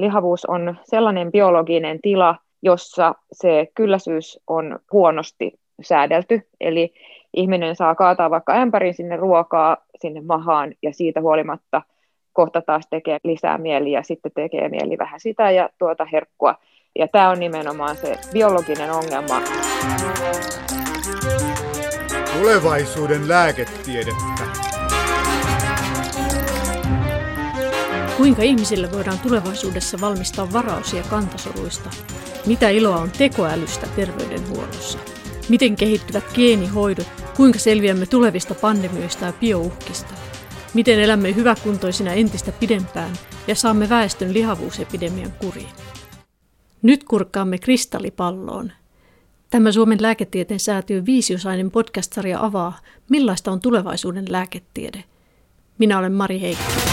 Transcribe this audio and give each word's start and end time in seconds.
lihavuus 0.00 0.44
on 0.44 0.76
sellainen 0.82 1.32
biologinen 1.32 1.98
tila, 2.02 2.36
jossa 2.62 3.14
se 3.32 3.68
kylläisyys 3.74 4.40
on 4.46 4.78
huonosti 4.92 5.52
säädelty. 5.82 6.48
Eli 6.60 6.94
ihminen 7.34 7.76
saa 7.76 7.94
kaataa 7.94 8.30
vaikka 8.30 8.52
ämpärin 8.52 8.94
sinne 8.94 9.16
ruokaa, 9.16 9.76
sinne 9.96 10.20
mahaan, 10.20 10.74
ja 10.82 10.92
siitä 10.92 11.20
huolimatta 11.20 11.82
kohta 12.32 12.62
taas 12.62 12.86
tekee 12.90 13.18
lisää 13.24 13.58
mieli 13.58 13.92
ja 13.92 14.02
sitten 14.02 14.32
tekee 14.34 14.68
mieli 14.68 14.98
vähän 14.98 15.20
sitä 15.20 15.50
ja 15.50 15.70
tuota 15.78 16.04
herkkua. 16.04 16.54
Ja 16.98 17.08
tämä 17.08 17.30
on 17.30 17.40
nimenomaan 17.40 17.96
se 17.96 18.14
biologinen 18.32 18.90
ongelma. 18.90 19.42
Tulevaisuuden 22.40 23.28
lääketiedettä. 23.28 24.69
Kuinka 28.20 28.42
ihmisille 28.42 28.92
voidaan 28.92 29.18
tulevaisuudessa 29.18 30.00
valmistaa 30.00 30.52
varausia 30.52 31.02
kantasoluista? 31.02 31.90
Mitä 32.46 32.68
iloa 32.68 32.96
on 32.96 33.10
tekoälystä 33.10 33.86
terveydenhuollossa? 33.96 34.98
Miten 35.48 35.76
kehittyvät 35.76 36.24
geenihoidot? 36.34 37.06
Kuinka 37.36 37.58
selviämme 37.58 38.06
tulevista 38.06 38.54
pandemioista 38.54 39.24
ja 39.24 39.32
biouhkista? 39.32 40.14
Miten 40.74 41.00
elämme 41.00 41.34
hyväkuntoisina 41.34 42.12
entistä 42.12 42.52
pidempään 42.52 43.12
ja 43.46 43.54
saamme 43.54 43.88
väestön 43.88 44.34
lihavuusepidemian 44.34 45.32
kuriin? 45.32 45.72
Nyt 46.82 47.04
kurkkaamme 47.04 47.58
kristallipalloon. 47.58 48.72
Tämä 49.50 49.72
Suomen 49.72 50.02
lääketieteen 50.02 50.60
säätiön 50.60 51.06
viisiosainen 51.06 51.70
podcast-sarja 51.70 52.44
avaa, 52.44 52.78
millaista 53.08 53.52
on 53.52 53.60
tulevaisuuden 53.60 54.24
lääketiede. 54.28 55.04
Minä 55.78 55.98
olen 55.98 56.12
Mari 56.12 56.40
Heikki. 56.40 56.89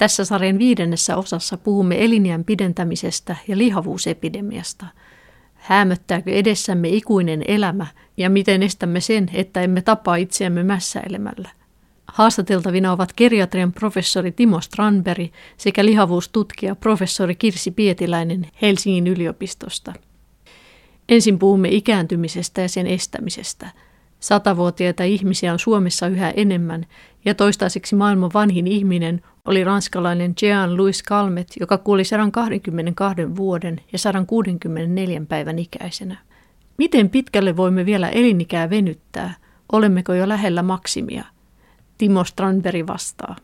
Tässä 0.00 0.24
sarjan 0.24 0.58
viidennessä 0.58 1.16
osassa 1.16 1.56
puhumme 1.56 2.04
eliniän 2.04 2.44
pidentämisestä 2.44 3.36
ja 3.48 3.58
lihavuusepidemiasta. 3.58 4.86
Häämöttääkö 5.54 6.30
edessämme 6.32 6.88
ikuinen 6.88 7.44
elämä 7.48 7.86
ja 8.16 8.30
miten 8.30 8.62
estämme 8.62 9.00
sen, 9.00 9.30
että 9.32 9.62
emme 9.62 9.82
tapaa 9.82 10.16
itseämme 10.16 10.62
mässäilemällä? 10.62 11.48
Haastateltavina 12.06 12.92
ovat 12.92 13.12
geriatrian 13.16 13.72
professori 13.72 14.32
Timo 14.32 14.60
Strandberg 14.60 15.32
sekä 15.56 15.84
lihavuustutkija 15.84 16.74
professori 16.74 17.34
Kirsi 17.34 17.70
Pietiläinen 17.70 18.46
Helsingin 18.62 19.06
yliopistosta. 19.06 19.92
Ensin 21.08 21.38
puhumme 21.38 21.68
ikääntymisestä 21.68 22.60
ja 22.60 22.68
sen 22.68 22.86
estämisestä– 22.86 23.70
Satavuotiaita 24.20 25.04
ihmisiä 25.04 25.52
on 25.52 25.58
Suomessa 25.58 26.06
yhä 26.06 26.30
enemmän, 26.30 26.86
ja 27.24 27.34
toistaiseksi 27.34 27.96
maailman 27.96 28.30
vanhin 28.34 28.66
ihminen 28.66 29.22
oli 29.44 29.64
ranskalainen 29.64 30.34
Jean-Louis 30.42 31.04
Calmet, 31.04 31.46
joka 31.60 31.78
kuoli 31.78 32.04
122 32.04 33.36
vuoden 33.36 33.80
ja 33.92 33.98
164 33.98 35.22
päivän 35.28 35.58
ikäisenä. 35.58 36.16
Miten 36.78 37.10
pitkälle 37.10 37.56
voimme 37.56 37.86
vielä 37.86 38.08
elinikää 38.08 38.70
venyttää? 38.70 39.34
Olemmeko 39.72 40.12
jo 40.12 40.28
lähellä 40.28 40.62
maksimia? 40.62 41.24
Timo 41.98 42.24
Strandberg 42.24 42.86
vastaa. 42.86 43.36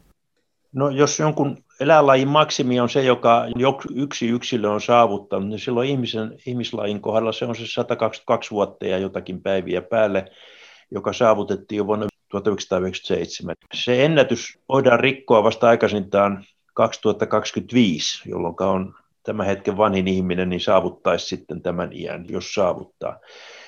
No 0.72 0.88
jos 0.88 1.18
jonkun 1.18 1.56
eläinlajin 1.80 2.28
maksimi 2.28 2.80
on 2.80 2.88
se, 2.88 3.02
joka 3.02 3.44
yksi 3.94 4.28
yksilö 4.28 4.70
on 4.70 4.80
saavuttanut, 4.80 5.48
niin 5.48 5.58
silloin 5.58 5.88
ihmisen, 5.88 6.36
ihmislajin 6.46 7.00
kohdalla 7.00 7.32
se 7.32 7.44
on 7.44 7.56
se 7.56 7.66
122 7.66 8.50
vuotta 8.50 8.86
ja 8.86 8.98
jotakin 8.98 9.42
päiviä 9.42 9.82
päälle 9.82 10.24
joka 10.90 11.12
saavutettiin 11.12 11.76
jo 11.76 11.86
vuonna 11.86 12.06
1997. 12.30 13.54
Se 13.74 14.04
ennätys 14.04 14.58
voidaan 14.68 15.00
rikkoa 15.00 15.44
vasta 15.44 15.68
aikaisintaan 15.68 16.44
2025, 16.74 18.28
jolloin 18.28 18.54
on 18.60 18.94
tämän 19.22 19.46
hetken 19.46 19.76
vanhin 19.76 20.08
ihminen, 20.08 20.48
niin 20.48 20.60
saavuttaisi 20.60 21.26
sitten 21.26 21.62
tämän 21.62 21.92
iän, 21.92 22.24
jos 22.28 22.54
saavuttaa. 22.54 23.18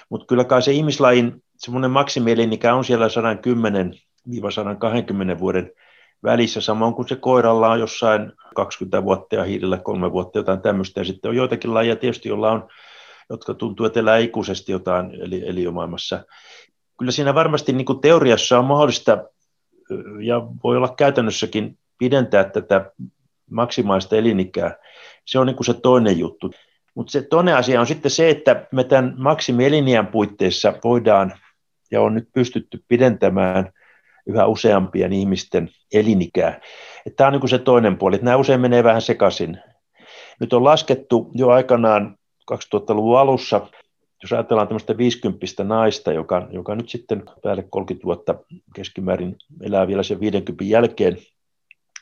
Mutta 0.09 0.27
kyllä 0.27 0.45
kai 0.45 0.63
se 0.63 0.73
ihmislajin 0.73 1.43
semmoinen 1.57 1.91
maksimielinikä 1.91 2.75
on 2.75 2.85
siellä 2.85 3.07
110-120 5.35 5.39
vuoden 5.39 5.73
välissä, 6.23 6.61
samoin 6.61 6.95
kuin 6.95 7.09
se 7.09 7.17
koiralla 7.17 7.69
on 7.69 7.81
jossain 7.81 8.33
20 8.57 9.05
vuotta 9.05 9.35
ja 9.35 9.45
hiilillä 9.45 9.79
kolme 9.79 10.13
vuotta, 10.13 10.39
jotain 10.39 10.61
tämmöistä. 10.61 11.01
Ja 11.01 11.05
sitten 11.05 11.29
on 11.29 11.37
joitakin 11.37 11.75
lajeja 11.75 11.97
tietysti, 11.97 12.29
joilla 12.29 12.51
on, 12.51 12.69
jotka 13.31 13.55
tuntuu, 13.55 13.87
että 13.87 14.01
elää 14.01 14.19
ikuisesti 14.19 14.73
jotain 14.73 15.11
eli, 15.21 15.49
eliömaailmassa 15.49 16.25
kyllä 16.99 17.13
siinä 17.13 17.35
varmasti 17.35 17.73
niin 17.73 17.85
kuin 17.85 18.01
teoriassa 18.01 18.59
on 18.59 18.65
mahdollista 18.65 19.25
ja 20.21 20.43
voi 20.65 20.77
olla 20.77 20.95
käytännössäkin 20.97 21.79
pidentää 21.99 22.45
tätä 22.45 22.93
maksimaista 23.51 24.17
elinikää. 24.17 24.77
Se 25.25 25.39
on 25.39 25.47
niin 25.47 25.57
kuin 25.57 25.67
se 25.67 25.75
toinen 25.75 26.19
juttu. 26.19 26.51
Mutta 26.95 27.11
se 27.11 27.23
toinen 27.23 27.57
asia 27.57 27.81
on 27.81 27.87
sitten 27.87 28.11
se, 28.11 28.31
että 28.31 28.67
me 28.73 28.85
tämän 28.85 29.15
maksimieliniän 29.19 30.07
puitteissa 30.07 30.75
voidaan 30.85 31.35
ja 31.91 32.03
on 32.03 32.15
nyt 32.15 32.29
pystytty 32.35 32.85
pidentämään 32.89 33.73
yhä 34.27 34.47
useampien 34.47 35.13
ihmisten 35.13 35.71
elinikää. 35.93 36.61
Tämä 37.17 37.29
on 37.29 37.33
niin 37.33 37.41
kuin 37.41 37.51
se 37.51 37.59
toinen 37.59 37.99
puoli, 37.99 38.15
että 38.15 38.25
nämä 38.25 38.37
usein 38.37 38.61
menee 38.61 38.85
vähän 38.85 39.03
sekaisin. 39.03 39.59
Nyt 40.41 40.53
on 40.53 40.65
laskettu 40.65 41.31
jo 41.35 41.49
aikanaan 41.49 42.17
2000-luvun 42.53 43.19
alussa 43.19 43.67
jos 44.23 44.33
ajatellaan 44.33 44.69
tämmöistä 44.69 44.97
50 44.97 45.65
naista, 45.65 46.13
joka, 46.13 46.49
joka 46.51 46.75
nyt 46.75 46.89
sitten 46.89 47.23
päälle 47.43 47.63
30 47.71 48.05
vuotta 48.05 48.35
keskimäärin 48.75 49.37
elää 49.63 49.87
vielä 49.87 50.03
sen 50.03 50.21
50 50.21 50.65
jälkeen, 50.65 51.17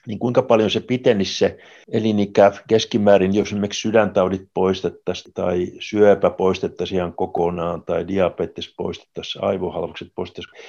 niin 0.07 0.19
kuinka 0.19 0.43
paljon 0.43 0.71
se 0.71 0.81
pitenisi 0.81 1.39
se 1.39 1.59
elinikä 1.93 2.53
keskimäärin, 2.69 3.35
jos 3.35 3.49
esimerkiksi 3.49 3.81
sydäntaudit 3.81 4.49
poistettaisiin 4.55 5.35
tai 5.35 5.73
syöpä 5.81 6.31
poistettaisiin 6.31 6.99
ihan 6.99 7.13
kokonaan 7.13 7.83
tai 7.83 8.09
diabetes 8.09 8.75
poistettaisiin, 8.77 9.45
aivohalvaukset 9.45 10.09
poistettaisiin, 10.15 10.65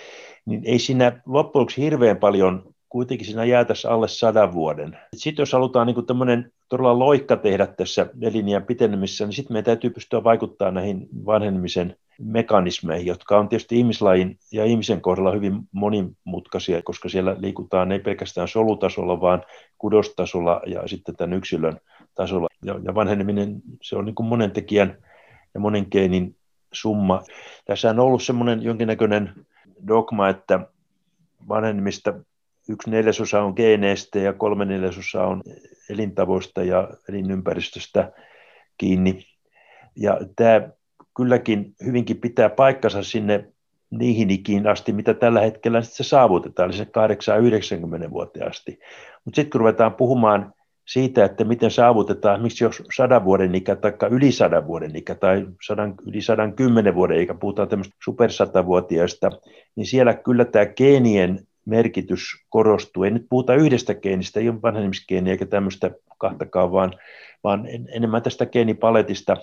niin 0.46 0.62
ei 0.66 0.80
siinä 0.80 1.22
loppujen 1.26 1.68
hirveän 1.78 2.18
paljon 2.18 2.74
kuitenkin 2.90 3.28
siinä 3.28 3.46
jää 3.46 3.66
tässä 3.66 3.92
alle 3.92 4.08
sadan 4.08 4.54
vuoden. 4.54 4.98
Sitten 5.16 5.42
jos 5.42 5.54
halutaan 5.54 5.88
niin 5.88 6.06
tämmöinen 6.06 6.52
todella 6.70 7.00
loikka 7.00 7.38
tehdä 7.38 7.68
tässä 7.68 8.08
elinjään 8.22 8.66
pitenemisessä, 8.66 9.26
niin 9.26 9.34
sitten 9.34 9.54
meidän 9.54 9.66
täytyy 9.66 9.90
pystyä 9.90 10.24
vaikuttamaan 10.24 10.74
näihin 10.74 11.08
vanhenemisen 11.26 11.96
mekanismeihin, 12.22 13.08
jotka 13.08 13.40
on 13.40 13.50
tietysti 13.50 13.78
ihmislajin 13.78 14.38
ja 14.52 14.66
ihmisen 14.66 15.02
kohdalla 15.02 15.32
hyvin 15.32 15.54
monimutkaisia, 15.72 16.82
koska 16.82 17.10
siellä 17.10 17.36
liikutaan 17.40 17.92
ei 17.92 18.00
pelkästään 18.00 18.48
solutasolla, 18.48 19.22
vaan 19.22 19.44
kudostasolla 19.78 20.62
ja 20.66 20.88
sitten 20.88 21.16
tämän 21.16 21.38
yksilön 21.38 21.80
tasolla. 22.16 22.48
Ja, 22.64 22.96
vanheneminen, 22.96 23.62
se 23.82 23.96
on 23.96 24.06
niin 24.06 24.16
monen 24.24 24.52
tekijän 24.52 24.98
ja 25.54 25.60
monen 25.60 25.86
keinin 25.86 26.36
summa. 26.74 27.22
Tässä 27.66 27.90
on 27.90 28.00
ollut 28.00 28.24
semmoinen 28.24 28.64
jonkinnäköinen 28.64 29.34
dogma, 29.88 30.30
että 30.30 30.60
vanhenemista 31.50 32.14
yksi 32.70 32.90
neljäsosa 32.90 33.42
on 33.42 33.54
geeneistä 33.56 34.20
ja 34.20 34.34
kolme 34.34 34.66
neljäsosa 34.66 35.24
on 35.24 35.44
elintavoista 35.90 36.64
ja 36.64 36.90
elinympäristöstä 37.10 38.12
kiinni. 38.78 39.20
Ja 39.96 40.20
tämä 40.36 40.70
kylläkin 41.18 41.76
hyvinkin 41.86 42.18
pitää 42.18 42.50
paikkansa 42.50 43.04
sinne 43.04 43.48
niihin 43.90 44.30
ikiin 44.30 44.68
asti, 44.68 44.94
mitä 44.94 45.14
tällä 45.14 45.42
hetkellä 45.42 45.82
se 45.82 46.04
saavutetaan, 46.04 46.70
eli 46.70 46.78
se 46.78 46.88
8-90 48.08 48.10
vuoteen 48.10 48.48
asti. 48.50 48.80
Mutta 49.26 49.36
sitten 49.36 49.50
kun 49.50 49.60
ruvetaan 49.60 49.94
puhumaan 49.94 50.54
siitä, 50.88 51.26
että 51.26 51.44
miten 51.44 51.72
saavutetaan, 51.72 52.42
miksi 52.42 52.64
jos 52.64 52.84
sadan 52.96 53.26
vuoden 53.26 53.56
ikä 53.56 53.76
tai 53.76 53.94
yli 54.12 54.32
sadan 54.32 54.68
vuoden 54.68 54.96
ikä 54.96 55.16
tai 55.16 55.46
sadan, 55.68 55.96
yli 56.06 56.22
sadan 56.22 56.54
kymmenen 56.54 56.96
vuoden 56.96 57.22
ikä, 57.22 57.34
puhutaan 57.34 57.68
tämmöistä 57.68 57.96
supersatavuotiaista, 58.04 59.30
niin 59.76 59.86
siellä 59.86 60.14
kyllä 60.14 60.46
tämä 60.46 60.66
geenien 60.66 61.47
merkitys 61.68 62.22
korostuu. 62.50 63.04
Ei 63.04 63.12
nyt 63.12 63.26
puhuta 63.30 63.56
yhdestä 63.56 63.96
geenistä, 63.96 64.40
ei 64.40 64.50
ole 64.50 64.62
vanhenemisgeeniä 64.62 65.32
eikä 65.32 65.46
tämmöistä 65.46 65.92
kahtakaan, 66.18 66.72
vaan, 66.72 66.94
vaan 67.44 67.68
enemmän 67.90 68.22
tästä 68.22 68.46
geenipaletista, 68.46 69.38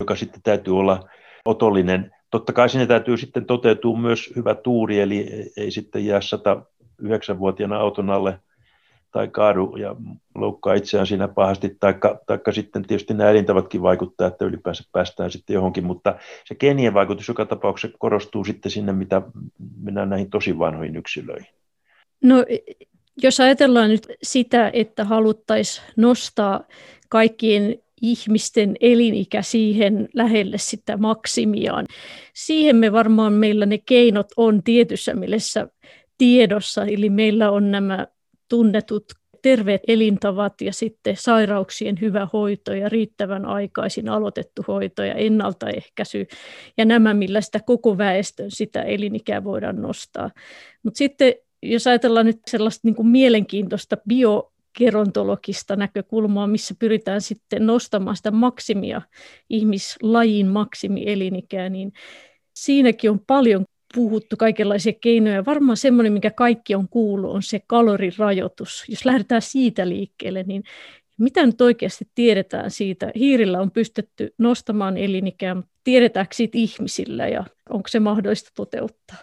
joka 0.00 0.16
sitten 0.16 0.42
täytyy 0.42 0.78
olla 0.78 1.08
otollinen. 1.44 2.10
Totta 2.30 2.52
kai 2.52 2.68
sinne 2.68 2.86
täytyy 2.86 3.16
sitten 3.16 3.44
toteutua 3.44 3.98
myös 3.98 4.32
hyvä 4.36 4.54
tuuri, 4.54 5.00
eli 5.00 5.50
ei 5.56 5.70
sitten 5.70 6.06
jää 6.06 6.20
109-vuotiaana 6.20 7.76
auton 7.76 8.10
alle 8.10 8.38
tai 9.12 9.28
kaadu 9.28 9.76
ja 9.76 9.96
loukkaa 10.34 10.74
itseään 10.74 11.06
siinä 11.06 11.28
pahasti, 11.28 11.76
taikka, 11.80 12.20
taikka 12.26 12.52
sitten 12.52 12.82
tietysti 12.82 13.14
nämä 13.14 13.30
elintavatkin 13.30 13.82
vaikuttaa, 13.82 14.26
että 14.26 14.44
ylipäänsä 14.44 14.84
päästään 14.92 15.30
sitten 15.30 15.54
johonkin, 15.54 15.84
mutta 15.86 16.16
se 16.44 16.54
genien 16.54 16.94
vaikutus 16.94 17.28
joka 17.28 17.46
tapauksessa 17.46 17.96
korostuu 17.98 18.44
sitten 18.44 18.72
sinne, 18.72 18.92
mitä 18.92 19.22
mennään 19.88 20.10
näihin 20.10 20.30
tosi 20.30 20.58
vanhoihin 20.58 20.96
yksilöihin. 20.96 21.46
No 22.22 22.44
jos 23.22 23.40
ajatellaan 23.40 23.90
nyt 23.90 24.06
sitä, 24.22 24.70
että 24.72 25.04
haluttaisiin 25.04 25.86
nostaa 25.96 26.64
kaikkien 27.08 27.78
ihmisten 28.02 28.76
elinikä 28.80 29.42
siihen 29.42 30.08
lähelle 30.14 30.58
sitä 30.58 30.96
maksimiaan. 30.96 31.86
Siihen 32.34 32.76
me 32.76 32.92
varmaan 32.92 33.32
meillä 33.32 33.66
ne 33.66 33.78
keinot 33.78 34.26
on 34.36 34.62
tietyssä 34.62 35.14
mielessä 35.14 35.68
tiedossa, 36.18 36.84
eli 36.84 37.10
meillä 37.10 37.50
on 37.50 37.70
nämä 37.70 38.06
tunnetut 38.48 39.04
terveet 39.42 39.80
elintavat 39.88 40.60
ja 40.60 40.72
sitten 40.72 41.16
sairauksien 41.16 41.98
hyvä 42.00 42.28
hoito 42.32 42.74
ja 42.74 42.88
riittävän 42.88 43.44
aikaisin 43.44 44.08
aloitettu 44.08 44.64
hoito 44.68 45.02
ja 45.02 45.14
ennaltaehkäisy 45.14 46.26
ja 46.76 46.84
nämä, 46.84 47.14
millä 47.14 47.40
sitä 47.40 47.60
koko 47.66 47.98
väestön 47.98 48.50
sitä 48.50 48.82
elinikää 48.82 49.44
voidaan 49.44 49.82
nostaa. 49.82 50.30
Mutta 50.82 50.98
sitten 50.98 51.34
jos 51.62 51.86
ajatellaan 51.86 52.26
nyt 52.26 52.40
sellaista 52.46 52.80
niin 52.84 52.94
kuin 52.94 53.08
mielenkiintoista 53.08 53.96
bio 54.08 54.52
gerontologista 54.78 55.76
näkökulmaa, 55.76 56.46
missä 56.46 56.74
pyritään 56.78 57.20
sitten 57.20 57.66
nostamaan 57.66 58.16
sitä 58.16 58.30
maksimia, 58.30 59.02
ihmislajin 59.50 60.46
maksimielinikää, 60.46 61.68
niin 61.68 61.92
siinäkin 62.56 63.10
on 63.10 63.20
paljon 63.26 63.64
puhuttu 63.94 64.36
kaikenlaisia 64.36 64.92
keinoja. 65.00 65.44
Varmaan 65.44 65.76
semmoinen, 65.76 66.12
mikä 66.12 66.30
kaikki 66.30 66.74
on 66.74 66.88
kuullut, 66.88 67.34
on 67.34 67.42
se 67.42 67.60
kalorirajoitus. 67.66 68.84
Jos 68.88 69.04
lähdetään 69.04 69.42
siitä 69.42 69.88
liikkeelle, 69.88 70.42
niin 70.42 70.64
mitä 71.18 71.46
nyt 71.46 71.60
oikeasti 71.60 72.08
tiedetään 72.14 72.70
siitä? 72.70 73.12
Hiirillä 73.14 73.60
on 73.60 73.70
pystytty 73.70 74.34
nostamaan 74.38 74.96
elinikää, 74.96 75.54
mutta 75.54 75.70
tiedetäänkö 75.84 76.34
siitä 76.34 76.58
ihmisillä 76.58 77.28
ja 77.28 77.44
onko 77.70 77.88
se 77.88 78.00
mahdollista 78.00 78.50
toteuttaa? 78.54 79.16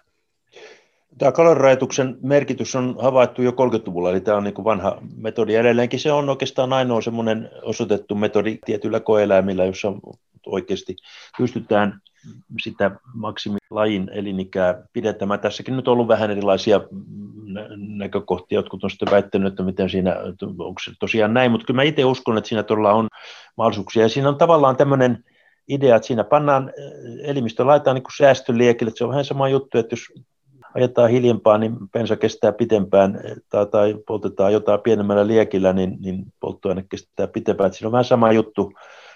Tämä 1.18 1.32
kalorirajoituksen 1.32 2.18
merkitys 2.22 2.76
on 2.76 2.96
havaittu 3.00 3.42
jo 3.42 3.52
30-luvulla, 3.52 4.12
eli 4.12 4.22
tämä 4.22 4.38
on 4.38 4.44
niin 4.44 4.64
vanha 4.64 5.02
metodi. 5.18 5.56
Edelleenkin 5.56 6.00
se 6.00 6.12
on 6.12 6.30
oikeastaan 6.30 6.74
ainoa 6.74 7.02
semmoinen 7.02 7.50
osoitettu 7.62 8.16
metodi 8.16 8.58
tietyillä 8.66 9.00
koeläimillä, 9.00 9.66
jossa 9.66 9.94
oikeasti 10.46 10.96
pystytään 11.38 12.02
sitä 12.62 12.92
maksimilajin 13.14 14.10
elinikää 14.14 14.84
pidettämään. 14.94 15.40
Tässäkin 15.40 15.76
nyt 15.76 15.88
on 15.88 15.92
ollut 15.92 16.08
vähän 16.08 16.32
erilaisia 16.32 16.82
näkökohtia. 17.78 18.60
Jotkut 18.60 18.84
on 18.84 18.90
sitten 18.90 19.12
väittänyt, 19.12 19.54
että 19.54 19.64
miten 19.64 19.90
siinä, 19.90 20.16
onko 20.42 20.76
se 20.84 20.92
tosiaan 21.00 21.34
näin, 21.34 21.52
mutta 21.52 21.66
kyllä 21.66 21.78
mä 21.78 21.84
itse 21.84 22.06
uskon, 22.06 22.38
että 22.38 22.48
siinä 22.48 22.64
todella 22.64 22.94
on 22.94 23.08
mahdollisuuksia. 23.58 24.04
Ja 24.04 24.10
siinä 24.10 24.30
on 24.30 24.38
tavallaan 24.38 24.78
tämmöinen 24.78 25.24
idea, 25.68 25.96
että 25.96 26.08
siinä 26.08 26.24
pannaan 26.24 26.74
elimistö, 27.24 27.66
laitetaan 27.66 27.96
niin 27.96 28.04
säästöliekille. 28.18 28.92
Se 28.96 29.04
on 29.04 29.10
vähän 29.10 29.26
sama 29.26 29.50
juttu, 29.50 29.78
että 29.78 29.94
jos 29.94 30.02
ajetaan 30.76 31.10
hiljempaa, 31.10 31.58
niin 31.58 31.78
bensa 31.92 32.16
kestää 32.16 32.52
pitempään, 32.52 33.20
tai, 33.50 33.66
tai 33.66 33.96
poltetaan 34.08 34.54
jotain 34.54 34.80
pienemmällä 34.80 35.28
liekillä, 35.28 35.74
niin, 35.74 35.98
niin 36.00 36.26
polttoaine 36.40 36.86
kestää 36.90 37.28
pitempään. 37.28 37.74
Siinä 37.74 37.88
on 37.88 37.92
vähän 37.92 38.06
sama 38.06 38.32
juttu. 38.32 38.74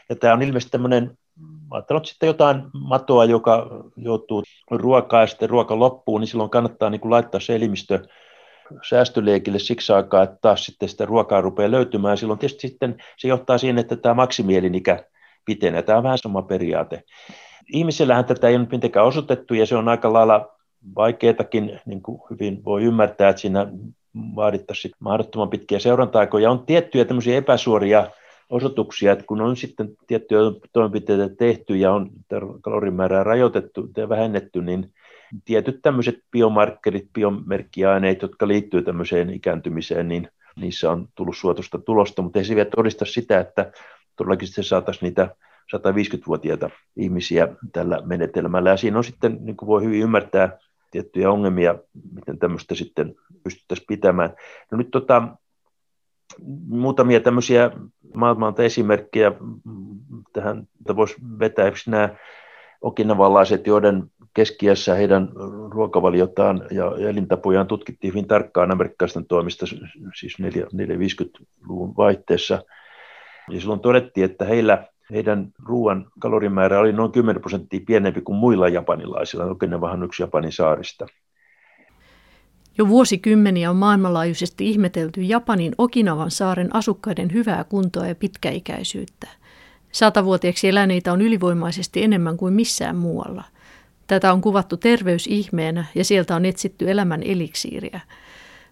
Ja 0.10 0.16
tämä 0.16 0.34
on 0.34 0.42
ilmeisesti 0.42 0.72
tämmöinen, 0.72 1.18
ajattelut 1.72 2.06
sitten 2.06 2.28
jotain 2.28 2.64
matoa, 2.74 3.26
joka 3.26 3.68
joutuu 3.96 4.44
ruokaa 4.72 5.22
ja 5.22 5.28
sitten 5.28 5.50
ruoka 5.50 5.80
loppuu, 5.80 6.18
niin 6.18 6.28
silloin 6.28 6.50
kannattaa 6.50 6.90
niin 6.90 7.02
kuin 7.02 7.12
laittaa 7.12 7.40
se 7.40 7.56
elimistö 7.56 8.00
säästöliekille 8.90 9.60
siksi 9.60 9.94
aikaa, 9.94 10.24
että 10.24 10.38
taas 10.42 10.66
sitten 10.66 10.90
sitä 10.90 11.06
ruokaa 11.06 11.42
rupeaa 11.42 11.72
löytymään. 11.72 12.18
Silloin 12.18 12.40
tietysti 12.40 12.68
sitten 12.68 12.98
se 13.18 13.28
johtaa 13.28 13.58
siihen, 13.58 13.78
että 13.78 13.96
tämä 13.96 14.14
maksimielinikä 14.14 15.04
pitenee. 15.46 15.82
Tämä 15.82 15.98
on 15.98 16.04
vähän 16.04 16.18
sama 16.18 16.42
periaate. 16.42 17.04
Ihmisillähän 17.74 18.26
tätä 18.26 18.48
ei 18.48 18.56
ole 18.56 18.68
mitenkään 18.72 19.06
osoitettu 19.06 19.54
ja 19.54 19.66
se 19.66 19.76
on 19.76 19.90
aika 19.90 20.14
lailla 20.14 20.56
vaikeatakin, 20.96 21.80
niin 21.86 22.02
kuin 22.02 22.22
hyvin 22.30 22.66
voi 22.66 22.84
ymmärtää, 22.84 23.30
että 23.30 23.42
siinä 23.42 23.68
vaadittaisiin 24.36 24.94
mahdottoman 25.00 25.50
pitkiä 25.50 25.80
seuranta-aikoja. 25.80 26.52
On 26.52 26.66
tiettyjä 26.66 27.06
tämmöisiä 27.06 27.38
epäsuoria 27.38 28.08
osoituksia, 28.50 29.12
että 29.12 29.26
kun 29.28 29.42
on 29.42 29.58
sitten 29.58 29.90
tiettyjä 30.08 30.40
toimenpiteitä 30.74 31.36
tehty 31.36 31.78
ja 31.78 31.92
on 31.92 32.10
kalorimäärää 32.62 33.24
rajoitettu 33.24 33.90
ja 33.98 34.10
vähennetty, 34.10 34.62
niin 34.62 34.94
tietyt 35.46 35.80
tämmöiset 35.82 36.16
biomarkkerit, 36.32 37.14
biomerkkiaineet, 37.14 38.22
jotka 38.22 38.48
liittyy 38.48 38.82
tämmöiseen 38.82 39.30
ikääntymiseen, 39.30 40.08
niin 40.08 40.28
niissä 40.56 40.92
on 40.92 41.08
tullut 41.16 41.38
suotusta 41.38 41.80
tulosta, 41.80 42.22
mutta 42.22 42.40
ei 42.40 42.46
se 42.46 42.56
vielä 42.56 42.70
todista 42.76 43.06
sitä, 43.06 43.40
että 43.40 43.72
todellakin 44.16 44.48
se 44.48 44.64
saataisiin 44.64 45.08
niitä 45.08 45.36
150-vuotiaita 45.76 46.70
ihmisiä 46.96 47.48
tällä 47.74 48.02
menetelmällä. 48.06 48.70
Ja 48.70 48.78
siinä 48.78 48.98
on 48.98 49.04
sitten, 49.04 49.38
niin 49.42 49.58
kuin 49.58 49.68
voi 49.68 49.84
hyvin 49.84 50.02
ymmärtää, 50.02 50.58
tiettyjä 50.92 51.32
ongelmia, 51.32 51.76
miten 52.14 52.40
tämmöistä 52.40 52.76
sitten 52.76 53.16
pystyttäisiin 53.44 53.88
pitämään. 53.88 54.34
No 54.72 54.78
nyt 54.78 54.92
tota, 54.92 55.28
muutamia 56.68 57.20
tämmöisiä 57.20 57.72
maailmalta 58.16 58.64
esimerkkejä 58.64 59.32
tähän, 60.34 60.68
että 60.80 60.96
voisi 60.96 61.16
vetää 61.40 61.66
esimerkiksi 61.66 61.92
nämä 61.92 62.10
okinavalaiset, 62.82 63.68
joiden 63.68 64.04
keskiässä 64.34 64.96
heidän 64.96 65.30
ruokavaliotaan 65.72 66.62
ja 66.72 66.92
elintapojaan 67.10 67.68
tutkittiin 67.68 68.14
hyvin 68.14 68.28
tarkkaan 68.28 68.72
amerikkalaisten 68.72 69.26
toimista, 69.26 69.66
siis 70.16 70.38
450-luvun 70.42 71.98
vaihteessa. 71.98 72.64
Ja 73.50 73.62
silloin 73.62 73.80
todettiin, 73.80 74.26
että 74.26 74.46
heillä 74.46 74.88
heidän 75.12 75.52
ruoan 75.66 76.06
kalorimäärä 76.20 76.80
oli 76.80 76.92
noin 76.92 77.12
10 77.12 77.42
prosenttia 77.42 77.80
pienempi 77.88 78.22
kuin 78.22 78.38
muilla 78.38 78.68
japanilaisilla. 78.68 79.46
Okinawahan 79.46 80.04
yksi 80.04 80.24
Japanin 80.24 80.52
saarista. 80.52 81.06
Jo 82.78 82.88
vuosikymmeniä 82.88 83.70
on 83.70 83.76
maailmanlaajuisesti 83.76 84.70
ihmetelty 84.70 85.22
Japanin 85.22 85.76
Okinavan 85.78 86.32
saaren 86.32 86.76
asukkaiden 86.76 87.34
hyvää 87.34 87.64
kuntoa 87.64 88.08
ja 88.08 88.16
pitkäikäisyyttä. 88.16 89.28
Satavuotiaiksi 89.92 90.68
eläneitä 90.68 91.14
on 91.14 91.22
ylivoimaisesti 91.22 92.04
enemmän 92.04 92.38
kuin 92.38 92.54
missään 92.54 92.96
muualla. 92.96 93.44
Tätä 94.08 94.34
on 94.34 94.42
kuvattu 94.42 94.78
terveysihmeenä 94.78 95.86
ja 95.96 96.06
sieltä 96.06 96.36
on 96.36 96.46
etsitty 96.46 96.92
elämän 96.92 97.24
eliksiiriä. 97.24 98.00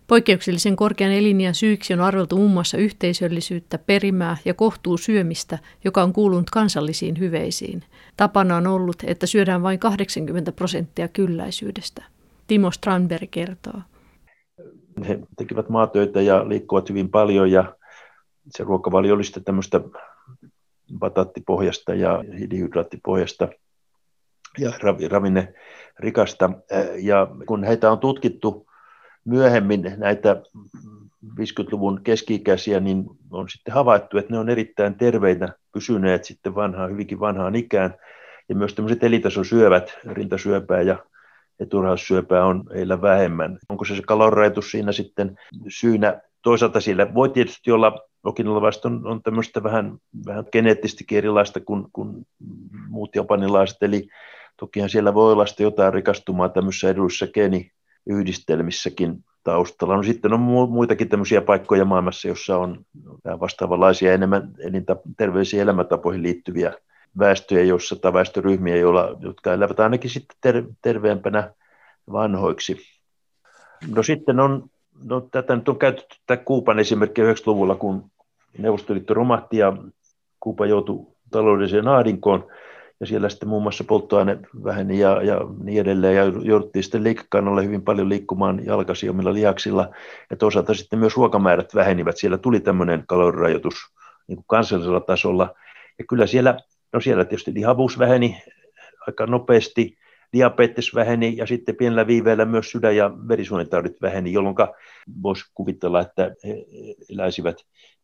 Poikkeuksellisen 0.08 0.76
korkean 0.76 1.12
eliniän 1.12 1.56
syyksi 1.56 1.94
on 1.94 2.02
arveltu 2.02 2.38
muun 2.38 2.52
muassa 2.52 2.78
yhteisöllisyyttä, 2.78 3.78
perimää 3.78 4.38
ja 4.46 4.54
kohtuu 4.54 4.98
syömistä, 4.98 5.60
joka 5.84 6.04
on 6.04 6.14
kuulunut 6.14 6.50
kansallisiin 6.50 7.20
hyveisiin. 7.20 7.84
Tapana 8.18 8.56
on 8.56 8.68
ollut, 8.68 9.04
että 9.04 9.26
syödään 9.26 9.64
vain 9.64 9.80
80 9.80 10.52
prosenttia 10.52 11.08
kylläisyydestä. 11.08 12.04
Timo 12.48 12.72
Strandberg 12.72 13.30
kertoo. 13.32 13.82
He 15.08 15.20
tekivät 15.38 15.70
maatöitä 15.70 16.22
ja 16.22 16.50
liikkuvat 16.50 16.90
hyvin 16.90 17.10
paljon 17.10 17.52
ja 17.52 17.76
se 18.50 18.64
ruokavalio 18.64 19.14
oli 19.14 19.24
sitten 19.24 19.44
tämmöistä 19.44 19.82
bataattipohjasta 21.00 21.94
ja 21.94 22.24
hiilihydraattipohjasta 22.40 23.48
ja 24.58 24.72
ravinne 25.10 25.54
rikasta. 26.00 26.50
Ja 27.02 27.28
kun 27.46 27.64
heitä 27.64 27.92
on 27.92 28.00
tutkittu 28.00 28.68
myöhemmin 29.26 29.94
näitä 29.98 30.42
50-luvun 31.26 32.02
keski-ikäisiä, 32.04 32.80
niin 32.80 33.06
on 33.32 33.50
sitten 33.50 33.74
havaittu, 33.74 34.18
että 34.18 34.34
ne 34.34 34.40
on 34.40 34.50
erittäin 34.50 34.96
terveitä, 34.96 35.50
pysyneet 35.74 36.24
sitten 36.24 36.56
vanhaan, 36.56 36.92
hyvinkin 36.92 37.20
vanhaan 37.20 37.56
ikään. 37.56 37.96
Ja 38.50 38.56
myös 38.56 38.74
tämmöiset 38.74 39.04
elitasosyövät, 39.04 39.98
rintasyöpää 40.12 40.82
ja 40.82 41.06
eturhaussyöpää 41.60 42.46
on 42.46 42.64
heillä 42.76 43.02
vähemmän. 43.02 43.58
Onko 43.70 43.86
se 43.86 43.96
se 43.96 44.02
kalorirajoitus 44.02 44.72
siinä 44.72 44.92
sitten 44.92 45.40
syynä? 45.68 46.22
Toisaalta 46.42 46.82
sillä 46.82 47.14
voi 47.14 47.30
tietysti 47.30 47.72
olla, 47.72 48.00
okinalaiset 48.24 48.86
on, 48.86 49.08
on 49.08 49.24
tämmöistä 49.24 49.64
vähän, 49.64 49.98
vähän 50.26 50.46
geneettisesti 50.52 51.06
erilaista 51.12 51.60
kuin, 51.60 51.86
kuin 51.94 52.28
muut 52.90 53.16
japanilaiset, 53.16 53.78
eli 53.82 54.08
tokihan 54.60 54.90
siellä 54.90 55.14
voi 55.14 55.32
olla 55.32 55.46
sitten 55.46 55.64
jotain 55.64 55.94
rikastumaa 55.94 56.50
tämmöisissä 56.50 56.90
edullisissa 56.90 57.28
geeni, 57.28 57.72
yhdistelmissäkin 58.10 59.24
taustalla. 59.44 59.96
No 59.96 60.04
sitten 60.04 60.34
on 60.34 60.40
muitakin 60.70 61.10
tämmöisiä 61.10 61.42
paikkoja 61.42 61.86
maailmassa, 61.86 62.28
jossa 62.28 62.58
on 62.58 62.86
vastaavanlaisia 63.40 64.14
enemmän 64.14 64.52
terveisiin 65.18 65.62
elämäntapoihin 65.62 66.24
liittyviä 66.24 66.74
väestöjä, 67.20 67.64
joissa, 67.64 67.96
tai 67.96 68.14
väestöryhmiä, 68.14 68.76
joilla, 68.76 69.18
jotka 69.20 69.54
elävät 69.54 69.80
ainakin 69.80 70.10
sitten 70.10 70.38
ter, 70.42 70.64
terveempänä 70.82 71.54
vanhoiksi. 72.12 72.78
No 73.96 74.04
sitten 74.04 74.40
on, 74.40 74.70
no 75.04 75.22
tätä 75.22 75.56
nyt 75.56 75.70
on 75.70 75.80
käytetty 75.80 76.16
tämä 76.26 76.38
Kuupan 76.38 76.80
esimerkki 76.80 77.22
90-luvulla, 77.22 77.76
kun 77.76 78.12
Neuvostoliitto 78.58 79.14
romahti 79.14 79.58
ja 79.58 79.74
Kuupa 80.40 80.66
joutui 80.66 81.08
taloudelliseen 81.32 81.88
ahdinkoon, 81.88 82.48
ja 83.00 83.06
siellä 83.06 83.30
sitten 83.30 83.50
muun 83.50 83.64
muassa 83.64 83.84
polttoaine 83.84 84.40
väheni 84.64 85.00
ja, 85.00 85.24
ja 85.24 85.42
niin 85.64 85.82
edelleen, 85.82 86.16
ja 86.16 86.24
jouduttiin 86.42 86.84
sitten 86.84 87.04
liikekannalle 87.04 87.64
hyvin 87.64 87.82
paljon 87.82 88.10
liikkumaan 88.10 88.66
jalkasiomilla 88.66 89.34
lihaksilla, 89.34 89.90
ja 90.30 90.38
toisaalta 90.38 90.74
sitten 90.74 91.00
myös 91.00 91.18
ruokamäärät 91.18 91.76
vähenivät, 91.76 92.18
siellä 92.18 92.38
tuli 92.38 92.60
tämmöinen 92.60 93.04
kalorirajoitus 93.08 93.76
niin 94.28 94.40
kansallisella 94.48 95.00
tasolla, 95.00 95.54
ja 96.00 96.06
kyllä 96.10 96.28
siellä, 96.28 96.58
no 96.94 97.00
siellä 97.00 97.26
tietysti 97.26 97.54
lihavuus 97.54 98.00
väheni 98.00 98.42
aika 99.08 99.26
nopeasti, 99.26 99.98
diabetes 100.34 100.96
väheni 100.96 101.38
ja 101.38 101.46
sitten 101.46 101.76
pienellä 101.76 102.08
viiveellä 102.08 102.46
myös 102.46 102.72
sydän- 102.72 102.96
ja 102.96 103.12
verisuonitaudit 103.28 104.02
väheni, 104.02 104.34
jolloin 104.34 104.56
voisi 105.24 105.46
kuvitella, 105.54 106.02
että 106.02 106.32
he 106.46 106.66
eläisivät 107.10 107.58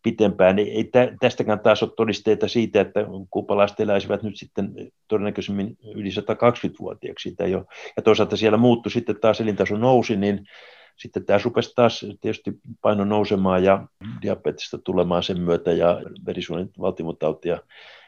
pitempään. 0.04 0.60
Ei 0.60 0.90
tästäkään 1.20 1.60
taas 1.60 1.84
ole 1.84 1.92
todisteita 1.98 2.48
siitä, 2.48 2.82
että 2.82 3.00
kuupalaiset 3.30 3.80
eläisivät 3.80 4.24
nyt 4.24 4.38
sitten 4.38 4.74
todennäköisemmin 5.08 5.78
yli 5.96 6.10
120-vuotiaaksi. 6.10 7.30
Sitä 7.30 7.48
jo. 7.48 7.66
Ja 7.98 8.04
toisaalta 8.04 8.38
siellä 8.38 8.58
muuttui 8.58 8.92
sitten 8.92 9.20
taas 9.22 9.42
elintaso 9.42 9.78
nousi, 9.78 10.16
niin 10.16 10.46
sitten 10.98 11.26
tämä 11.26 11.40
rupesi 11.44 11.74
taas 11.76 12.06
tietysti 12.22 12.52
paino 12.82 13.06
nousemaan 13.06 13.64
ja 13.64 13.88
diabetesta 14.22 14.78
tulemaan 14.78 15.24
sen 15.24 15.42
myötä 15.42 15.72
ja 15.72 16.02
verisuonen 16.26 16.70
valtimotautia 16.80 17.60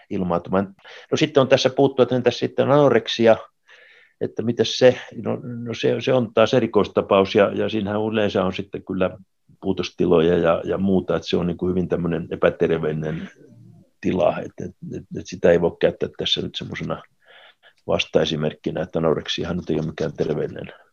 ilmaantumaan. 0.09 0.75
No 1.11 1.17
sitten 1.17 1.41
on 1.41 1.47
tässä 1.47 1.69
puuttu, 1.69 2.01
että 2.01 2.15
entäs 2.15 2.39
sitten 2.39 2.71
anoreksia, 2.71 3.37
että 4.21 4.41
miten 4.41 4.65
se, 4.65 4.99
no, 5.23 5.39
no 5.43 5.73
se, 5.73 6.01
se, 6.01 6.13
on 6.13 6.33
taas 6.33 6.53
erikoistapaus 6.53 7.35
ja, 7.35 7.51
ja 7.53 7.69
siinähän 7.69 8.01
yleensä 8.11 8.43
on 8.43 8.53
sitten 8.53 8.83
kyllä 8.83 9.17
puutostiloja 9.61 10.37
ja, 10.37 10.61
ja 10.65 10.77
muuta, 10.77 11.15
että 11.15 11.27
se 11.27 11.37
on 11.37 11.47
niin 11.47 11.57
kuin 11.57 11.69
hyvin 11.69 11.87
tämmöinen 11.87 12.27
epäterveinen 12.31 13.29
tila, 14.01 14.37
että, 14.37 14.65
että, 14.65 14.97
että 14.97 15.29
sitä 15.29 15.51
ei 15.51 15.61
voi 15.61 15.77
käyttää 15.79 16.09
tässä 16.17 16.41
nyt 16.41 16.55
semmoisena 16.55 17.03
vastaesimerkkinä, 17.87 18.81
että 18.81 18.99
anoreksiahan 18.99 19.57
nyt 19.57 19.69
ei 19.69 19.75
ole 19.75 19.85
mikään 19.85 20.13
terveellinen 20.17 20.84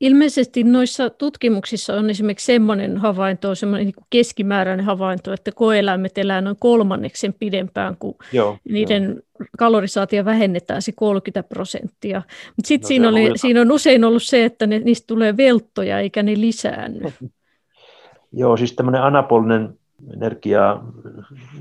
Ilmeisesti 0.00 0.64
noissa 0.64 1.10
tutkimuksissa 1.10 1.94
on 1.94 2.10
esimerkiksi 2.10 2.46
semmoinen 2.46 2.98
havainto, 2.98 3.54
semmoinen 3.54 3.86
niin 3.86 4.06
keskimääräinen 4.10 4.86
havainto, 4.86 5.32
että 5.32 5.52
koeläimet 5.52 6.18
elää 6.18 6.40
noin 6.40 6.56
kolmanneksen 6.60 7.34
pidempään, 7.34 7.96
kun 7.98 8.14
Joo, 8.32 8.58
niiden 8.68 9.22
jo. 9.40 9.46
kalorisaatio 9.58 10.24
vähennetään 10.24 10.82
se 10.82 10.92
30 10.92 11.48
prosenttia. 11.48 12.22
Mutta 12.56 12.68
sitten 12.68 12.84
no, 12.84 12.88
siinä, 12.88 13.08
oli, 13.08 13.32
siinä 13.38 13.60
on 13.60 13.72
usein 13.72 14.04
ollut 14.04 14.22
se, 14.22 14.44
että 14.44 14.66
ne, 14.66 14.78
niistä 14.78 15.06
tulee 15.06 15.36
velttoja 15.36 16.00
eikä 16.00 16.22
ne 16.22 16.32
lisäänny. 16.40 17.12
Joo, 18.32 18.56
siis 18.56 18.72
tämmöinen 18.72 19.02
anabolinen 19.02 19.78
energiaa 20.12 20.92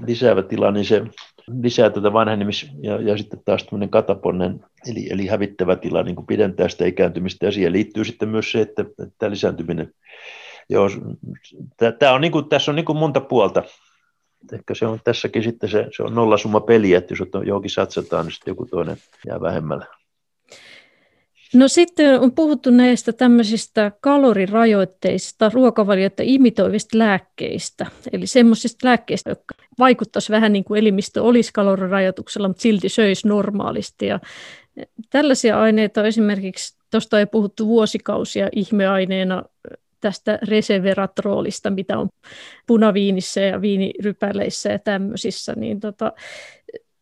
lisäävä 0.08 0.44
tila, 0.44 0.72
niin 0.72 0.86
se 0.86 1.04
lisää 1.62 1.90
tätä 1.90 2.14
vanhenemis- 2.14 2.72
ja, 2.82 3.02
ja 3.02 3.18
sitten 3.18 3.42
taas 3.46 3.64
tämmöinen 3.64 3.90
kataponnen, 3.90 4.66
eli, 4.92 5.08
eli 5.10 5.28
hävittävä 5.28 5.76
tila 5.76 6.04
niin 6.04 6.16
kuin 6.16 6.28
pidentää 6.28 6.70
sitä 6.70 6.86
ikääntymistä, 6.86 7.46
ja 7.46 7.52
siihen 7.52 7.74
liittyy 7.74 8.06
sitten 8.06 8.30
myös 8.30 8.52
se, 8.52 8.62
että, 8.62 8.82
että 8.82 9.16
tämä 9.18 9.32
lisääntyminen, 9.32 9.94
joo, 10.70 10.90
tämä 12.00 12.14
on 12.14 12.22
niin 12.22 12.32
kuin, 12.32 12.50
tässä 12.50 12.72
on 12.72 12.76
niin 12.76 12.86
kuin 12.86 12.98
monta 12.98 13.22
puolta, 13.22 13.64
ehkä 14.54 14.76
se 14.76 14.86
on 14.86 15.00
tässäkin 15.04 15.44
sitten 15.44 15.70
se, 15.70 15.88
se 15.96 16.04
on 16.04 16.16
nollasumma 16.16 16.60
peli, 16.60 16.94
että 16.94 17.14
jos 17.14 17.30
johonkin 17.46 17.72
satsataan, 17.72 18.26
niin 18.26 18.34
sitten 18.34 18.52
joku 18.52 18.66
toinen 18.66 18.98
jää 19.28 19.42
vähemmällä. 19.42 19.86
No 21.54 21.68
sitten 21.68 22.20
on 22.20 22.32
puhuttu 22.32 22.70
näistä 22.70 23.14
tämmöisistä 23.14 23.92
kalorirajoitteista, 24.02 25.52
ruokavalioita 25.54 26.24
imitoivista 26.26 26.98
lääkkeistä, 26.98 27.86
eli 28.14 28.28
semmoisista 28.28 28.88
lääkkeistä, 28.88 29.30
jotka 29.30 29.56
vaikuttaisi 29.80 30.32
vähän 30.32 30.54
niin 30.54 30.64
kuin 30.64 30.80
elimistö 30.80 31.24
olisi 31.24 31.54
kalorirajoituksella, 31.54 32.48
mutta 32.48 32.62
silti 32.62 32.90
söisi 32.90 33.28
normaalisti. 33.28 34.06
Ja 34.06 34.20
tällaisia 35.10 35.62
aineita 35.62 36.02
on 36.02 36.08
esimerkiksi, 36.08 36.78
tuosta 36.92 37.20
ei 37.20 37.26
puhuttu 37.26 37.68
vuosikausia 37.68 38.50
ihmeaineena 38.52 39.44
tästä 40.02 40.40
reseveratrolista, 40.42 41.70
mitä 41.70 41.98
on 41.98 42.10
punaviinissä 42.68 43.42
ja 43.42 43.62
viinirypäleissä 43.62 44.72
ja 44.72 44.80
tämmöisissä, 44.80 45.54
niin 45.56 45.80
tota, 45.80 46.14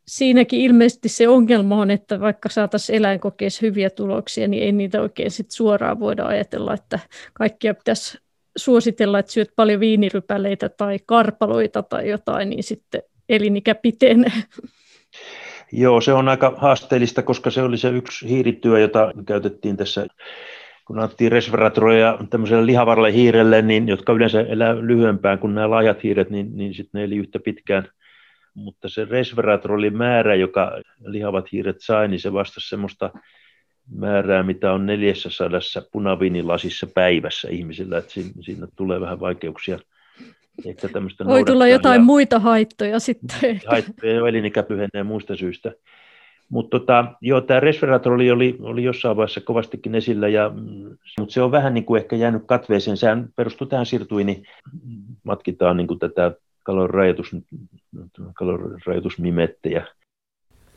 siinäkin 0.08 0.62
ilmeisesti 0.62 1.10
se 1.10 1.28
ongelma 1.28 1.82
on, 1.82 1.92
että 1.92 2.20
vaikka 2.20 2.50
saataisiin 2.50 2.98
eläinkokeessa 2.98 3.66
hyviä 3.66 3.90
tuloksia, 3.90 4.48
niin 4.48 4.64
ei 4.64 4.72
niitä 4.72 5.02
oikein 5.02 5.32
sit 5.32 5.52
suoraan 5.52 6.00
voida 6.00 6.26
ajatella, 6.26 6.74
että 6.74 7.00
kaikkia 7.34 7.74
pitäisi 7.74 8.18
suositella, 8.58 9.20
että 9.20 9.32
syöt 9.32 9.50
paljon 9.56 9.80
viinirypäleitä 9.80 10.70
tai 10.70 11.00
karpaloita 11.06 11.84
tai 11.84 12.10
jotain, 12.10 12.50
niin 12.50 12.64
sitten 12.64 13.02
elinikä 13.30 13.76
pitenee. 13.76 14.32
Joo, 15.72 16.02
se 16.02 16.14
on 16.14 16.30
aika 16.30 16.54
haasteellista, 16.58 17.22
koska 17.24 17.52
se 17.52 17.62
oli 17.62 17.78
se 17.78 17.90
yksi 17.90 18.30
hiirityö, 18.30 18.80
jota 18.80 19.12
käytettiin 19.28 19.78
tässä, 19.78 20.08
kun 20.86 21.00
annettiin 21.00 21.32
resveratroja 21.32 22.20
tämmöiselle 22.30 22.66
lihavalle 22.66 23.14
hiirelle, 23.14 23.62
niin, 23.62 23.88
jotka 23.88 24.14
yleensä 24.14 24.42
elää 24.42 24.76
lyhyempään 24.76 25.40
kuin 25.40 25.56
nämä 25.56 25.70
laajat 25.70 26.04
hiiret, 26.04 26.30
niin, 26.30 26.58
niin 26.58 26.74
sitten 26.74 27.00
ne 27.00 27.06
eli 27.06 27.18
yhtä 27.18 27.40
pitkään– 27.40 27.88
mutta 28.54 28.90
se 28.90 29.06
resveratrolin 29.06 29.98
määrä, 29.98 30.36
joka 30.36 30.72
lihavat 31.06 31.52
hiiret 31.52 31.78
sai, 31.80 32.08
niin 32.08 32.20
se 32.20 32.34
vastasi 32.34 32.70
semmoista 32.70 33.10
määrää, 33.96 34.44
mitä 34.44 34.74
on 34.74 34.86
400 34.86 35.50
punaviinilasissa 35.92 36.88
päivässä 36.94 37.48
ihmisillä, 37.52 37.98
että 37.98 38.12
siinä, 38.12 38.30
siinä 38.42 38.68
tulee 38.76 39.02
vähän 39.02 39.20
vaikeuksia. 39.20 39.80
Ehkä 40.66 40.90
Voi 41.26 41.44
tulla 41.44 41.68
jotain 41.68 42.00
ja 42.00 42.06
muita 42.06 42.40
haittoja 42.40 43.00
sitten. 43.00 43.62
Haittoja 43.68 44.14
jo 44.14 44.26
elinikä 44.26 44.64
lyhenee 44.70 45.04
muista 45.04 45.36
syistä. 45.36 45.72
Mutta 46.50 46.80
tota, 46.80 47.06
joo, 47.22 47.42
tämä 47.42 47.60
resveratroli 47.60 48.32
oli, 48.32 48.58
oli 48.62 48.84
jossain 48.84 49.18
vaiheessa 49.18 49.42
kovastikin 49.42 49.96
esillä, 49.96 50.28
ja, 50.28 50.52
mutta 51.20 51.34
se 51.34 51.42
on 51.42 51.52
vähän 51.52 51.74
niin 51.74 51.86
kuin 51.86 52.02
ehkä 52.02 52.16
jäänyt 52.16 52.44
katveeseen. 52.46 52.98
Sehän 52.98 53.30
perustuu 53.36 53.68
tähän 53.68 53.86
sirtuini, 53.86 54.44
matkitaan 55.24 55.78
niin 55.78 55.88
kuin 55.88 56.00
tätä 56.00 56.32
kalorirajoitus, 56.64 57.36
kalorirajoitusmimettejä. 58.34 59.88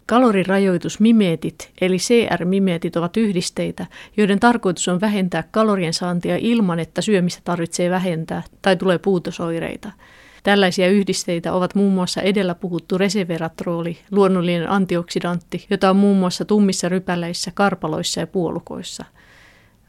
Kalorirajoitusmimeetit 0.06 1.70
eli 1.80 1.96
CR-mimeetit 1.96 2.96
ovat 2.96 3.16
yhdisteitä, 3.16 3.86
joiden 4.16 4.40
tarkoitus 4.40 4.88
on 4.88 5.00
vähentää 5.00 5.44
kalorien 5.50 5.92
saantia 5.92 6.36
ilman, 6.36 6.80
että 6.80 7.02
syömistä 7.02 7.40
tarvitsee 7.44 7.90
vähentää 7.90 8.42
tai 8.62 8.76
tulee 8.76 8.98
puutosoireita. 8.98 9.90
Tällaisia 10.42 10.90
yhdisteitä 10.90 11.52
ovat 11.52 11.74
muun 11.74 11.92
muassa 11.92 12.22
edellä 12.22 12.54
puhuttu 12.54 12.98
reseveratroli, 12.98 13.98
luonnollinen 14.10 14.70
antioksidantti, 14.70 15.66
jota 15.70 15.90
on 15.90 15.96
muun 15.96 16.16
muassa 16.16 16.44
tummissa 16.44 16.88
rypäleissä, 16.88 17.50
karpaloissa 17.54 18.20
ja 18.20 18.26
puolukoissa– 18.26 19.04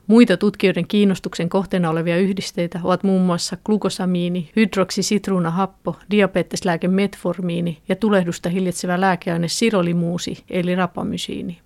Muita 0.07 0.37
tutkijoiden 0.37 0.87
kiinnostuksen 0.87 1.49
kohteena 1.49 1.89
olevia 1.89 2.17
yhdisteitä 2.17 2.79
ovat 2.83 3.03
muun 3.03 3.21
muassa 3.21 3.57
glukosamiini, 3.65 4.49
hydroksisitruunahappo, 4.55 5.95
diabeteslääke 6.11 6.87
metformiini 6.87 7.77
ja 7.89 7.95
tulehdusta 7.95 8.49
hillitsevä 8.49 9.01
lääkeaine 9.01 9.47
sirolimuusi 9.47 10.43
eli 10.49 10.75
rapamysiini. 10.75 11.59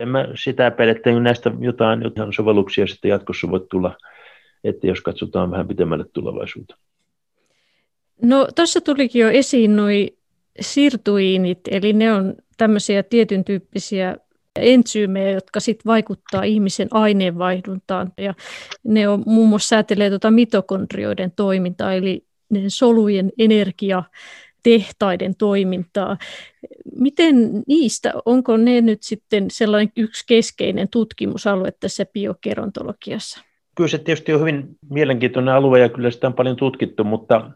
En 0.00 0.08
mä 0.08 0.28
sitä 0.34 0.66
epäile, 0.66 0.92
että 0.92 1.20
näistä 1.20 1.50
jotain, 1.58 2.02
jotain 2.02 2.32
sovelluksia 2.32 2.86
sitten 2.86 3.08
jatkossa 3.08 3.50
voi 3.50 3.66
tulla, 3.70 3.96
että 4.64 4.86
jos 4.86 5.00
katsotaan 5.00 5.50
vähän 5.50 5.68
pitemmälle 5.68 6.04
tulevaisuuteen. 6.12 6.78
No 8.22 8.48
tuossa 8.54 8.80
tulikin 8.80 9.22
jo 9.22 9.30
esiin 9.30 9.76
nuo 9.76 9.86
sirtuiinit, 10.60 11.60
eli 11.70 11.92
ne 11.92 12.12
on 12.12 12.34
tämmöisiä 12.56 13.02
tietyn 13.02 13.44
tyyppisiä 13.44 14.16
entsyymejä, 14.56 15.30
jotka 15.30 15.60
sitten 15.60 15.90
vaikuttaa 15.90 16.42
ihmisen 16.42 16.88
aineenvaihduntaan. 16.90 18.12
Ja 18.18 18.34
ne 18.84 19.08
on 19.08 19.22
muun 19.26 19.48
muassa 19.48 19.68
säätelee 19.68 20.10
tuota 20.10 20.30
mitokondrioiden 20.30 21.32
toimintaa, 21.36 21.92
eli 21.92 22.24
solujen 22.68 23.32
energia 23.38 24.02
tehtaiden 24.62 25.36
toimintaa. 25.36 26.16
Miten 26.96 27.62
niistä, 27.66 28.12
onko 28.24 28.56
ne 28.56 28.80
nyt 28.80 29.02
sitten 29.02 29.46
sellainen 29.50 29.92
yksi 29.96 30.24
keskeinen 30.26 30.88
tutkimusalue 30.88 31.72
tässä 31.80 32.06
biokerontologiassa? 32.06 33.40
Kyllä 33.76 33.88
se 33.88 33.98
tietysti 33.98 34.32
on 34.32 34.40
hyvin 34.40 34.68
mielenkiintoinen 34.90 35.54
alue 35.54 35.80
ja 35.80 35.88
kyllä 35.88 36.10
sitä 36.10 36.26
on 36.26 36.34
paljon 36.34 36.56
tutkittu, 36.56 37.04
mutta 37.04 37.50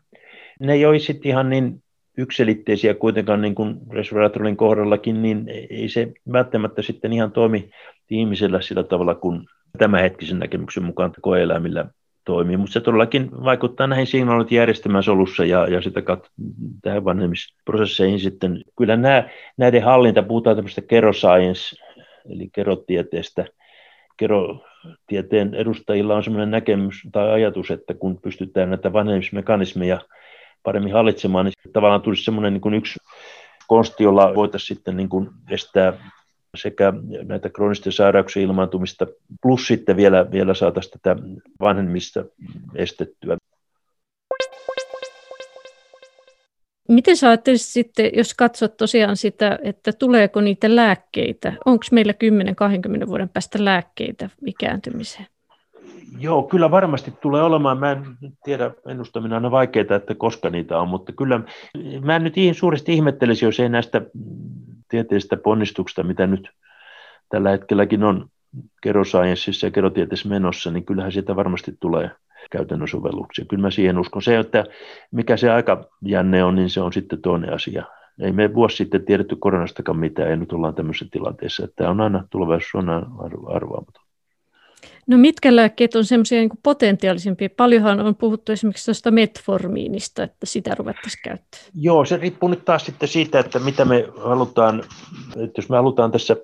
ne 0.61 0.73
ei 0.73 0.87
ole 0.87 0.99
sitten 0.99 1.31
ihan 1.31 1.51
niin 1.51 1.84
yksilitteisiä 2.19 2.95
kuitenkaan 2.95 3.43
niin 3.43 3.55
kuin 3.55 3.77
resveratrolin 3.91 4.57
kohdallakin, 4.57 5.23
niin 5.23 5.45
ei 5.71 5.89
se 5.89 6.13
välttämättä 6.33 6.83
sitten 6.83 7.13
ihan 7.13 7.33
toimi 7.33 7.71
ihmisellä 8.11 8.61
sillä 8.61 8.83
tavalla 8.83 9.15
kuin 9.15 9.47
tämänhetkisen 9.79 10.39
näkemyksen 10.39 10.85
mukaan 10.85 11.13
koeeläimillä 11.21 11.87
toimii, 12.25 12.57
mutta 12.57 12.73
se 12.73 12.81
todellakin 12.81 13.31
vaikuttaa 13.45 13.87
näihin 13.87 14.07
signaalit 14.07 14.53
järjestelmään 14.53 15.05
solussa 15.05 15.45
ja, 15.45 15.67
ja 15.67 15.81
sitä 15.81 16.03
kautta 16.03 16.31
tähän 16.83 17.05
vanhemmisprosesseihin 17.05 18.21
sitten. 18.21 18.63
Kyllä 18.79 18.97
nämä, 18.97 19.29
näiden 19.57 19.83
hallinta, 19.83 20.23
puhutaan 20.23 20.57
tämmöistä 20.57 20.81
keroscience, 20.81 21.77
eli 22.31 22.49
kerotieteestä, 22.53 23.45
kerotieteen 24.17 25.55
edustajilla 25.55 26.17
on 26.17 26.25
sellainen 26.25 26.51
näkemys 26.51 27.09
tai 27.13 27.31
ajatus, 27.31 27.71
että 27.71 27.95
kun 27.95 28.21
pystytään 28.23 28.71
näitä 28.71 28.93
vanhemmismekanismeja 28.93 30.01
paremmin 30.65 30.93
hallitsemaan, 30.93 31.45
niin 31.45 31.73
tavallaan 31.73 32.03
tulisi 32.03 32.25
semmoinen 32.25 32.53
niin 32.53 32.61
kuin 32.61 32.75
yksi 32.75 32.99
konsti, 33.69 34.05
jolla 34.05 34.35
voitaisiin 34.35 34.77
sitten 34.77 34.97
niin 34.97 35.09
kuin 35.09 35.31
estää 35.51 35.93
sekä 36.57 36.93
näitä 37.25 37.51
kroonisten 37.51 37.93
sairauksien 37.93 38.47
ilmaantumista, 38.47 39.07
plus 39.43 39.67
sitten 39.67 39.97
vielä, 39.97 40.31
vielä 40.33 40.55
saataisiin 40.55 41.01
tätä 41.01 41.23
vanhemmista 41.61 42.25
estettyä. 42.75 43.37
Miten 46.89 47.17
sä 47.17 47.29
ajattelisit 47.29 47.69
sitten, 47.73 48.11
jos 48.15 48.35
katsot 48.35 48.77
tosiaan 48.77 49.17
sitä, 49.17 49.59
että 49.63 49.93
tuleeko 49.93 50.41
niitä 50.41 50.77
lääkkeitä? 50.77 51.53
Onko 51.65 51.85
meillä 51.93 52.15
10-20 53.05 53.07
vuoden 53.09 53.29
päästä 53.29 53.65
lääkkeitä 53.65 54.31
ikääntymiseen? 54.47 55.27
Joo, 56.19 56.43
kyllä 56.43 56.71
varmasti 56.71 57.15
tulee 57.21 57.43
olemaan. 57.43 57.79
Mä 57.79 57.93
en 57.93 58.05
tiedä, 58.45 58.71
ennustaminen 58.89 59.45
on 59.45 59.51
vaikeaa, 59.51 59.97
että 59.97 60.15
koska 60.15 60.51
niitä 60.51 60.79
on, 60.79 60.89
mutta 60.89 61.13
kyllä 61.13 61.41
mä 62.03 62.17
en 62.17 62.25
nyt 62.25 62.35
suuresti 62.53 62.95
ihmettelisi, 62.95 63.45
jos 63.45 63.61
ei 63.61 63.69
näistä 63.69 64.03
tieteellisistä 64.89 65.37
ponnistuksista, 65.37 66.03
mitä 66.03 66.27
nyt 66.27 66.51
tällä 67.29 67.51
hetkelläkin 67.51 68.05
on 68.05 68.29
keroscienceissa 68.83 69.67
ja 69.67 69.71
kerotieteessä 69.71 70.29
menossa, 70.29 70.71
niin 70.71 70.85
kyllähän 70.85 71.13
siitä 71.13 71.37
varmasti 71.37 71.77
tulee 71.81 72.11
käytännön 72.51 72.89
sovelluksia. 72.89 73.45
Kyllä 73.45 73.63
mä 73.63 73.71
siihen 73.71 73.99
uskon. 73.99 74.23
Se, 74.23 74.39
että 74.39 74.65
mikä 75.11 75.37
se 75.37 75.51
aika 75.51 75.85
jänne 76.03 76.45
on, 76.45 76.55
niin 76.55 76.71
se 76.71 76.81
on 76.81 76.93
sitten 76.93 77.23
toinen 77.23 77.53
asia. 77.53 77.85
Ei 78.21 78.33
me 78.33 78.55
vuosi 78.55 78.77
sitten 78.77 79.05
tiedetty 79.05 79.37
koronastakaan 79.37 79.99
mitään, 79.99 80.31
ja 80.31 80.37
nyt 80.37 80.53
ollaan 80.53 80.75
tämmöisessä 80.75 81.07
tilanteessa, 81.11 81.65
että 81.65 81.91
on 81.91 82.01
aina 82.01 82.25
tulevaisuus 82.31 82.75
on 82.75 82.89
aina 82.89 83.07
arvaamaton. 83.47 84.04
No 85.07 85.19
mitkä 85.19 85.57
lääkkeet 85.57 85.95
on 85.95 86.05
semmoisia 86.05 86.39
niin 86.39 86.51
potentiaalisempia? 86.63 87.49
Paljonhan 87.57 88.01
on 88.01 88.15
puhuttu 88.15 88.53
esimerkiksi 88.53 88.85
tuosta 88.85 89.11
metformiinista, 89.11 90.23
että 90.23 90.47
sitä 90.47 90.75
ruvettaisiin 90.75 91.23
käyttämään. 91.25 91.71
Joo, 91.75 92.05
se 92.05 92.17
riippuu 92.17 92.49
nyt 92.49 92.65
taas 92.65 92.87
sitten 92.87 93.09
siitä, 93.09 93.39
että 93.39 93.59
mitä 93.59 93.85
me 93.85 94.09
halutaan, 94.25 94.83
että 95.37 95.59
jos 95.59 95.69
me 95.69 95.77
halutaan 95.77 96.13
tässä 96.13 96.37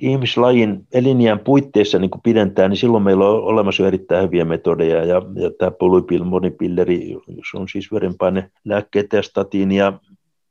ihmislajin 0.00 0.86
eliniän 0.92 1.38
puitteissa 1.38 1.98
niin 1.98 2.10
pidentää, 2.22 2.68
niin 2.68 2.76
silloin 2.76 3.04
meillä 3.04 3.28
on 3.28 3.42
olemassa 3.42 3.86
erittäin 3.86 4.24
hyviä 4.24 4.44
metodeja. 4.44 5.04
Ja, 5.04 5.22
ja 5.34 5.50
tämä 5.58 5.70
polypil, 5.70 6.24
monipilleri, 6.24 7.10
jos 7.10 7.48
on 7.54 7.68
siis 7.68 7.92
verenpaine, 7.92 8.50
lääkkeitä 8.64 9.16
ja 9.16 9.22
statiinia 9.22 9.92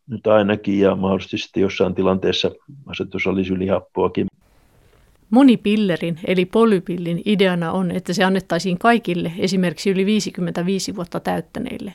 nyt 0.09 0.27
ainakin, 0.27 0.79
ja 0.79 0.95
mahdollisesti 0.95 1.37
sitten 1.37 1.61
jossain 1.61 1.95
tilanteessa 1.95 2.51
asetusalisylihappoakin. 2.85 4.27
Monipillerin 5.29 6.19
eli 6.27 6.45
polypillin 6.45 7.21
ideana 7.25 7.71
on, 7.71 7.91
että 7.91 8.13
se 8.13 8.23
annettaisiin 8.23 8.77
kaikille 8.77 9.31
esimerkiksi 9.37 9.89
yli 9.89 10.05
55 10.05 10.95
vuotta 10.95 11.19
täyttäneille. 11.19 11.93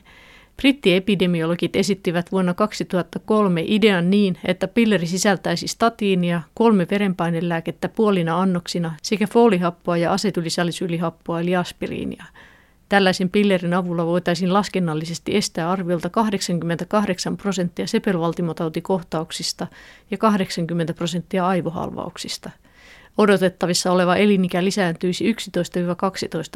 Brittiepidemiologit 0.57 1.77
esittivät 1.77 2.33
vuonna 2.33 2.55
2003 2.55 3.65
idean 3.67 4.11
niin, 4.11 4.39
että 4.45 4.69
pilleri 4.69 5.07
sisältäisi 5.07 5.69
statiinia, 5.69 6.43
kolme 6.55 6.87
verenpainelääkettä 6.91 7.89
puolina 7.89 8.41
annoksina 8.41 8.95
sekä 9.03 9.27
foolihappoa 9.27 9.97
ja 9.97 10.13
asetylisalisylihappoa 10.13 11.41
eli 11.41 11.57
aspiriinia. 11.57 12.25
Tällaisen 12.89 13.31
pillerin 13.31 13.75
avulla 13.75 14.07
voitaisiin 14.07 14.53
laskennallisesti 14.53 15.37
estää 15.37 15.71
arviolta 15.71 16.11
88 16.11 17.37
prosenttia 17.37 17.87
sepelvaltimotautikohtauksista 17.87 19.67
ja 20.11 20.19
80 20.19 20.95
prosenttia 20.95 21.47
aivohalvauksista– 21.47 22.51
odotettavissa 23.19 23.93
oleva 23.93 24.17
elinikä 24.17 24.65
lisääntyisi 24.65 25.33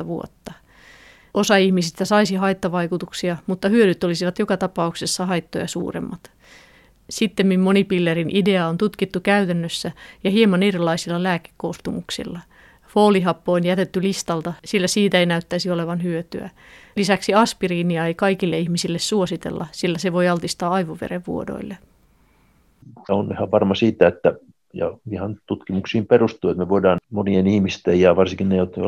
11-12 0.02 0.06
vuotta. 0.06 0.52
Osa 1.34 1.56
ihmisistä 1.56 2.04
saisi 2.04 2.34
haittavaikutuksia, 2.34 3.36
mutta 3.46 3.68
hyödyt 3.68 4.04
olisivat 4.04 4.38
joka 4.38 4.56
tapauksessa 4.56 5.26
haittoja 5.26 5.66
suuremmat. 5.66 6.30
Sitten 7.10 7.60
monipillerin 7.60 8.36
idea 8.36 8.66
on 8.66 8.78
tutkittu 8.78 9.20
käytännössä 9.20 9.92
ja 10.24 10.30
hieman 10.30 10.62
erilaisilla 10.62 11.22
lääkekoostumuksilla. 11.22 12.40
Foolihappo 12.88 13.52
on 13.52 13.64
jätetty 13.64 14.02
listalta, 14.02 14.52
sillä 14.64 14.86
siitä 14.86 15.18
ei 15.18 15.26
näyttäisi 15.26 15.70
olevan 15.70 16.02
hyötyä. 16.02 16.50
Lisäksi 16.96 17.34
aspiriinia 17.34 18.06
ei 18.06 18.14
kaikille 18.14 18.58
ihmisille 18.58 18.98
suositella, 18.98 19.66
sillä 19.72 19.98
se 19.98 20.12
voi 20.12 20.28
altistaa 20.28 20.70
aivoverenvuodoille. 20.70 21.78
On 23.08 23.32
ihan 23.32 23.50
varma 23.50 23.74
siitä, 23.74 24.08
että 24.08 24.34
ja 24.76 24.98
ihan 25.12 25.36
tutkimuksiin 25.46 26.06
perustuu, 26.06 26.50
että 26.50 26.62
me 26.64 26.68
voidaan 26.68 26.98
monien 27.10 27.46
ihmisten 27.46 28.00
ja 28.00 28.16
varsinkin 28.16 28.48
ne, 28.48 28.56
jotka 28.56 28.80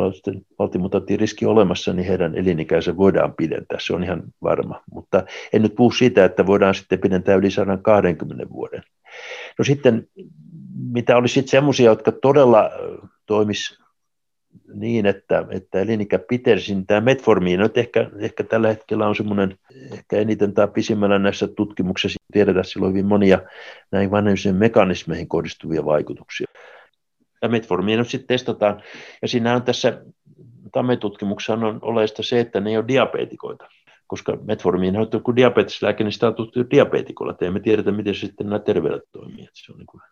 ovat 0.58 1.10
riski 1.16 1.46
olemassa, 1.46 1.92
niin 1.92 2.06
heidän 2.06 2.34
elinikänsä 2.34 2.96
voidaan 2.96 3.34
pidentää, 3.34 3.78
se 3.80 3.94
on 3.94 4.04
ihan 4.04 4.22
varma. 4.42 4.82
Mutta 4.92 5.24
en 5.52 5.62
nyt 5.62 5.74
puhu 5.74 5.90
siitä, 5.90 6.24
että 6.24 6.46
voidaan 6.46 6.74
sitten 6.74 6.98
pidentää 6.98 7.34
yli 7.34 7.50
120 7.50 8.50
vuoden. 8.50 8.82
No 9.58 9.64
sitten, 9.64 10.08
mitä 10.92 11.16
olisi 11.16 11.34
sitten 11.34 11.50
semmoisia, 11.50 11.90
jotka 11.90 12.12
todella 12.12 12.70
toimis 13.26 13.78
niin, 14.74 15.06
että, 15.06 15.46
että 15.50 15.80
elinikä 15.80 16.18
pitenisi, 16.18 16.74
niin 16.74 16.86
tämä 16.86 17.00
metformiin 17.00 17.60
nyt 17.60 17.78
ehkä, 17.78 18.10
ehkä 18.18 18.44
tällä 18.44 18.68
hetkellä 18.68 19.08
on 19.08 19.16
semmoinen 19.16 19.58
ehkä 19.92 20.16
eniten 20.16 20.54
tai 20.54 20.68
pisimmällä 20.68 21.18
näissä 21.18 21.48
tutkimuksissa 21.48 22.20
tiedetään 22.32 22.64
silloin 22.64 22.92
hyvin 22.92 23.06
monia 23.06 23.42
näihin 23.90 24.10
vanhemmisen 24.10 24.54
mekanismeihin 24.54 25.28
kohdistuvia 25.28 25.84
vaikutuksia. 25.84 26.46
Ja 27.42 27.48
metformiin 27.48 27.98
nyt 27.98 28.08
sitten 28.08 28.28
testataan, 28.28 28.82
ja 29.22 29.28
siinä 29.28 29.54
on 29.54 29.62
tässä 29.62 30.02
TAME-tutkimuksessa 30.72 31.54
on 31.54 31.78
oleista 31.82 32.22
se, 32.22 32.40
että 32.40 32.60
ne 32.60 32.70
ei 32.70 32.76
ole 32.76 32.88
diabetikoita 32.88 33.68
koska 34.08 34.38
metformiin 34.44 34.96
on 34.96 35.08
joku 35.12 35.36
diabeteslääke, 35.36 36.04
niin 36.04 36.12
sitä 36.12 36.26
on 36.26 36.34
tutkittu 36.34 36.70
diabetikolla, 36.70 37.32
että 37.32 37.46
emme 37.46 37.60
tiedetä, 37.60 37.92
miten 37.92 38.14
se 38.14 38.20
sitten 38.20 38.46
nämä 38.46 38.58
terveellä 38.58 39.00
toimii. 39.12 39.44
Että 39.44 39.60
se 39.66 39.72
on 39.72 39.78
niin 39.78 39.86
kuin, 39.86 40.02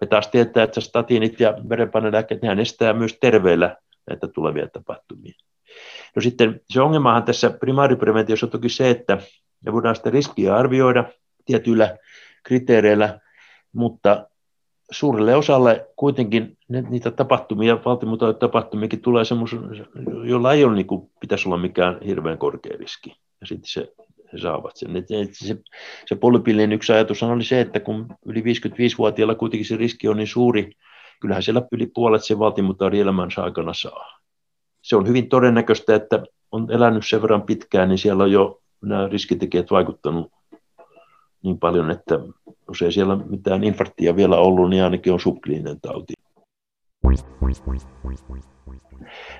me 0.00 0.06
taas 0.06 0.28
tiedetään, 0.28 0.64
että 0.64 0.80
statiinit 0.80 1.40
ja 1.40 1.54
verenpainelääkkeet, 1.68 2.42
nehän 2.42 2.60
estää 2.60 2.92
myös 2.92 3.18
terveellä 3.20 3.76
näitä 4.10 4.28
tulevia 4.28 4.68
tapahtumia. 4.68 5.32
No 6.16 6.22
sitten 6.22 6.60
se 6.70 6.80
ongelmahan 6.80 7.22
tässä 7.22 7.50
primaaripreventiossa 7.50 8.46
on 8.46 8.50
toki 8.50 8.68
se, 8.68 8.90
että 8.90 9.18
me 9.66 9.72
voidaan 9.72 9.96
sitä 9.96 10.10
riskiä 10.10 10.56
arvioida 10.56 11.04
tietyillä 11.44 11.96
kriteereillä, 12.42 13.20
mutta 13.72 14.28
suurelle 14.90 15.36
osalle 15.36 15.86
kuitenkin 15.96 16.58
niitä 16.68 17.10
tapahtumia, 17.10 17.78
tapahtumiakin 18.38 19.00
tulee 19.00 19.24
semmoisen, 19.24 19.60
jolla 20.24 20.52
ei 20.52 20.64
ole, 20.64 20.74
niin 20.74 20.86
kuin, 20.86 21.10
pitäisi 21.20 21.48
olla 21.48 21.58
mikään 21.58 21.98
hirveän 22.06 22.38
korkea 22.38 22.76
riski. 22.78 23.16
Ja 23.40 23.46
sitten 23.46 23.68
se, 23.68 23.92
he 24.32 24.38
saavat 24.38 24.76
sen. 24.76 24.96
Et, 24.96 25.10
et 25.10 25.30
se, 25.32 25.56
se 26.06 26.16
polypillin 26.16 26.72
yksi 26.72 26.92
ajatus 26.92 27.22
oli 27.22 27.44
se, 27.44 27.60
että 27.60 27.80
kun 27.80 28.06
yli 28.26 28.40
55-vuotiailla 28.40 29.34
kuitenkin 29.34 29.66
se 29.66 29.76
riski 29.76 30.08
on 30.08 30.16
niin 30.16 30.26
suuri, 30.26 30.70
kyllähän 31.20 31.42
siellä 31.42 31.62
yli 31.72 31.86
puolet 31.86 32.24
se 32.24 32.38
valtimutaudin 32.38 33.00
elämänsä 33.00 33.42
aikana 33.42 33.74
saa. 33.74 34.18
Se 34.82 34.96
on 34.96 35.08
hyvin 35.08 35.28
todennäköistä, 35.28 35.94
että 35.94 36.22
on 36.52 36.70
elänyt 36.70 37.06
sen 37.06 37.22
verran 37.22 37.42
pitkään, 37.42 37.88
niin 37.88 37.98
siellä 37.98 38.24
on 38.24 38.32
jo 38.32 38.60
nämä 38.82 39.08
riskitekijät 39.08 39.70
vaikuttanut 39.70 40.32
niin 41.42 41.58
paljon, 41.58 41.90
että 41.90 42.20
jos 42.74 42.82
ei 42.82 42.92
siellä 42.92 43.16
mitään 43.16 43.64
infarktia 43.64 44.16
vielä 44.16 44.36
ollut, 44.36 44.70
niin 44.70 44.84
ainakin 44.84 45.12
on 45.12 45.20
subkliininen 45.20 45.80
tauti. 45.82 46.14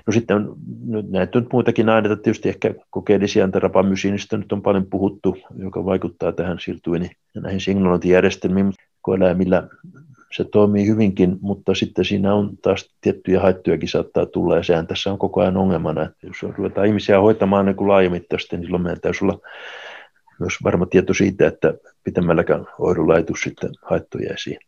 No 0.07 0.13
sitten 0.13 0.35
on, 0.35 0.55
nyt 0.85 1.09
näitä 1.09 1.37
on 1.37 1.47
muitakin 1.53 1.89
aineita, 1.89 2.15
tietysti 2.15 2.49
ehkä 2.49 2.73
kokeellisia 2.89 3.49
rapamysiinistä 3.53 4.37
nyt 4.37 4.51
on 4.51 4.61
paljon 4.61 4.85
puhuttu, 4.85 5.37
joka 5.55 5.85
vaikuttaa 5.85 6.31
tähän 6.31 6.59
sirtuini 6.59 7.09
ja 7.35 7.41
näihin 7.41 7.61
signalointijärjestelmiin. 7.61 8.73
Koeläimillä 9.01 9.67
se 10.35 10.43
toimii 10.43 10.87
hyvinkin, 10.87 11.37
mutta 11.41 11.75
sitten 11.75 12.05
siinä 12.05 12.33
on 12.33 12.57
taas 12.61 12.89
tiettyjä 13.01 13.41
haittojakin 13.41 13.89
saattaa 13.89 14.25
tulla, 14.25 14.57
ja 14.57 14.63
sehän 14.63 14.87
tässä 14.87 15.11
on 15.11 15.17
koko 15.17 15.41
ajan 15.41 15.57
ongelmana, 15.57 16.03
että 16.03 16.27
jos 16.27 16.43
ruvetaan 16.57 16.87
ihmisiä 16.87 17.19
hoitamaan 17.19 17.65
niin 17.65 17.87
laajamittaisesti, 17.87 18.57
niin 18.57 18.65
silloin 18.65 18.83
meidän 18.83 19.01
täytyy 19.01 19.19
olla 19.21 19.39
myös 20.39 20.53
varma 20.63 20.85
tieto 20.85 21.13
siitä, 21.13 21.47
että 21.47 21.73
pitemmälläkään 22.03 22.67
tule 22.77 23.37
sitten 23.43 23.69
haittoja 23.81 24.33
esiin. 24.33 24.59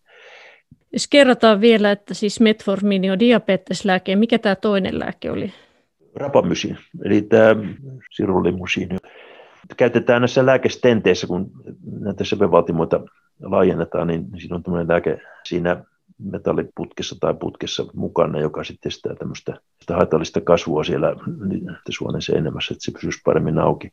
Jos 0.93 1.08
kerrotaan 1.08 1.62
vielä, 1.62 1.91
että 1.91 2.13
siis 2.13 2.39
metformini 2.39 3.12
on 3.12 3.19
diabeteslääke, 3.19 4.15
mikä 4.15 4.39
tämä 4.39 4.56
toinen 4.56 4.99
lääke 4.99 5.32
oli? 5.32 5.53
Rapamysin, 6.15 6.77
eli 7.03 7.21
tämä 7.21 7.56
sirullimusiini. 8.12 8.97
Käytetään 9.77 10.21
näissä 10.21 10.45
lääkestenteissä, 10.45 11.27
kun 11.27 11.51
näitä 11.99 12.23
sepevaltimoita 12.23 12.99
laajennetaan, 13.41 14.08
niin 14.08 14.25
siinä 14.39 14.56
on 14.56 14.63
tämmöinen 14.63 14.88
lääke 14.88 15.21
siinä 15.43 15.84
metalliputkessa 16.17 17.15
tai 17.19 17.34
putkessa 17.34 17.86
mukana, 17.93 18.39
joka 18.39 18.63
sitten 18.63 18.89
estää 18.89 19.15
tämmöistä 19.15 19.53
haitallista 19.89 20.41
kasvua 20.41 20.84
siellä 20.84 21.15
suonen 21.89 22.21
seinämässä, 22.21 22.73
että 22.73 22.86
se 22.86 22.91
pysyisi 22.91 23.21
paremmin 23.25 23.60
auki 23.60 23.91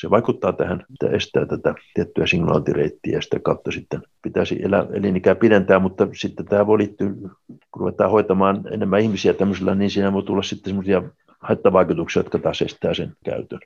se 0.00 0.10
vaikuttaa 0.10 0.52
tähän, 0.52 0.84
että 0.92 1.16
estää 1.16 1.46
tätä 1.46 1.74
tiettyä 1.94 2.26
signaaltireittiä 2.26 3.12
ja 3.12 3.22
sitä 3.22 3.38
kautta 3.42 3.72
sitten 3.72 4.02
pitäisi 4.22 4.62
elä, 4.62 4.86
elinikää 4.92 5.34
pidentää, 5.34 5.78
mutta 5.78 6.08
sitten 6.12 6.46
tämä 6.46 6.66
voi 6.66 6.78
liittyä, 6.78 7.08
kun 7.48 7.80
ruvetaan 7.80 8.10
hoitamaan 8.10 8.62
enemmän 8.72 9.00
ihmisiä 9.00 9.34
tämmöisellä, 9.34 9.74
niin 9.74 9.90
siinä 9.90 10.12
voi 10.12 10.22
tulla 10.22 10.42
sitten 10.42 10.70
semmoisia 10.70 11.02
haittavaikutuksia, 11.40 12.20
jotka 12.20 12.38
taas 12.38 12.62
estää 12.62 12.94
sen 12.94 13.12
käytön. 13.24 13.60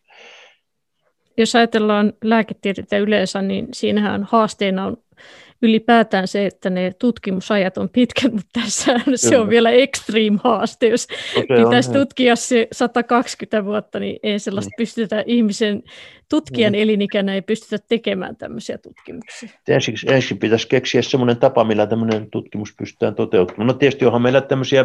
Jos 1.37 1.57
ajatellaan 1.57 2.13
lääketiedettä 2.25 2.99
yleensä, 2.99 3.43
niin 3.43 3.69
siinähän 3.73 4.25
haasteena 4.31 4.87
on 4.87 4.97
ylipäätään 5.63 6.29
se, 6.29 6.47
että 6.47 6.71
ne 6.71 6.93
tutkimusajat 6.99 7.79
on 7.79 7.89
pitkät, 7.89 8.33
mutta 8.33 8.61
tässä 8.61 9.01
se 9.15 9.39
on 9.39 9.49
vielä 9.49 9.71
extreme 9.71 10.39
haaste. 10.45 10.89
Jos 10.89 11.07
okay, 11.37 11.65
pitäisi 11.65 11.91
on, 11.91 11.97
tutkia 11.97 12.37
se 12.37 12.69
120 12.73 13.65
vuotta, 13.65 14.01
niin 14.01 14.19
ei 14.23 14.39
sellaista 14.39 14.69
niin. 14.69 14.77
pystytä 14.77 15.25
ihmisen 15.27 15.83
tutkijan 16.29 16.73
niin. 16.73 16.83
elinikänä 16.83 17.35
ei 17.35 17.43
pystytä 17.43 17.85
tekemään 17.89 18.37
tämmöisiä 18.37 18.79
tutkimuksia. 18.79 19.49
Ensin, 19.69 19.95
ensin 20.07 20.39
pitäisi 20.39 20.69
keksiä 20.69 21.03
semmoinen 21.03 21.37
tapa, 21.37 21.65
millä 21.65 21.87
tämmöinen 21.87 22.31
tutkimus 22.31 22.75
pystytään 22.79 23.15
toteuttamaan. 23.15 23.67
No 23.67 23.73
tietysti 23.73 24.05
onhan 24.05 24.23
meillä 24.23 24.41
tämmöisiä 24.41 24.85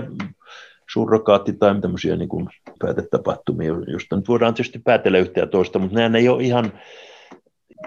surrokaatti- 0.93 1.53
tai 1.53 1.81
tämmöisiä 1.81 2.15
niin 2.15 2.29
kuin 2.29 2.49
päätetapahtumia, 2.79 3.73
joista 3.87 4.15
nyt 4.15 4.27
voidaan 4.27 4.53
tietysti 4.53 4.79
päätellä 4.79 5.17
yhtä 5.17 5.39
ja 5.39 5.47
toista, 5.47 5.79
mutta 5.79 5.99
nämä 5.99 6.17
ei 6.17 6.29
ole 6.29 6.43
ihan 6.43 6.71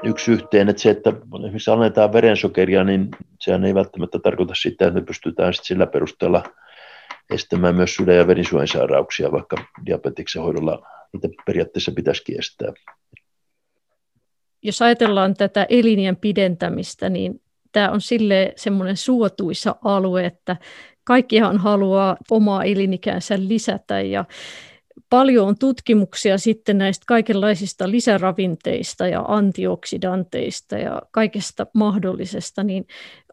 yksi 0.03 0.33
yhteen, 0.33 0.69
että 0.69 0.83
se, 0.83 0.91
että 0.91 1.13
esimerkiksi 1.35 1.71
annetaan 1.71 2.13
verensokeria, 2.13 2.85
niin 2.85 3.09
sehän 3.41 3.65
ei 3.65 3.75
välttämättä 3.75 4.19
tarkoita 4.19 4.55
sitä, 4.55 4.87
että 4.87 5.01
me 5.01 5.07
pystytään 5.07 5.55
sitten 5.55 5.67
sillä 5.67 5.87
perusteella 5.87 6.43
estämään 7.31 7.75
myös 7.75 7.95
sydän- 7.95 8.17
ja 8.17 8.27
verisuonisairauksia, 8.27 9.33
vaikka 9.33 9.57
diabetiksen 9.87 10.43
hoidolla 10.43 10.87
niitä 11.13 11.29
periaatteessa 11.47 11.93
pitäisi 11.93 12.39
estää. 12.39 12.73
Jos 14.63 14.83
ajatellaan 14.83 15.35
tätä 15.35 15.67
elinien 15.69 16.17
pidentämistä, 16.17 17.09
niin 17.09 17.41
tämä 17.73 17.91
on 17.91 18.01
sille 18.01 18.53
semmoinen 18.57 18.97
suotuisa 18.97 19.77
alue, 19.85 20.25
että 20.25 20.57
kaikkihan 21.05 21.59
haluaa 21.59 22.17
omaa 22.31 22.65
elinikäänsä 22.65 23.35
lisätä 23.39 24.01
ja 24.01 24.25
paljon 25.11 25.49
on 25.49 25.59
tutkimuksia 25.59 26.39
sitten 26.39 26.79
näistä 26.79 27.05
kaikenlaisista 27.07 27.91
lisäravinteista 27.91 29.07
ja 29.07 29.25
antioksidanteista 29.29 30.79
ja 30.79 31.03
kaikesta 31.11 31.67
mahdollisesta, 31.75 32.63
niin 32.63 32.87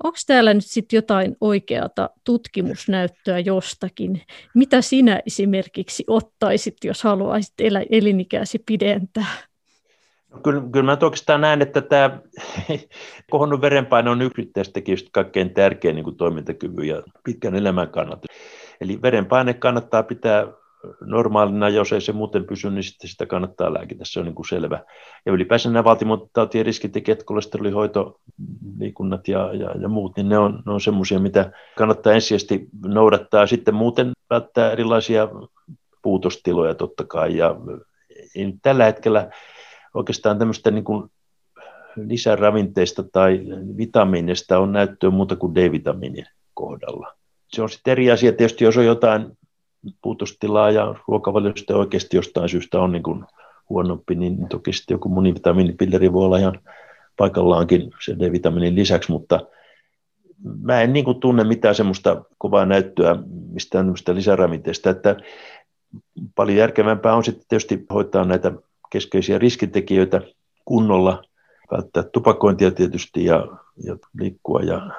onko 0.04 0.18
täällä 0.28 0.54
nyt 0.54 0.66
sitten 0.66 0.98
jotain 0.98 1.38
oikeata 1.42 2.10
tutkimusnäyttöä 2.24 3.40
jostakin? 3.40 4.22
Mitä 4.56 4.82
sinä 4.82 5.22
esimerkiksi 5.26 6.04
ottaisit, 6.08 6.78
jos 6.84 7.04
haluaisit 7.04 7.54
elä, 7.60 7.84
elinikäsi 7.90 8.64
pidentää? 8.66 9.36
No 10.30 10.40
kyllä, 10.44 10.62
kyllä 10.72 10.86
mä 10.86 10.98
oikeastaan 11.02 11.42
näen, 11.42 11.62
että 11.62 11.82
tämä 11.82 12.20
kohonnut 13.32 13.62
verenpaine 13.62 14.10
on 14.10 14.22
yksittäistekijöistä 14.22 15.10
kaikkein 15.14 15.54
tärkein 15.54 15.96
niin 15.96 16.04
kuin 16.04 16.18
toimintakyvyn 16.18 16.88
ja 16.88 17.04
pitkän 17.24 17.56
elämän 17.56 17.90
kannalta. 17.90 18.28
Eli 18.82 19.02
verenpaine 19.02 19.54
kannattaa 19.54 20.04
pitää 20.04 20.48
normaalina, 21.02 21.70
jos 21.70 21.94
ei 21.94 22.02
se 22.02 22.12
muuten 22.12 22.46
pysy, 22.46 22.70
niin 22.70 22.84
sitten 22.84 23.10
sitä 23.10 23.26
kannattaa 23.26 23.74
lääkitä, 23.74 24.04
se 24.06 24.20
on 24.20 24.26
niin 24.26 24.36
kuin 24.36 24.48
selvä. 24.48 24.84
Ja 25.26 25.32
ylipäänsä 25.32 25.70
nämä 25.70 25.84
valtimotautien 25.84 26.66
riskitekijät, 26.66 27.24
kolesterolihoito, 27.24 28.20
liikunnat 28.80 29.28
ja, 29.28 29.54
ja, 29.54 29.72
ja 29.82 29.88
muut, 29.88 30.16
niin 30.16 30.30
ne 30.30 30.38
on, 30.38 30.64
ne 30.66 30.74
on 30.74 30.82
semmoisia, 30.82 31.20
mitä 31.20 31.52
kannattaa 31.78 32.14
ensisijaisesti 32.14 32.68
noudattaa. 32.86 33.48
Sitten 33.48 33.76
muuten 33.76 34.12
välttää 34.30 34.72
erilaisia 34.72 35.28
puutostiloja 36.02 36.76
totta 36.76 37.04
kai. 37.04 37.38
Ja 37.38 37.56
tällä 38.62 38.86
hetkellä 38.86 39.30
oikeastaan 39.94 40.40
tämmöistä 40.40 40.72
niin 40.72 40.84
kuin 40.84 41.12
lisäravinteista 41.96 43.04
tai 43.04 43.42
vitamiinista 43.78 44.60
on 44.60 44.72
näyttöä 44.72 45.10
muuta 45.10 45.36
kuin 45.36 45.56
D-vitamiinin 45.56 46.26
kohdalla. 46.54 47.14
Se 47.48 47.62
on 47.62 47.70
sitten 47.70 47.92
eri 47.92 48.12
asia 48.12 48.34
tietysti, 48.34 48.64
jos 48.64 48.78
on 48.78 48.86
jotain 48.86 49.38
puutostilaa 50.02 50.72
ja 50.72 50.96
ruokavaliosta 51.08 51.76
oikeasti 51.76 52.18
jostain 52.18 52.50
syystä 52.50 52.80
on 52.80 52.92
niin 52.92 53.04
kuin 53.04 53.26
huonompi, 53.70 54.16
niin 54.16 54.50
toki 54.50 54.74
sitten 54.74 54.96
joku 54.96 55.10
monivitamiinipilleri 55.10 56.14
voi 56.14 56.26
olla 56.26 56.38
ihan 56.38 56.60
paikallaankin 57.18 57.92
sen 58.06 58.20
D-vitamiinin 58.20 58.76
lisäksi, 58.76 59.12
mutta 59.12 59.40
mä 60.62 60.82
en 60.82 60.94
niin 60.94 61.06
kuin 61.06 61.20
tunne 61.20 61.44
mitään 61.44 61.76
semmoista 61.76 62.24
kovaa 62.38 62.66
näyttöä 62.66 63.16
mistään 63.52 63.94
lisäravinteista, 64.14 64.90
että 64.90 65.16
paljon 66.36 66.58
järkevämpää 66.58 67.16
on 67.16 67.24
sitten 67.24 67.46
tietysti 67.48 67.86
hoitaa 67.94 68.26
näitä 68.26 68.52
keskeisiä 68.92 69.40
riskitekijöitä 69.40 70.22
kunnolla, 70.66 71.24
välttää 71.72 72.04
tupakointia 72.04 72.72
tietysti 72.72 73.26
ja, 73.26 73.48
ja 73.84 73.98
liikkua 74.20 74.60
ja 74.60 74.92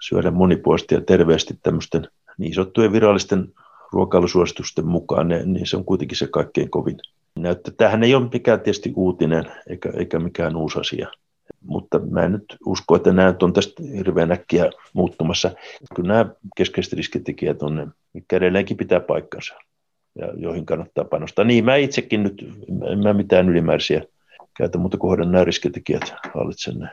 syödä 0.00 0.30
monipuolisesti 0.30 0.94
ja 0.94 1.00
terveesti 1.00 1.58
tämmöisten 1.62 2.08
niin 2.38 2.54
sanottujen 2.54 2.92
virallisten 2.92 3.52
ruokailusuositusten 3.94 4.86
mukaan, 4.86 5.28
niin 5.28 5.66
se 5.66 5.76
on 5.76 5.84
kuitenkin 5.84 6.18
se 6.18 6.26
kaikkein 6.26 6.70
kovin 6.70 6.96
näyttö. 7.38 7.70
Tämähän 7.76 8.02
ei 8.02 8.14
ole 8.14 8.28
mikään 8.32 8.60
tietysti 8.60 8.92
uutinen 8.96 9.44
eikä, 9.68 9.90
eikä 9.96 10.18
mikään 10.18 10.56
uusi 10.56 10.80
asia. 10.80 11.08
Mutta 11.66 11.98
mä 11.98 12.22
en 12.22 12.32
nyt 12.32 12.56
usko, 12.66 12.96
että 12.96 13.12
nämä 13.12 13.34
on 13.42 13.52
tästä 13.52 13.82
hirveän 13.96 14.32
äkkiä 14.32 14.70
muuttumassa. 14.92 15.50
Kyllä 15.94 16.08
nämä 16.08 16.30
keskeiset 16.56 16.92
riskitekijät 16.92 17.62
on 17.62 17.76
ne, 17.76 17.86
mikä 18.12 18.36
edelleenkin 18.36 18.76
pitää 18.76 19.00
paikkansa 19.00 19.54
ja 20.18 20.32
joihin 20.36 20.66
kannattaa 20.66 21.04
panostaa. 21.04 21.44
Niin, 21.44 21.64
mä 21.64 21.76
itsekin 21.76 22.22
nyt, 22.22 22.46
en 22.92 22.98
mä 22.98 23.12
mitään 23.12 23.48
ylimääräisiä 23.48 24.02
käytä, 24.56 24.78
mutta 24.78 24.98
kohdan 24.98 25.32
nämä 25.32 25.44
riskitekijät 25.44 26.14
hallitsen 26.34 26.78
ne. 26.78 26.88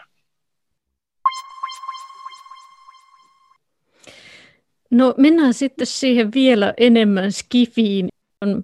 No 4.91 5.13
mennään 5.17 5.53
sitten 5.53 5.87
siihen 5.87 6.31
vielä 6.33 6.73
enemmän 6.77 7.31
skifiin. 7.31 8.07
On 8.41 8.63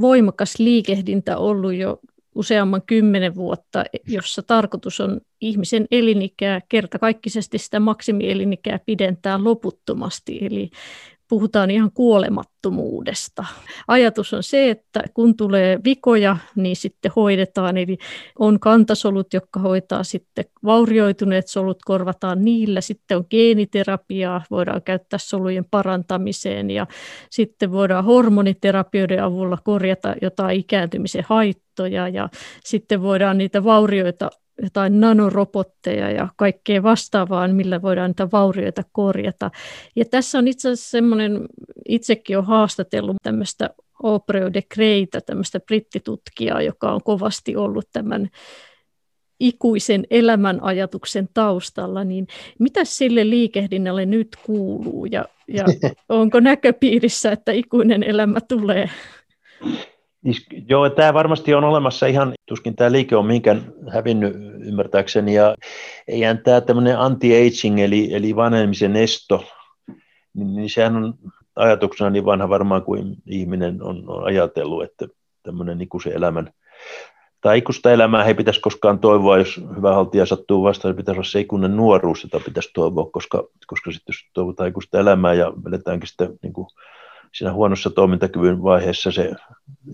voimakas 0.00 0.58
liikehdintä 0.58 1.38
ollut 1.38 1.74
jo 1.74 2.00
useamman 2.34 2.82
kymmenen 2.86 3.34
vuotta, 3.34 3.84
jossa 4.06 4.42
tarkoitus 4.42 5.00
on 5.00 5.20
ihmisen 5.40 5.86
elinikää, 5.90 6.60
kertakaikkisesti 6.68 7.58
sitä 7.58 7.80
maksimielinikää 7.80 8.80
pidentää 8.86 9.44
loputtomasti. 9.44 10.38
Eli 10.42 10.70
puhutaan 11.28 11.70
ihan 11.70 11.90
kuolemattomuudesta. 11.94 13.44
Ajatus 13.88 14.34
on 14.34 14.42
se, 14.42 14.70
että 14.70 15.02
kun 15.14 15.36
tulee 15.36 15.78
vikoja, 15.84 16.36
niin 16.56 16.76
sitten 16.76 17.12
hoidetaan, 17.16 17.76
eli 17.76 17.98
on 18.38 18.60
kantasolut, 18.60 19.34
jotka 19.34 19.60
hoitaa 19.60 20.04
sitten 20.04 20.44
vaurioituneet 20.64 21.48
solut, 21.48 21.78
korvataan 21.84 22.44
niillä, 22.44 22.80
sitten 22.80 23.16
on 23.16 23.24
geeniterapiaa, 23.30 24.44
voidaan 24.50 24.82
käyttää 24.82 25.18
solujen 25.18 25.64
parantamiseen. 25.70 26.70
Ja 26.70 26.86
sitten 27.30 27.72
voidaan 27.72 28.04
hormoniterapioiden 28.04 29.22
avulla 29.22 29.58
korjata 29.64 30.14
jotain 30.22 30.60
ikääntymisen 30.60 31.24
haittoja. 31.28 32.08
Ja 32.08 32.28
sitten 32.64 33.02
voidaan 33.02 33.38
niitä 33.38 33.64
vaurioita 33.64 34.30
jotain 34.62 35.00
nanorobotteja 35.00 36.10
ja 36.10 36.28
kaikkea 36.36 36.82
vastaavaa, 36.82 37.48
millä 37.48 37.82
voidaan 37.82 38.10
niitä 38.10 38.28
vaurioita 38.32 38.82
korjata. 38.92 39.50
Ja 39.96 40.04
tässä 40.04 40.38
on 40.38 40.48
itse 40.48 40.68
asiassa 40.68 40.90
semmoinen, 40.90 41.46
itsekin 41.88 42.36
olen 42.36 42.46
haastatellut 42.46 43.16
tämmöistä 43.22 43.70
Opreo 44.02 44.52
de 44.52 44.62
Greita, 44.74 45.20
tämmöistä 45.20 45.60
brittitutkijaa, 45.60 46.62
joka 46.62 46.92
on 46.92 47.02
kovasti 47.02 47.56
ollut 47.56 47.88
tämän 47.92 48.28
ikuisen 49.40 50.04
elämän 50.10 50.62
ajatuksen 50.62 51.28
taustalla, 51.34 52.04
niin 52.04 52.26
mitä 52.58 52.84
sille 52.84 53.30
liikehdinnälle 53.30 54.06
nyt 54.06 54.28
kuuluu 54.46 55.06
ja, 55.06 55.24
ja 55.48 55.64
onko 56.08 56.40
näköpiirissä, 56.40 57.32
että 57.32 57.52
ikuinen 57.52 58.02
elämä 58.02 58.40
tulee? 58.40 58.90
Joo, 60.68 60.90
tämä 60.90 61.14
varmasti 61.14 61.54
on 61.54 61.64
olemassa 61.64 62.06
ihan, 62.06 62.32
tuskin 62.46 62.76
tämä 62.76 62.92
liike 62.92 63.16
on 63.16 63.26
mihinkään 63.26 63.72
hävinnyt 63.92 64.34
ymmärtääkseni, 64.66 65.34
ja 65.34 65.54
eihän 66.08 66.38
tämä 66.38 66.60
tämmöinen 66.60 66.98
anti-aging, 66.98 67.80
eli, 67.80 68.14
eli 68.14 68.36
vanhenemisen 68.36 68.96
esto, 68.96 69.44
niin, 70.34 70.54
niin 70.56 70.70
sehän 70.70 70.96
on 70.96 71.14
ajatuksena 71.56 72.10
niin 72.10 72.24
vanha 72.24 72.48
varmaan 72.48 72.82
kuin 72.82 73.16
ihminen 73.26 73.82
on, 73.82 74.04
on 74.06 74.24
ajatellut, 74.24 74.84
että 74.84 75.06
tämmöinen 75.42 75.80
ikuisen 75.80 76.12
elämän, 76.12 76.50
tai 77.40 77.58
ikuista 77.58 77.92
elämää 77.92 78.24
ei 78.24 78.34
pitäisi 78.34 78.60
koskaan 78.60 78.98
toivoa, 78.98 79.38
jos 79.38 79.60
hyvä 79.76 79.94
haltija 79.94 80.26
sattuu 80.26 80.62
vastaan, 80.62 80.90
niin 80.90 80.96
pitäisi 80.96 81.18
olla 81.18 81.28
se 81.28 81.40
ikuinen 81.40 81.76
nuoruus, 81.76 82.22
jota 82.22 82.44
pitäisi 82.44 82.70
toivoa, 82.74 83.10
koska, 83.12 83.44
koska 83.66 83.92
sitten 83.92 84.12
jos 84.12 84.30
toivotaan 84.34 84.68
ikuista 84.68 85.00
elämää 85.00 85.34
ja 85.34 85.52
vedetäänkin 85.64 86.08
sitten 86.08 86.38
niin 86.42 86.52
kuin 86.52 86.66
siinä 87.36 87.52
huonossa 87.52 87.90
toimintakyvyn 87.90 88.62
vaiheessa 88.62 89.12
se 89.12 89.32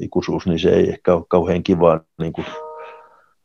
ikuisuus, 0.00 0.46
niin 0.46 0.58
se 0.58 0.70
ei 0.70 0.88
ehkä 0.88 1.14
ole 1.14 1.24
kauhean 1.28 1.62
kivaa, 1.62 2.00
niin 2.18 2.32
kuin 2.32 2.46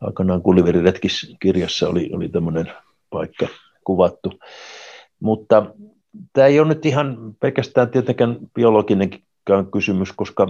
aikanaan 0.01 0.41
Kulliveriretkis 0.41 1.35
kirjassa 1.39 1.89
oli, 1.89 2.09
oli 2.13 2.29
tämmöinen 2.29 2.71
paikka 3.09 3.47
kuvattu. 3.83 4.31
Mutta 5.19 5.65
tämä 6.33 6.47
ei 6.47 6.59
ole 6.59 6.67
nyt 6.67 6.85
ihan 6.85 7.35
pelkästään 7.39 7.89
tietenkään 7.89 8.37
biologinen 8.53 9.09
kysymys, 9.73 10.11
koska 10.11 10.47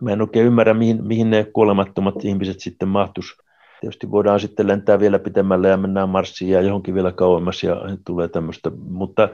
mä 0.00 0.10
en 0.10 0.20
oikein 0.20 0.46
ymmärrä, 0.46 0.74
mihin, 0.74 1.06
mihin 1.06 1.30
ne 1.30 1.46
kuolemattomat 1.52 2.24
ihmiset 2.24 2.60
sitten 2.60 2.88
mahtus. 2.88 3.36
Tietysti 3.80 4.10
voidaan 4.10 4.40
sitten 4.40 4.66
lentää 4.66 5.00
vielä 5.00 5.18
pitemmälle 5.18 5.68
ja 5.68 5.76
mennään 5.76 6.08
Marsiin 6.08 6.50
ja 6.50 6.60
johonkin 6.60 6.94
vielä 6.94 7.12
kauemmas 7.12 7.62
ja 7.62 7.76
tulee 8.06 8.28
tämmöistä, 8.28 8.70
mutta 8.88 9.28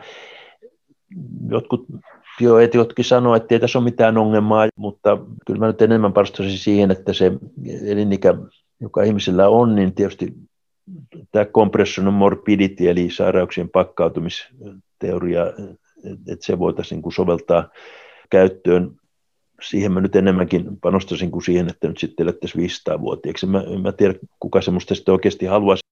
jotkut 1.51 1.87
bioetiotkin 2.39 3.05
sanoo, 3.05 3.35
että 3.35 3.55
ei 3.55 3.61
tässä 3.61 3.79
ole 3.79 3.85
mitään 3.85 4.19
ongelmaa, 4.19 4.69
mutta 4.77 5.19
kyllä 5.47 5.61
mä 5.61 5.67
nyt 5.67 5.83
enemmän 5.83 6.13
panostaisin 6.13 6.59
siihen, 6.59 6.91
että 6.91 7.13
se 7.13 7.33
elinikä, 7.87 8.35
joka 8.81 9.03
ihmisillä 9.03 9.49
on, 9.49 9.75
niin 9.75 9.95
tietysti 9.95 10.35
tämä 11.33 11.45
compression 11.45 12.15
morbidity, 12.15 12.91
eli 12.91 13.11
sairauksien 13.11 13.69
pakkautumisteoria, 13.69 15.47
että 16.29 16.47
se 16.47 16.59
voitaisiin 16.59 17.01
niin 17.01 17.13
soveltaa 17.13 17.69
käyttöön. 18.31 18.91
Siihen 19.63 19.93
mä 19.93 20.01
nyt 20.01 20.17
enemmänkin 20.17 20.81
panostaisin 20.81 21.31
kuin 21.31 21.43
siihen, 21.43 21.69
että 21.69 21.89
nyt 21.89 21.99
sitten 21.99 22.25
elettäisiin 22.25 22.71
500-vuotiaaksi. 22.71 23.47
Mä, 23.47 23.63
mä 23.83 23.93
tiedä, 23.93 24.15
kuka 24.41 24.61
semmoista 24.61 24.95
sitten 24.95 25.13
oikeasti 25.13 25.47
haluaisi. 25.47 25.83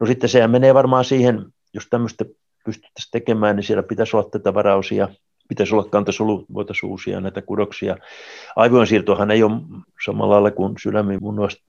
No 0.00 0.06
sitten 0.06 0.28
sehän 0.28 0.50
menee 0.50 0.74
varmaan 0.74 1.04
siihen, 1.04 1.44
jos 1.74 1.86
tämmöistä 1.90 2.24
pystyttäisiin 2.64 3.10
tekemään, 3.10 3.56
niin 3.56 3.64
siellä 3.64 3.82
pitäisi 3.82 4.16
olla 4.16 4.28
tätä 4.30 4.54
varausia 4.54 5.08
pitäisi 5.48 5.74
olla 5.74 5.88
kantasolu, 5.90 6.46
voitaisiin 6.54 6.90
uusia 6.90 7.20
näitä 7.20 7.42
kudoksia. 7.42 7.96
Aivojen 8.56 8.86
siirtohan 8.86 9.30
ei 9.30 9.42
ole 9.42 9.60
samalla 10.04 10.34
lailla 10.34 10.50
kuin 10.50 10.74
sydämin 10.82 11.20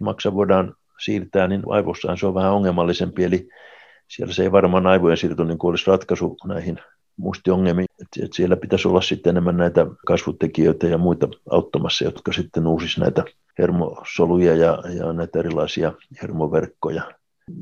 maksa 0.02 0.34
voidaan 0.34 0.74
siirtää, 1.00 1.48
niin 1.48 1.62
aivossaan 1.70 2.18
se 2.18 2.28
on 2.28 2.34
vähän 2.34 2.54
ongelmallisempi, 2.54 3.24
eli 3.24 3.50
siellä 4.08 4.34
se 4.34 4.44
ei 4.44 4.52
varmaan 4.52 4.88
aivojen 4.88 5.18
siirto 5.18 5.44
niin 5.44 5.58
olisi 5.64 5.88
ratkaisu 5.88 6.38
näihin 6.46 6.80
muistiongelmiin. 7.18 7.88
Et 8.24 8.34
siellä 8.34 8.56
pitäisi 8.56 8.88
olla 8.88 9.02
sitten 9.02 9.30
enemmän 9.30 9.58
näitä 9.58 9.86
kasvutekijöitä 10.08 10.88
ja 10.88 10.98
muita 10.98 11.28
auttamassa, 11.50 12.06
jotka 12.06 12.34
sitten 12.34 12.68
uusisi 12.68 13.00
näitä 13.00 13.24
hermosoluja 13.60 14.56
ja, 14.56 14.84
ja 14.98 15.14
näitä 15.14 15.40
erilaisia 15.40 15.94
hermoverkkoja. 16.22 17.04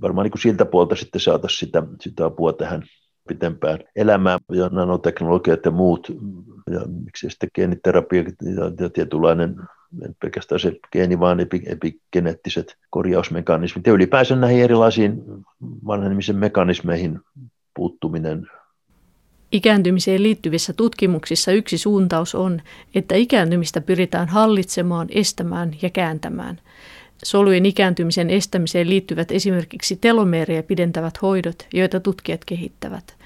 Varmaan 0.02 0.26
niin 0.26 0.32
kuin 0.32 0.42
siltä 0.42 0.66
puolta 0.66 0.96
sitten 0.96 1.22
saataisiin 1.22 1.60
sitä, 1.60 1.84
sitä 2.02 2.26
apua 2.26 2.54
tähän 2.54 2.84
pitempään 3.28 3.80
elämään 3.96 4.40
ja 4.52 4.70
nanoteknologiat 4.70 5.66
ja 5.66 5.72
muut, 5.72 6.08
ja 6.72 6.80
miksi 7.04 7.30
sitten 7.30 7.50
geeniterapia 7.56 8.22
ja, 8.22 8.72
ja 8.80 8.90
tietynlainen, 8.90 9.56
en 10.06 10.16
pelkästään 10.22 10.60
se 10.60 10.74
geeni, 10.92 11.20
vaan 11.20 11.40
epi, 11.40 11.64
epigeneettiset 11.66 12.78
korjausmekanismit 12.90 13.88
ja 13.88 13.94
ylipäänsä 13.94 14.36
näihin 14.36 14.64
erilaisiin 14.64 15.24
vanhenemisen 15.86 16.36
mekanismeihin 16.36 17.20
puuttuminen 17.76 18.48
Ikääntymiseen 19.52 20.24
liittyvissä 20.24 20.74
tutkimuksissa 20.74 21.52
yksi 21.52 21.78
suuntaus 21.78 22.36
on, 22.36 22.62
että 22.96 23.16
ikääntymistä 23.16 23.82
pyritään 23.82 24.28
hallitsemaan, 24.28 25.08
estämään 25.12 25.72
ja 25.82 25.90
kääntämään. 25.90 26.62
Solujen 27.24 27.66
ikääntymisen 27.66 28.30
estämiseen 28.30 28.90
liittyvät 28.90 29.32
esimerkiksi 29.32 29.96
telomeerejä 29.96 30.64
pidentävät 30.64 31.22
hoidot, 31.22 31.68
joita 31.74 32.00
tutkijat 32.00 32.46
kehittävät. 32.46 33.18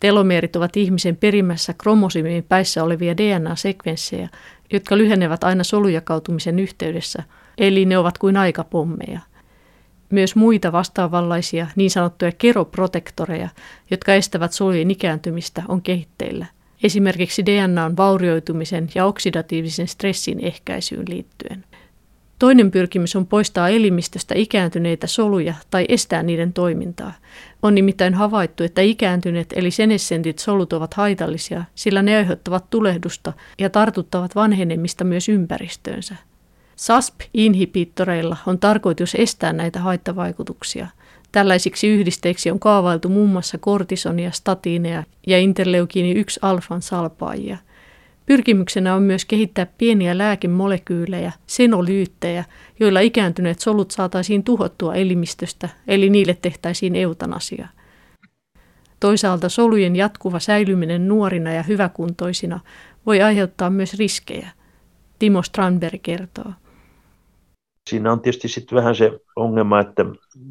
Telomeerit 0.00 0.56
ovat 0.56 0.76
ihmisen 0.76 1.16
perimässä 1.16 1.74
kromosymien 1.78 2.44
päissä 2.44 2.84
olevia 2.84 3.16
DNA-sekvenssejä, 3.16 4.28
jotka 4.72 4.98
lyhenevät 4.98 5.44
aina 5.44 5.64
solujakautumisen 5.64 6.58
yhteydessä, 6.58 7.22
eli 7.58 7.84
ne 7.84 7.98
ovat 7.98 8.18
kuin 8.18 8.36
aikapommeja– 8.36 9.20
myös 10.12 10.36
muita 10.36 10.72
vastaavanlaisia 10.72 11.66
niin 11.76 11.90
sanottuja 11.90 12.32
keroprotektoreja, 12.32 13.48
jotka 13.90 14.14
estävät 14.14 14.52
solujen 14.52 14.90
ikääntymistä, 14.90 15.62
on 15.68 15.82
kehitteillä. 15.82 16.46
Esimerkiksi 16.82 17.46
DNAn 17.46 17.96
vaurioitumisen 17.96 18.88
ja 18.94 19.06
oksidatiivisen 19.06 19.88
stressin 19.88 20.40
ehkäisyyn 20.40 21.04
liittyen. 21.08 21.64
Toinen 22.42 22.70
pyrkimys 22.70 23.16
on 23.16 23.26
poistaa 23.26 23.68
elimistöstä 23.68 24.34
ikääntyneitä 24.34 25.06
soluja 25.06 25.54
tai 25.70 25.84
estää 25.88 26.22
niiden 26.22 26.52
toimintaa. 26.52 27.12
On 27.62 27.74
nimittäin 27.74 28.14
havaittu, 28.14 28.64
että 28.64 28.80
ikääntyneet 28.80 29.52
eli 29.56 29.70
senessentit 29.70 30.38
solut 30.38 30.72
ovat 30.72 30.94
haitallisia, 30.94 31.64
sillä 31.74 32.02
ne 32.02 32.16
aiheuttavat 32.16 32.70
tulehdusta 32.70 33.32
ja 33.58 33.70
tartuttavat 33.70 34.34
vanhenemista 34.34 35.04
myös 35.04 35.28
ympäristöönsä. 35.28 36.16
SASP-inhibitoreilla 36.76 38.36
on 38.46 38.58
tarkoitus 38.58 39.14
estää 39.14 39.52
näitä 39.52 39.80
haittavaikutuksia. 39.80 40.86
Tällaisiksi 41.32 41.88
yhdisteiksi 41.88 42.50
on 42.50 42.60
kaavailtu 42.60 43.08
muun 43.08 43.30
muassa 43.30 43.58
kortisonia, 43.58 44.30
statiineja 44.30 45.04
ja 45.26 45.38
interleukiini 45.38 46.22
1-alfan 46.22 46.82
salpaajia. 46.82 47.58
Pyrkimyksenä 48.32 48.94
on 48.94 49.02
myös 49.02 49.24
kehittää 49.24 49.66
pieniä 49.78 50.18
lääkemolekyylejä, 50.18 51.32
senolyyttejä, 51.46 52.44
joilla 52.80 53.00
ikääntyneet 53.00 53.58
solut 53.58 53.90
saataisiin 53.90 54.44
tuhottua 54.44 54.94
elimistöstä, 54.94 55.68
eli 55.88 56.10
niille 56.10 56.38
tehtäisiin 56.42 56.96
eutanasia. 56.96 57.68
Toisaalta 59.00 59.48
solujen 59.48 59.96
jatkuva 59.96 60.38
säilyminen 60.38 61.08
nuorina 61.08 61.52
ja 61.52 61.62
hyväkuntoisina 61.62 62.60
voi 63.06 63.22
aiheuttaa 63.22 63.70
myös 63.70 63.98
riskejä. 63.98 64.48
Timo 65.18 65.42
Strandberg 65.42 66.02
kertoo. 66.02 66.52
Siinä 67.90 68.12
on 68.12 68.20
tietysti 68.20 68.48
sitten 68.48 68.76
vähän 68.76 68.94
se 68.94 69.10
ongelma, 69.36 69.80
että 69.80 70.06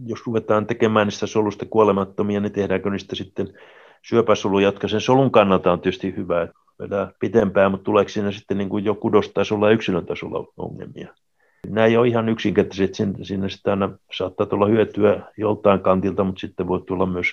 jos 0.05 0.19
ruvetaan 0.25 0.67
tekemään 0.67 1.07
niistä 1.07 1.27
solusta 1.27 1.65
kuolemattomia, 1.65 2.39
niin 2.39 2.51
tehdäänkö 2.51 2.89
niistä 2.89 3.15
sitten 3.15 3.53
syöpäsoluja, 4.05 4.67
jotka 4.67 4.87
sen 4.87 5.01
solun 5.01 5.31
kannalta 5.31 5.71
on 5.71 5.81
tietysti 5.81 6.15
hyvä, 6.17 6.41
että 6.41 6.55
vedään 6.79 7.13
pitempään, 7.19 7.71
mutta 7.71 7.83
tuleeko 7.83 8.09
siinä 8.09 8.31
sitten 8.31 8.57
niin 8.57 8.69
kuin 8.69 8.85
jo 8.85 8.95
kudostasolla 8.95 9.67
ja 9.67 9.73
yksilön 9.73 10.05
tasolla 10.05 10.53
ongelmia. 10.57 11.13
Nämä 11.67 11.85
ei 11.85 11.97
ole 11.97 12.07
ihan 12.07 12.29
yksinkertaisia, 12.29 12.87
siinä, 12.91 13.13
siinä 13.21 13.49
sitten 13.49 13.71
aina 13.71 13.97
saattaa 14.17 14.45
tulla 14.45 14.67
hyötyä 14.67 15.21
joltain 15.37 15.79
kantilta, 15.79 16.23
mutta 16.23 16.39
sitten 16.39 16.67
voi 16.67 16.81
tulla 16.81 17.05
myös 17.05 17.27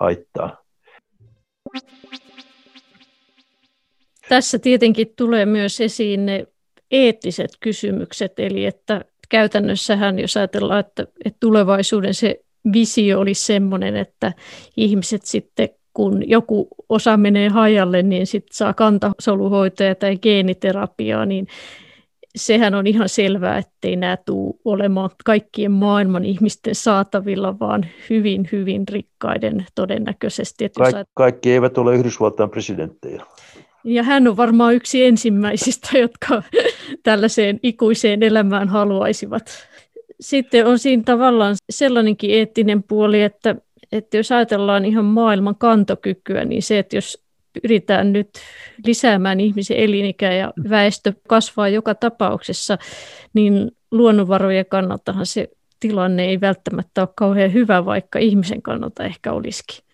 haittaa. 0.00 0.62
Tässä 4.28 4.58
tietenkin 4.58 5.12
tulee 5.16 5.46
myös 5.46 5.80
esiin 5.80 6.26
ne 6.26 6.46
eettiset 6.90 7.50
kysymykset, 7.60 8.38
eli 8.38 8.66
että 8.66 9.04
käytännössähän, 9.28 10.18
jos 10.18 10.36
ajatellaan, 10.36 10.80
että, 10.80 11.06
että 11.24 11.36
tulevaisuuden 11.40 12.14
se 12.14 12.40
visio 12.72 13.20
olisi 13.20 13.44
sellainen, 13.44 13.96
että 13.96 14.32
ihmiset 14.76 15.22
sitten 15.24 15.68
kun 15.94 16.28
joku 16.28 16.68
osa 16.88 17.16
menee 17.16 17.48
hajalle, 17.48 18.02
niin 18.02 18.26
sitten 18.26 18.56
saa 18.56 18.74
kantasoluhoitoja 18.74 19.94
tai 19.94 20.18
geeniterapiaa, 20.18 21.26
niin 21.26 21.46
sehän 22.36 22.74
on 22.74 22.86
ihan 22.86 23.08
selvää, 23.08 23.58
ettei 23.58 23.96
nämä 23.96 24.16
tule 24.16 24.54
olemaan 24.64 25.10
kaikkien 25.24 25.72
maailman 25.72 26.24
ihmisten 26.24 26.74
saatavilla, 26.74 27.58
vaan 27.58 27.86
hyvin, 28.10 28.48
hyvin 28.52 28.88
rikkaiden 28.88 29.66
todennäköisesti. 29.74 30.64
Että 30.64 30.80
Kaik- 30.80 31.06
kaikki 31.14 31.52
eivät 31.52 31.78
ole 31.78 31.94
Yhdysvaltain 31.94 32.50
presidenttejä. 32.50 33.22
Ja 33.84 34.02
hän 34.02 34.28
on 34.28 34.36
varmaan 34.36 34.74
yksi 34.74 35.04
ensimmäisistä, 35.04 35.98
jotka 35.98 36.42
tällaiseen 37.02 37.60
ikuiseen 37.62 38.22
elämään 38.22 38.68
haluaisivat. 38.68 39.42
Sitten 40.20 40.66
on 40.66 40.78
siinä 40.78 41.02
tavallaan 41.02 41.56
sellainenkin 41.70 42.30
eettinen 42.30 42.82
puoli, 42.82 43.22
että, 43.22 43.56
että 43.92 44.16
jos 44.16 44.32
ajatellaan 44.32 44.84
ihan 44.84 45.04
maailman 45.04 45.56
kantokykyä, 45.56 46.44
niin 46.44 46.62
se, 46.62 46.78
että 46.78 46.96
jos 46.96 47.24
pyritään 47.62 48.12
nyt 48.12 48.30
lisäämään 48.86 49.40
ihmisen 49.40 49.76
elinikää 49.76 50.32
ja 50.32 50.52
väestö 50.70 51.12
kasvaa 51.28 51.68
joka 51.68 51.94
tapauksessa, 51.94 52.78
niin 53.34 53.70
luonnonvarojen 53.90 54.66
kannaltahan 54.66 55.26
se 55.26 55.48
tilanne 55.80 56.24
ei 56.24 56.40
välttämättä 56.40 57.00
ole 57.00 57.08
kauhean 57.14 57.52
hyvä, 57.52 57.84
vaikka 57.84 58.18
ihmisen 58.18 58.62
kannalta 58.62 59.04
ehkä 59.04 59.32
olisikin. 59.32 59.84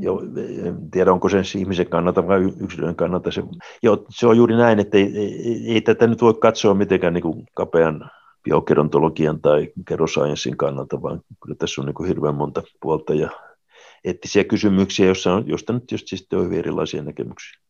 Joo, 0.00 0.22
en 0.66 0.90
tiedä, 0.90 1.12
onko 1.12 1.28
se 1.28 1.58
ihmisen 1.58 1.86
kannalta 1.86 2.26
vai 2.26 2.40
yksilön 2.60 2.96
kannalta. 2.96 3.30
Se, 3.30 3.42
joo, 3.82 4.04
se 4.10 4.26
on 4.26 4.36
juuri 4.36 4.56
näin, 4.56 4.78
että 4.78 4.98
ei, 4.98 5.16
ei, 5.16 5.72
ei 5.72 5.80
tätä 5.80 6.06
nyt 6.06 6.22
voi 6.22 6.34
katsoa 6.34 6.74
mitenkään 6.74 7.14
niin 7.14 7.22
kuin 7.22 7.46
kapean 7.54 8.10
biogerontologian 8.44 9.40
tai 9.40 9.72
kerosciencein 9.88 10.56
kannalta, 10.56 11.02
vaan 11.02 11.20
kyllä 11.42 11.56
tässä 11.58 11.80
on 11.80 11.86
niin 11.86 11.94
kuin 11.94 12.08
hirveän 12.08 12.34
monta 12.34 12.62
puolta 12.80 13.14
ja 13.14 13.30
eettisiä 14.04 14.44
kysymyksiä, 14.44 15.06
joissa 15.06 15.34
on, 15.34 15.48
joista 15.48 15.72
nyt 15.72 15.92
just 15.92 16.08
siis 16.08 16.28
on 16.32 16.44
hyvin 16.44 16.58
erilaisia 16.58 17.02
näkemyksiä. 17.02 17.60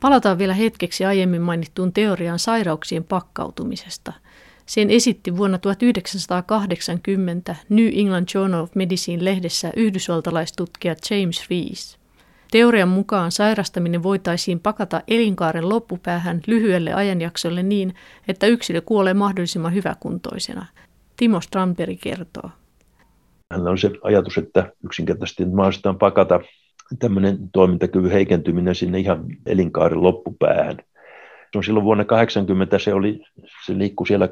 Palataan 0.00 0.38
vielä 0.38 0.54
hetkeksi 0.54 1.04
aiemmin 1.04 1.42
mainittuun 1.42 1.92
teoriaan 1.92 2.38
sairauksien 2.38 3.04
pakkautumisesta– 3.04 4.12
sen 4.66 4.90
esitti 4.90 5.36
vuonna 5.36 5.58
1980 5.58 7.56
New 7.68 7.88
England 7.94 8.28
Journal 8.34 8.62
of 8.62 8.74
Medicine-lehdessä 8.74 9.72
yhdysvaltalaistutkija 9.76 10.94
James 11.10 11.50
Rees. 11.50 11.98
Teorian 12.54 12.88
mukaan 12.88 13.32
sairastaminen 13.32 14.02
voitaisiin 14.02 14.60
pakata 14.60 15.00
elinkaaren 15.08 15.68
loppupäähän 15.68 16.40
lyhyelle 16.46 16.92
ajanjaksolle 16.92 17.62
niin, 17.62 17.94
että 18.28 18.46
yksilö 18.46 18.80
kuolee 18.80 19.14
mahdollisimman 19.14 19.74
hyväkuntoisena. 19.74 20.66
Timo 21.16 21.40
Strandberg 21.40 21.98
kertoo. 22.02 22.50
Hänellä 23.50 23.70
on 23.70 23.78
se 23.78 23.90
ajatus, 24.02 24.38
että 24.38 24.72
yksinkertaisesti 24.84 25.44
mahdollistetaan 25.44 25.98
pakata 25.98 26.40
tämmöinen 26.98 27.38
toimintakyvyn 27.52 28.10
heikentyminen 28.10 28.74
sinne 28.74 28.98
ihan 28.98 29.24
elinkaaren 29.46 30.02
loppupäähän– 30.02 30.76
No 31.54 31.62
silloin 31.62 31.84
vuonna 31.84 32.04
80 32.04 32.78
se, 32.78 32.94
oli, 32.94 33.20
se 33.66 33.78
liikkui 33.78 34.06
siellä 34.06 34.28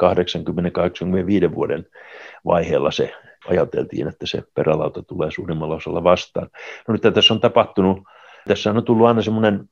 80-85 1.51 1.55
vuoden 1.55 1.87
vaiheella 2.45 2.91
se 2.91 3.15
ajateltiin, 3.49 4.09
että 4.09 4.27
se 4.27 4.43
perälauta 4.55 5.03
tulee 5.03 5.31
suurimmalla 5.31 5.75
osalla 5.75 6.05
vastaan. 6.05 6.49
No 6.89 6.93
nyt 6.93 7.15
tässä 7.15 7.35
on 7.35 7.41
tapahtunut, 7.41 7.99
tässä 8.49 8.71
on 8.71 8.85
tullut 8.85 9.07
aina 9.07 9.23
semmoinen 9.23 9.69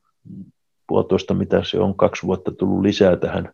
puolitoista, 0.87 1.33
mitä 1.33 1.63
se 1.63 1.79
on, 1.79 1.97
kaksi 1.97 2.27
vuotta 2.27 2.51
tullut 2.51 2.81
lisää 2.81 3.15
tähän 3.15 3.53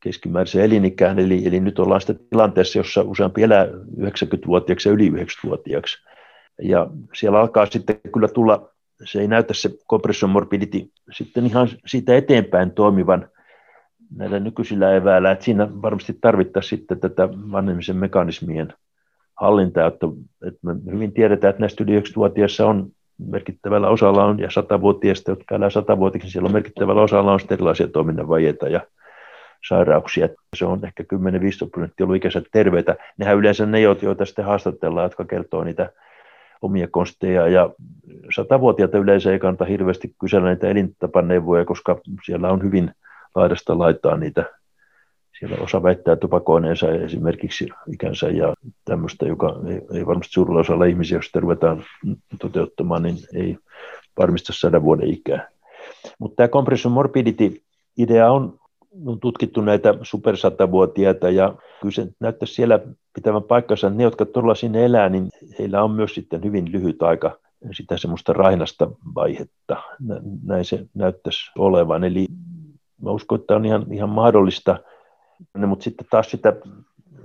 keskimääräiseen 0.00 0.64
elinikään, 0.64 1.18
eli, 1.18 1.46
eli 1.46 1.60
nyt 1.60 1.78
ollaan 1.78 2.00
sitten 2.00 2.26
tilanteessa, 2.30 2.78
jossa 2.78 3.02
useampi 3.02 3.42
elää 3.42 3.66
90-vuotiaaksi 3.98 4.88
ja 4.88 4.92
yli 4.92 5.10
90-vuotiaaksi. 5.10 5.98
Ja 6.62 6.86
siellä 7.14 7.40
alkaa 7.40 7.66
sitten 7.66 8.00
kyllä 8.12 8.28
tulla 8.28 8.70
se 9.04 9.20
ei 9.20 9.28
näytä 9.28 9.54
se 9.54 9.70
compression 9.90 10.30
morbidity 10.30 10.90
sitten 11.12 11.46
ihan 11.46 11.68
siitä 11.86 12.16
eteenpäin 12.16 12.70
toimivan 12.70 13.28
näillä 14.16 14.40
nykyisillä 14.40 14.94
eväillä, 14.94 15.30
että 15.30 15.44
siinä 15.44 15.68
varmasti 15.82 16.18
tarvittaisiin 16.20 16.78
sitten 16.78 17.00
tätä 17.00 17.28
vanhemmisen 17.28 17.96
mekanismien 17.96 18.72
hallintaa, 19.40 19.86
että, 19.86 20.06
että 20.46 20.60
me 20.62 20.92
hyvin 20.92 21.12
tiedetään, 21.12 21.50
että 21.50 21.60
näistä 21.60 21.84
yli 21.84 22.00
90-vuotiaissa 22.00 22.66
on 22.66 22.90
merkittävällä 23.30 23.88
osalla 23.88 24.24
on, 24.24 24.38
ja 24.38 24.48
100-vuotiaista, 24.48 25.30
jotka 25.30 25.54
elää 25.54 25.68
100-vuotiaiksi, 25.68 26.26
niin 26.26 26.32
siellä 26.32 26.46
on 26.46 26.52
merkittävällä 26.52 27.02
osalla 27.02 27.32
on 27.32 27.40
erilaisia 27.50 27.88
toiminnan 27.88 28.28
vajeita 28.28 28.68
ja 28.68 28.80
sairauksia. 29.68 30.28
Se 30.56 30.66
on 30.66 30.84
ehkä 30.84 31.02
10-15 31.02 31.06
prosenttia 31.70 32.04
ollut 32.04 32.16
ikäiset 32.16 32.44
terveitä. 32.52 32.96
Nehän 33.18 33.36
yleensä 33.36 33.66
ne, 33.66 33.80
joita 33.80 34.24
sitten 34.24 34.44
haastatellaan, 34.44 35.04
jotka 35.04 35.24
kertoo 35.24 35.64
niitä 35.64 35.92
omia 36.62 36.88
konsteja 36.90 37.48
ja 37.48 37.70
satavuotiaita 38.34 38.98
yleensä 38.98 39.32
ei 39.32 39.38
kannata 39.38 39.64
hirveästi 39.64 40.14
kysellä 40.20 40.46
näitä 40.46 40.68
elintapaneuvoja, 40.68 41.64
koska 41.64 42.00
siellä 42.24 42.50
on 42.50 42.62
hyvin 42.62 42.90
laidasta 43.34 43.78
laitaan 43.78 44.20
niitä. 44.20 44.59
Siellä 45.40 45.56
osa 45.60 45.82
väittää 45.82 46.16
tupakoineensa 46.16 46.92
esimerkiksi 46.92 47.68
ikänsä 47.92 48.28
ja 48.28 48.54
tämmöistä, 48.84 49.26
joka 49.26 49.56
ei, 49.68 49.98
ei 49.98 50.06
varmasti 50.06 50.32
suurella 50.32 50.60
osalla 50.60 50.84
ihmisiä, 50.84 51.18
jos 51.18 51.26
sitä 51.26 51.40
ruvetaan 51.40 51.84
toteuttamaan, 52.40 53.02
niin 53.02 53.16
ei 53.34 53.58
varmista 54.18 54.52
sadan 54.52 54.82
vuoden 54.82 55.08
ikää. 55.08 55.48
Mutta 56.18 56.36
tämä 56.36 56.48
compression 56.48 56.92
morbidity-idea 56.92 58.30
on, 58.32 58.58
on 59.06 59.20
tutkittu 59.20 59.60
näitä 59.60 59.94
supersatavuotiaita 60.02 61.30
ja 61.30 61.54
kyllä 61.80 61.94
se 61.94 62.06
näyttäisi 62.20 62.54
siellä 62.54 62.80
pitävän 63.14 63.42
paikkansa. 63.42 63.90
Ne, 63.90 64.02
jotka 64.02 64.26
todella 64.26 64.54
sinne 64.54 64.84
elää, 64.84 65.08
niin 65.08 65.28
heillä 65.58 65.82
on 65.82 65.90
myös 65.90 66.14
sitten 66.14 66.44
hyvin 66.44 66.72
lyhyt 66.72 67.02
aika 67.02 67.38
sitä 67.72 67.96
semmoista 67.96 68.32
rainasta 68.32 68.90
vaihetta. 69.14 69.76
Näin 70.44 70.64
se 70.64 70.86
näyttäisi 70.94 71.50
olevan. 71.58 72.04
Eli 72.04 72.26
mä 73.02 73.10
uskon, 73.10 73.40
että 73.40 73.56
on 73.56 73.64
ihan, 73.64 73.86
ihan 73.92 74.08
mahdollista, 74.08 74.78
mutta 75.66 75.82
sitten 75.82 76.06
taas 76.10 76.30
sitä 76.30 76.52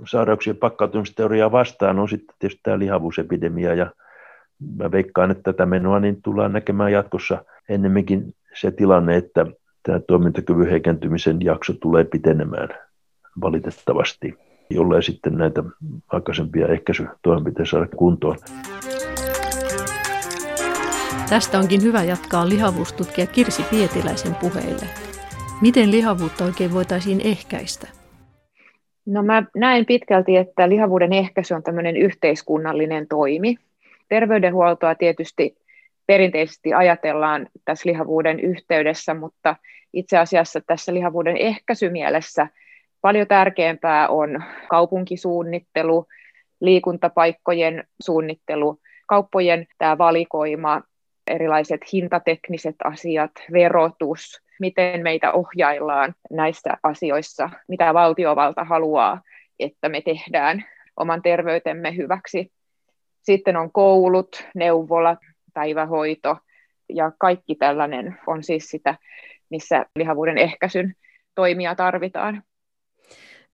sairauksien 0.06 0.56
pakkautumisteoriaa 0.56 1.52
vastaan 1.52 1.98
on 1.98 2.08
sitten 2.08 2.36
tietysti 2.38 2.60
tämä 2.62 2.78
lihavuusepidemia 2.78 3.74
ja 3.74 3.90
mä 4.76 4.90
veikkaan, 4.90 5.30
että 5.30 5.42
tätä 5.42 5.66
menoa 5.66 6.00
niin 6.00 6.22
tullaan 6.22 6.52
näkemään 6.52 6.92
jatkossa 6.92 7.44
ennemminkin 7.68 8.34
se 8.60 8.70
tilanne, 8.70 9.16
että 9.16 9.46
tämä 9.82 10.00
toimintakyvyn 10.00 10.70
heikentymisen 10.70 11.36
jakso 11.40 11.72
tulee 11.72 12.04
pitenemään 12.04 12.68
valitettavasti, 13.40 14.34
jollei 14.70 15.02
sitten 15.02 15.34
näitä 15.34 15.62
aikaisempia 16.08 16.66
ehkäisytoimenpiteitä 16.66 17.70
saada 17.70 17.88
kuntoon. 17.96 18.36
Tästä 21.30 21.58
onkin 21.58 21.82
hyvä 21.82 22.04
jatkaa 22.04 22.48
lihavuustutkija 22.48 23.26
Kirsi 23.26 23.62
Pietiläisen 23.62 24.34
puheille. 24.34 24.86
Miten 25.60 25.90
lihavuutta 25.90 26.44
oikein 26.44 26.72
voitaisiin 26.72 27.20
ehkäistä? 27.24 28.05
No 29.06 29.22
mä 29.22 29.42
näen 29.56 29.86
pitkälti, 29.86 30.36
että 30.36 30.68
lihavuuden 30.68 31.12
ehkäisy 31.12 31.54
on 31.54 31.62
tämmöinen 31.62 31.96
yhteiskunnallinen 31.96 33.08
toimi. 33.08 33.56
Terveydenhuoltoa 34.08 34.94
tietysti 34.94 35.56
perinteisesti 36.06 36.74
ajatellaan 36.74 37.48
tässä 37.64 37.88
lihavuuden 37.88 38.40
yhteydessä, 38.40 39.14
mutta 39.14 39.56
itse 39.92 40.18
asiassa 40.18 40.60
tässä 40.60 40.94
lihavuuden 40.94 41.36
ehkäisymielessä 41.36 42.48
paljon 43.00 43.26
tärkeämpää 43.26 44.08
on 44.08 44.42
kaupunkisuunnittelu, 44.68 46.06
liikuntapaikkojen 46.60 47.84
suunnittelu, 48.02 48.80
kauppojen 49.06 49.66
tämä 49.78 49.98
valikoima, 49.98 50.82
erilaiset 51.26 51.80
hintatekniset 51.92 52.76
asiat, 52.84 53.30
verotus, 53.52 54.42
miten 54.60 55.02
meitä 55.02 55.32
ohjaillaan 55.32 56.14
näissä 56.30 56.76
asioissa, 56.82 57.50
mitä 57.68 57.94
valtiovalta 57.94 58.64
haluaa, 58.64 59.20
että 59.58 59.88
me 59.88 60.00
tehdään 60.00 60.64
oman 60.96 61.22
terveytemme 61.22 61.96
hyväksi. 61.96 62.52
Sitten 63.22 63.56
on 63.56 63.72
koulut, 63.72 64.44
neuvolat, 64.54 65.18
päivähoito 65.54 66.36
ja 66.88 67.12
kaikki 67.18 67.54
tällainen 67.54 68.18
on 68.26 68.44
siis 68.44 68.70
sitä, 68.70 68.94
missä 69.50 69.86
lihavuuden 69.96 70.38
ehkäisyn 70.38 70.94
toimia 71.34 71.74
tarvitaan. 71.74 72.42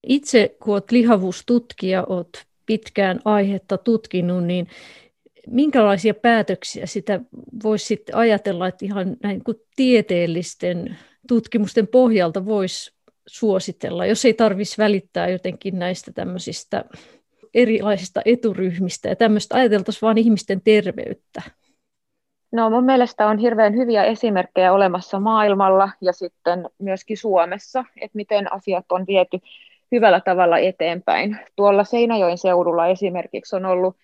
Itse 0.07 0.57
kun 0.63 0.75
olet 0.75 0.91
lihavuustutkija, 0.91 2.05
olet 2.05 2.47
pitkään 2.67 3.21
aihetta 3.25 3.79
tutkinut, 3.79 4.45
niin 4.45 4.67
minkälaisia 5.47 6.15
päätöksiä 6.15 6.87
sitä 6.87 7.21
voisi 7.65 7.87
sitten 7.87 8.17
ajatella, 8.17 8.69
että 8.69 8.85
ihan 8.85 9.17
näin 9.23 9.45
kuin 9.45 9.57
tieteellisten 9.77 10.99
tutkimusten 11.29 11.89
pohjalta 11.89 12.45
voisi 12.45 12.95
suositella, 13.27 14.07
jos 14.07 14.25
ei 14.25 14.35
tarvitsisi 14.35 14.79
välittää 14.79 15.29
jotenkin 15.29 15.79
näistä 15.79 16.13
tämmöisistä 16.13 16.85
erilaisista 17.55 18.21
eturyhmistä 18.25 19.09
ja 19.09 19.17
tämmöistä 19.17 19.55
ajateltaisiin 19.57 20.03
vain 20.03 20.19
ihmisten 20.19 20.61
terveyttä? 20.65 21.43
No 22.53 22.71
mun 22.71 22.85
mielestä 22.85 23.27
on 23.27 23.39
hirveän 23.39 23.75
hyviä 23.75 24.05
esimerkkejä 24.05 24.73
olemassa 24.73 25.21
maailmalla 25.21 25.91
ja 26.01 26.13
sitten 26.13 26.69
myöskin 26.79 27.17
Suomessa, 27.17 27.85
että 28.01 28.17
miten 28.17 28.53
asiat 28.53 28.85
on 28.93 29.05
viety 29.07 29.39
hyvällä 29.93 30.21
tavalla 30.21 30.59
eteenpäin. 30.59 31.39
Tuolla 31.57 31.85
Seinäjoen 31.85 32.39
seudulla 32.39 32.87
esimerkiksi 32.87 33.57
on 33.57 33.65
ollut 33.65 33.97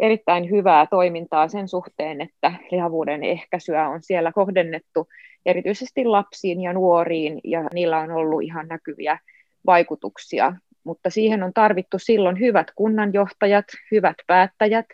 erittäin 0.00 0.50
hyvää 0.50 0.86
toimintaa 0.86 1.48
sen 1.48 1.68
suhteen, 1.68 2.20
että 2.20 2.52
lihavuuden 2.70 3.24
ehkäisyä 3.24 3.88
on 3.88 4.02
siellä 4.02 4.32
kohdennettu 4.32 5.08
erityisesti 5.46 6.04
lapsiin 6.04 6.60
ja 6.60 6.72
nuoriin, 6.72 7.40
ja 7.44 7.64
niillä 7.74 7.98
on 7.98 8.10
ollut 8.10 8.42
ihan 8.42 8.68
näkyviä 8.68 9.18
vaikutuksia. 9.66 10.52
Mutta 10.84 11.10
siihen 11.10 11.42
on 11.42 11.52
tarvittu 11.54 11.98
silloin 11.98 12.40
hyvät 12.40 12.66
kunnanjohtajat, 12.74 13.64
hyvät 13.90 14.16
päättäjät 14.26 14.86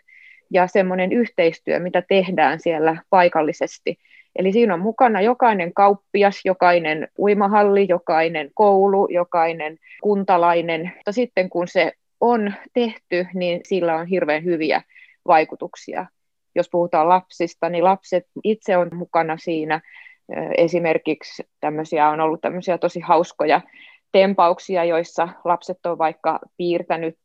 ja 0.50 0.66
semmoinen 0.66 1.12
yhteistyö, 1.12 1.78
mitä 1.78 2.02
tehdään 2.08 2.60
siellä 2.60 2.96
paikallisesti. 3.10 3.98
Eli 4.36 4.52
siinä 4.52 4.74
on 4.74 4.80
mukana 4.80 5.20
jokainen 5.20 5.74
kauppias, 5.74 6.40
jokainen 6.44 7.08
uimahalli, 7.18 7.86
jokainen 7.88 8.50
koulu, 8.54 9.08
jokainen 9.10 9.78
kuntalainen. 10.02 10.92
Mutta 10.96 11.12
sitten 11.12 11.50
kun 11.50 11.68
se 11.68 11.92
on 12.20 12.52
tehty, 12.72 13.26
niin 13.34 13.60
sillä 13.64 13.96
on 13.96 14.06
hirveän 14.06 14.44
hyviä 14.44 14.82
vaikutuksia. 15.26 16.06
Jos 16.54 16.68
puhutaan 16.70 17.08
lapsista, 17.08 17.68
niin 17.68 17.84
lapset 17.84 18.26
itse 18.44 18.76
on 18.76 18.88
mukana 18.92 19.36
siinä. 19.36 19.80
Esimerkiksi 20.56 21.42
tämmöisiä 21.60 22.08
on 22.08 22.20
ollut 22.20 22.40
tämmöisiä 22.40 22.78
tosi 22.78 23.00
hauskoja 23.00 23.60
tempauksia, 24.12 24.84
joissa 24.84 25.28
lapset 25.44 25.86
on 25.86 25.98
vaikka 25.98 26.38
piirtänyt 26.56 27.18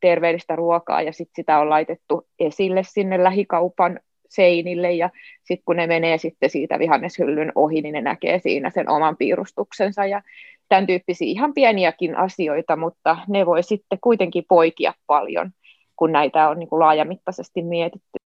terveellistä 0.00 0.56
ruokaa 0.56 1.02
ja 1.02 1.12
sitten 1.12 1.34
sitä 1.36 1.58
on 1.58 1.70
laitettu 1.70 2.26
esille 2.38 2.82
sinne 2.82 3.22
lähikaupan 3.22 4.00
seinille 4.28 4.92
ja 4.92 5.10
sitten 5.44 5.64
kun 5.64 5.76
ne 5.76 5.86
menee 5.86 6.18
sitten 6.18 6.50
siitä 6.50 6.78
vihanneshyllyn 6.78 7.52
ohi, 7.54 7.82
niin 7.82 7.92
ne 7.92 8.00
näkee 8.00 8.38
siinä 8.38 8.70
sen 8.70 8.90
oman 8.90 9.16
piirustuksensa 9.16 10.06
ja 10.06 10.22
tämän 10.68 10.86
tyyppisiä 10.86 11.26
ihan 11.28 11.54
pieniäkin 11.54 12.16
asioita, 12.16 12.76
mutta 12.76 13.16
ne 13.28 13.46
voi 13.46 13.62
sitten 13.62 13.98
kuitenkin 14.00 14.44
poikia 14.48 14.94
paljon, 15.06 15.50
kun 15.96 16.12
näitä 16.12 16.48
on 16.48 16.58
niin 16.58 16.68
kuin 16.68 16.80
laajamittaisesti 16.80 17.62
mietitty. 17.62 18.18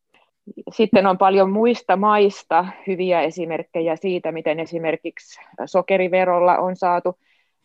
Sitten 0.72 1.06
on 1.06 1.18
paljon 1.18 1.50
muista 1.50 1.96
maista 1.96 2.66
hyviä 2.86 3.20
esimerkkejä 3.20 3.96
siitä, 3.96 4.32
miten 4.32 4.60
esimerkiksi 4.60 5.40
sokeriverolla 5.66 6.58
on 6.58 6.76
saatu 6.76 7.18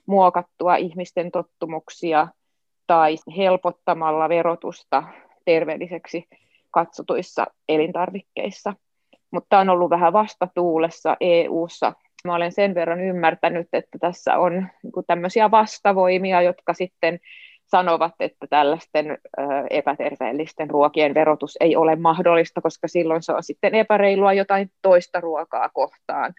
muokattua 0.06 0.76
ihmisten 0.76 1.32
tottumuksia 1.32 2.28
tai 2.88 3.16
helpottamalla 3.38 4.30
verotusta 4.30 5.04
terveelliseksi 5.46 6.28
katsotuissa 6.72 7.48
elintarvikkeissa. 7.70 8.74
Mutta 9.32 9.60
on 9.60 9.70
ollut 9.70 9.90
vähän 9.90 10.14
vastatuulessa 10.14 11.18
EU-ssa 11.20 11.94
Mä 12.26 12.36
olen 12.36 12.52
sen 12.52 12.76
verran 12.76 13.02
ymmärtänyt, 13.02 13.68
että 13.74 13.98
tässä 14.00 14.38
on 14.38 14.68
niin 14.84 15.06
tämmöisiä 15.08 15.52
vastavoimia, 15.52 16.42
jotka 16.42 16.74
sitten 16.74 17.20
sanovat, 17.66 18.14
että 18.20 18.48
tällaisten 18.50 19.18
epäterveellisten 19.70 20.70
ruokien 20.70 21.14
verotus 21.14 21.58
ei 21.60 21.76
ole 21.76 21.96
mahdollista, 21.96 22.62
koska 22.62 22.88
silloin 22.88 23.24
se 23.24 23.34
on 23.34 23.44
sitten 23.44 23.76
epäreilua 23.76 24.34
jotain 24.34 24.72
toista 24.82 25.22
ruokaa 25.22 25.70
kohtaan. 25.70 26.34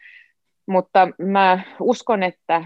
Mutta 0.67 1.09
mä 1.19 1.61
uskon, 1.81 2.23
että 2.23 2.65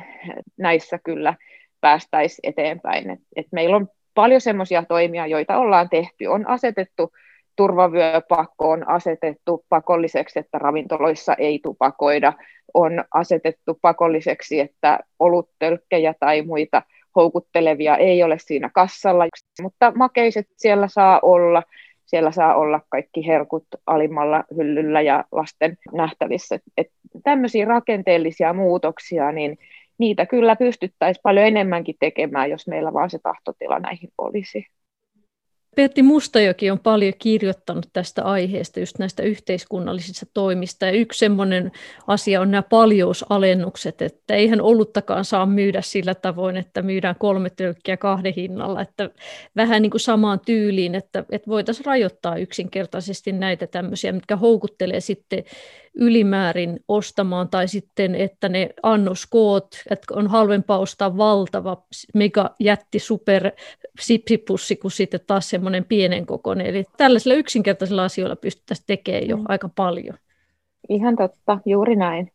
näissä 0.58 0.98
kyllä 1.04 1.34
päästäisiin 1.80 2.50
eteenpäin. 2.50 3.10
Et, 3.10 3.20
et 3.36 3.46
meillä 3.52 3.76
on 3.76 3.88
paljon 4.14 4.40
semmoisia 4.40 4.84
toimia, 4.88 5.26
joita 5.26 5.58
ollaan 5.58 5.88
tehty. 5.88 6.26
On 6.26 6.48
asetettu 6.48 7.12
turvavyöpakko 7.56 8.70
on 8.70 8.88
asetettu 8.88 9.64
pakolliseksi, 9.68 10.38
että 10.38 10.58
ravintoloissa 10.58 11.34
ei 11.34 11.60
tupakoida, 11.62 12.32
on 12.74 13.04
asetettu 13.14 13.78
pakolliseksi, 13.82 14.60
että 14.60 14.98
oluttölkkejä 15.18 16.14
tai 16.20 16.42
muita 16.42 16.82
houkuttelevia 17.16 17.96
ei 17.96 18.22
ole 18.22 18.36
siinä 18.38 18.70
kassalla, 18.74 19.26
mutta 19.62 19.92
makeiset 19.96 20.46
siellä 20.56 20.88
saa 20.88 21.20
olla, 21.22 21.62
siellä 22.06 22.30
saa 22.30 22.54
olla 22.54 22.80
kaikki 22.88 23.26
herkut 23.26 23.66
alimmalla 23.86 24.44
hyllyllä 24.56 25.00
ja 25.00 25.24
lasten 25.32 25.78
nähtävissä. 25.92 26.58
Et 26.76 26.88
tämmöisiä 27.24 27.64
rakenteellisia 27.64 28.52
muutoksia, 28.52 29.32
niin 29.32 29.58
niitä 29.98 30.26
kyllä 30.26 30.56
pystyttäisiin 30.56 31.22
paljon 31.22 31.46
enemmänkin 31.46 31.96
tekemään, 32.00 32.50
jos 32.50 32.66
meillä 32.66 32.92
vaan 32.92 33.10
se 33.10 33.18
tahtotila 33.22 33.78
näihin 33.78 34.10
olisi. 34.18 34.66
Pertti 35.76 36.02
Mustajoki 36.02 36.70
on 36.70 36.78
paljon 36.78 37.12
kirjoittanut 37.18 37.86
tästä 37.92 38.24
aiheesta, 38.24 38.80
just 38.80 38.98
näistä 38.98 39.22
yhteiskunnallisista 39.22 40.26
toimista. 40.34 40.86
Ja 40.86 40.92
yksi 40.92 41.18
semmoinen 41.18 41.72
asia 42.06 42.40
on 42.40 42.50
nämä 42.50 42.62
paljousalennukset, 42.62 44.02
että 44.02 44.34
eihän 44.34 44.60
oluttakaan 44.60 45.24
saa 45.24 45.46
myydä 45.46 45.82
sillä 45.82 46.14
tavoin, 46.14 46.56
että 46.56 46.82
myydään 46.82 47.14
kolme 47.18 47.50
tölkkiä 47.50 47.96
kahden 47.96 48.32
hinnalla. 48.36 48.80
Että 48.80 49.10
vähän 49.56 49.82
niin 49.82 49.90
kuin 49.90 50.00
samaan 50.00 50.40
tyyliin, 50.46 50.94
että, 50.94 51.24
että 51.30 51.50
voitaisiin 51.50 51.86
rajoittaa 51.86 52.36
yksinkertaisesti 52.36 53.32
näitä 53.32 53.66
tämmöisiä, 53.66 54.12
mitkä 54.12 54.36
houkuttelee 54.36 55.00
sitten 55.00 55.44
ylimäärin 55.96 56.80
ostamaan, 56.88 57.48
tai 57.48 57.68
sitten, 57.68 58.14
että 58.14 58.48
ne 58.48 58.70
annoskoot, 58.82 59.66
että 59.90 60.14
on 60.14 60.26
halvempaa 60.26 60.78
ostaa 60.78 61.16
valtava 61.16 61.82
mega 62.14 62.54
jätti 62.60 62.98
super 62.98 63.50
sipsipussi 64.00 64.76
kuin 64.76 64.92
sitten 64.92 65.20
taas 65.26 65.50
semmoinen 65.50 65.84
pienen 65.84 66.26
kokoinen. 66.26 66.66
Eli 66.66 66.84
tällaisilla 66.96 67.34
yksinkertaisilla 67.34 68.04
asioilla 68.04 68.36
pystyttäisiin 68.36 68.86
tekemään 68.86 69.28
jo 69.28 69.36
mm. 69.36 69.44
aika 69.48 69.68
paljon. 69.68 70.18
Ihan 70.88 71.16
totta, 71.16 71.58
juuri 71.66 71.96
näin. 71.96 72.30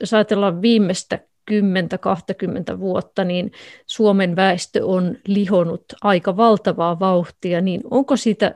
Jos 0.00 0.14
ajatellaan 0.14 0.62
viimeistä 0.62 1.18
10-20 1.50 2.78
vuotta, 2.78 3.24
niin 3.24 3.52
Suomen 3.86 4.36
väestö 4.36 4.86
on 4.86 5.16
lihonut 5.26 5.84
aika 6.02 6.36
valtavaa 6.36 7.00
vauhtia, 7.00 7.60
niin 7.60 7.80
onko 7.90 8.16
siitä 8.16 8.54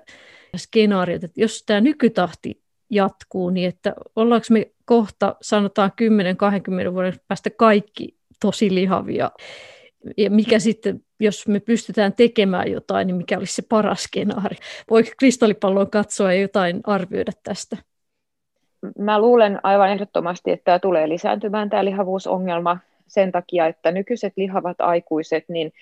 skenaariot, 0.59 1.25
että 1.25 1.41
jos 1.41 1.63
tämä 1.67 1.81
nykytahti 1.81 2.61
jatkuu, 2.91 3.51
niin 3.51 3.69
että 3.69 3.95
ollaanko 4.17 4.47
me 4.51 4.71
kohta, 4.85 5.37
sanotaan 5.43 5.93
10-20 6.91 6.93
vuoden 6.93 7.15
päästä 7.29 7.51
kaikki 7.51 8.17
tosi 8.41 8.75
lihavia, 8.75 9.31
ja 10.17 10.31
mikä 10.31 10.59
sitten, 10.59 11.01
jos 11.21 11.49
me 11.49 11.61
pystytään 11.61 12.13
tekemään 12.13 12.71
jotain, 12.71 13.07
niin 13.07 13.17
mikä 13.17 13.39
olisi 13.39 13.55
se 13.55 13.63
paras 13.69 14.03
skenaari? 14.03 14.57
Voiko 14.91 15.11
kristallipalloon 15.19 15.91
katsoa 15.91 16.33
ja 16.33 16.41
jotain 16.41 16.81
arvioida 16.85 17.33
tästä? 17.43 17.77
Mä 18.99 19.19
luulen 19.19 19.61
aivan 19.63 19.91
ehdottomasti, 19.91 20.51
että 20.51 20.65
tämä 20.65 20.79
tulee 20.79 21.09
lisääntymään 21.09 21.71
tämä 21.71 21.85
lihavuusongelma 21.85 22.79
sen 23.07 23.33
takia, 23.33 23.67
että 23.67 23.93
nykyiset 23.93 24.33
lihavat 24.37 24.81
aikuiset, 24.81 25.45
niin 25.49 25.73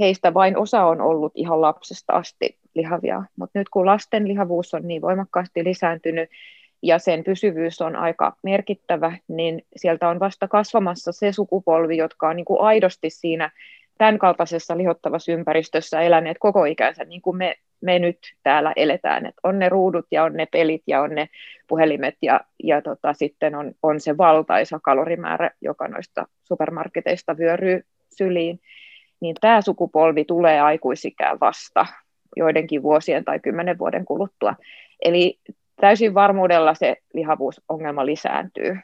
heistä 0.00 0.34
vain 0.34 0.56
osa 0.56 0.84
on 0.84 1.00
ollut 1.00 1.32
ihan 1.34 1.60
lapsesta 1.60 2.12
asti 2.12 2.58
lihavia, 2.74 3.22
mutta 3.36 3.58
nyt 3.58 3.68
kun 3.68 3.86
lasten 3.86 4.28
lihavuus 4.28 4.74
on 4.74 4.88
niin 4.88 5.02
voimakkaasti 5.02 5.64
lisääntynyt 5.64 6.30
ja 6.82 6.98
sen 6.98 7.24
pysyvyys 7.24 7.80
on 7.80 7.96
aika 7.96 8.36
merkittävä, 8.42 9.18
niin 9.28 9.64
sieltä 9.76 10.08
on 10.08 10.20
vasta 10.20 10.48
kasvamassa 10.48 11.12
se 11.12 11.32
sukupolvi, 11.32 11.96
jotka 11.96 12.28
on 12.28 12.36
niin 12.36 12.44
kuin 12.44 12.60
aidosti 12.60 13.10
siinä 13.10 13.50
tämän 13.98 14.18
kaltaisessa 14.18 14.76
lihottavassa 14.78 15.32
ympäristössä 15.32 16.00
eläneet 16.00 16.36
koko 16.40 16.64
ikänsä, 16.64 17.04
niin 17.04 17.22
kuin 17.22 17.36
me, 17.36 17.54
me 17.80 17.98
nyt 17.98 18.18
täällä 18.42 18.72
eletään. 18.76 19.26
Et 19.26 19.34
on 19.42 19.58
ne 19.58 19.68
ruudut 19.68 20.06
ja 20.10 20.24
on 20.24 20.32
ne 20.32 20.46
pelit 20.46 20.82
ja 20.86 21.02
on 21.02 21.10
ne 21.10 21.28
puhelimet 21.68 22.14
ja, 22.22 22.40
ja 22.64 22.82
tota, 22.82 23.12
sitten 23.12 23.54
on, 23.54 23.72
on 23.82 24.00
se 24.00 24.16
valtaisa 24.16 24.80
kalorimäärä, 24.82 25.50
joka 25.60 25.88
noista 25.88 26.26
supermarketeista 26.44 27.38
vyöryy 27.38 27.84
syliin. 28.16 28.60
Niin 29.22 29.36
tämä 29.40 29.60
sukupolvi 29.60 30.24
tulee 30.24 30.60
aikuisikään 30.60 31.40
vasta 31.40 31.86
joidenkin 32.36 32.82
vuosien 32.82 33.24
tai 33.24 33.40
kymmenen 33.40 33.78
vuoden 33.78 34.04
kuluttua. 34.04 34.54
Eli 35.04 35.38
täysin 35.80 36.14
varmuudella 36.14 36.74
se 36.74 36.96
lihavuusongelma 37.14 38.06
lisääntyy, 38.06 38.78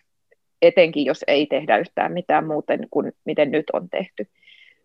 etenkin 0.63 1.05
jos 1.05 1.25
ei 1.27 1.47
tehdä 1.47 1.79
yhtään 1.79 2.13
mitään 2.13 2.47
muuten 2.47 2.87
kuin 2.91 3.13
miten 3.25 3.51
nyt 3.51 3.71
on 3.73 3.89
tehty. 3.89 4.29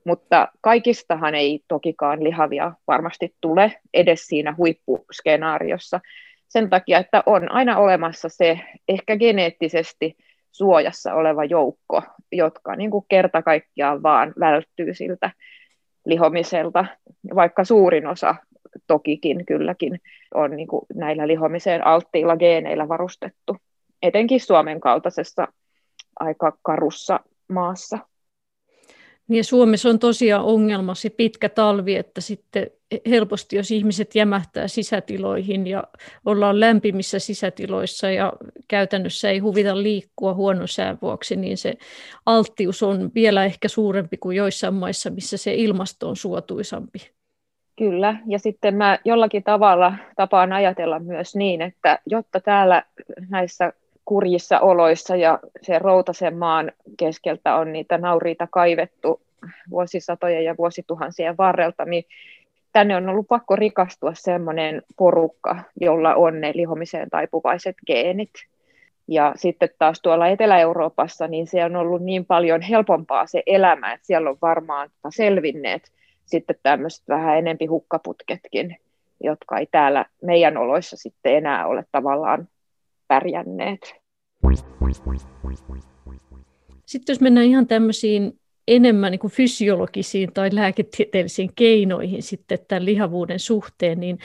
Mutta 0.05 0.47
kaikistahan 0.61 1.35
ei 1.35 1.59
tokikaan 1.67 2.23
lihavia 2.23 2.71
varmasti 2.87 3.33
tule 3.41 3.73
edes 3.93 4.27
siinä 4.27 4.55
huippuskenaariossa 4.57 5.99
sen 6.47 6.69
takia, 6.69 6.99
että 6.99 7.23
on 7.25 7.51
aina 7.51 7.77
olemassa 7.77 8.29
se 8.29 8.59
ehkä 8.87 9.17
geneettisesti 9.17 10.17
suojassa 10.53 11.13
oleva 11.13 11.45
joukko, 11.45 12.01
jotka 12.31 12.75
niin 12.75 12.91
kuin 12.91 13.05
kerta 13.09 13.41
kaikkiaan 13.41 14.03
vaan 14.03 14.33
välttyy 14.39 14.93
siltä 14.93 15.31
lihomiselta, 16.05 16.85
vaikka 17.35 17.63
suurin 17.63 18.07
osa 18.07 18.35
tokikin 18.87 19.45
kylläkin 19.45 19.99
on 20.33 20.51
niin 20.51 20.67
kuin 20.67 20.85
näillä 20.93 21.27
lihomiseen 21.27 21.87
alttiilla 21.87 22.37
geeneillä 22.37 22.87
varustettu, 22.87 23.57
etenkin 24.01 24.39
Suomen 24.39 24.79
kaltaisessa 24.79 25.47
aika 26.19 26.57
karussa 26.61 27.19
maassa. 27.49 27.99
Niin 29.27 29.43
Suomessa 29.43 29.89
on 29.89 29.99
tosiaan 29.99 30.45
ongelma 30.45 30.95
se 30.95 31.09
pitkä 31.09 31.49
talvi, 31.49 31.95
että 31.95 32.21
sitten 32.21 32.67
helposti, 33.09 33.55
jos 33.55 33.71
ihmiset 33.71 34.15
jämähtää 34.15 34.67
sisätiloihin 34.67 35.67
ja 35.67 35.83
ollaan 36.25 36.59
lämpimissä 36.59 37.19
sisätiloissa 37.19 38.09
ja 38.09 38.33
käytännössä 38.67 39.29
ei 39.29 39.39
huvita 39.39 39.83
liikkua 39.83 40.33
huonon 40.33 40.67
sään 40.67 40.97
vuoksi, 41.01 41.35
niin 41.35 41.57
se 41.57 41.73
alttius 42.25 42.83
on 42.83 43.11
vielä 43.15 43.45
ehkä 43.45 43.67
suurempi 43.67 44.17
kuin 44.17 44.37
joissain 44.37 44.73
maissa, 44.73 45.09
missä 45.09 45.37
se 45.37 45.53
ilmasto 45.53 46.09
on 46.09 46.15
suotuisampi. 46.15 46.99
Kyllä, 47.77 48.15
ja 48.27 48.39
sitten 48.39 48.75
mä 48.75 48.99
jollakin 49.05 49.43
tavalla 49.43 49.93
tapaan 50.15 50.53
ajatella 50.53 50.99
myös 50.99 51.35
niin, 51.35 51.61
että 51.61 51.99
jotta 52.05 52.39
täällä 52.39 52.83
näissä 53.29 53.73
kurjissa 54.05 54.59
oloissa 54.59 55.15
ja 55.15 55.39
se 55.61 55.79
Routasen 55.79 56.37
maan 56.37 56.71
keskeltä 56.97 57.55
on 57.55 57.73
niitä 57.73 57.97
nauriita 57.97 58.47
kaivettu 58.51 59.21
vuosisatojen 59.69 60.45
ja 60.45 60.55
vuosituhansien 60.57 61.37
varrelta, 61.37 61.85
niin 61.85 62.03
tänne 62.73 62.95
on 62.95 63.09
ollut 63.09 63.27
pakko 63.27 63.55
rikastua 63.55 64.13
semmoinen 64.13 64.81
porukka, 64.97 65.59
jolla 65.81 66.15
on 66.15 66.41
ne 66.41 66.51
lihomiseen 66.55 67.09
taipuvaiset 67.09 67.75
geenit. 67.87 68.33
Ja 69.07 69.33
sitten 69.35 69.69
taas 69.79 70.01
tuolla 70.01 70.27
Etelä-Euroopassa, 70.27 71.27
niin 71.27 71.47
se 71.47 71.65
on 71.65 71.75
ollut 71.75 72.01
niin 72.01 72.25
paljon 72.25 72.61
helpompaa 72.61 73.27
se 73.27 73.43
elämä, 73.45 73.93
että 73.93 74.07
siellä 74.07 74.29
on 74.29 74.37
varmaan 74.41 74.89
selvinneet 75.09 75.91
sitten 76.25 76.55
tämmöiset 76.63 77.03
vähän 77.07 77.37
enempi 77.37 77.65
hukkaputketkin, 77.65 78.77
jotka 79.23 79.57
ei 79.57 79.65
täällä 79.65 80.05
meidän 80.21 80.57
oloissa 80.57 80.97
sitten 80.97 81.35
enää 81.35 81.67
ole 81.67 81.85
tavallaan 81.91 82.47
pärjänneet. 83.13 83.93
Sitten 86.85 87.13
jos 87.13 87.21
mennään 87.21 87.47
ihan 87.47 87.67
tämmöisiin 87.67 88.39
enemmän 88.67 89.11
niin 89.11 89.19
kuin 89.19 89.31
fysiologisiin 89.31 90.33
tai 90.33 90.49
lääketieteellisiin 90.53 91.49
keinoihin 91.55 92.23
sitten 92.23 92.59
tämän 92.67 92.85
lihavuuden 92.85 93.39
suhteen, 93.39 93.99
niin 93.99 94.19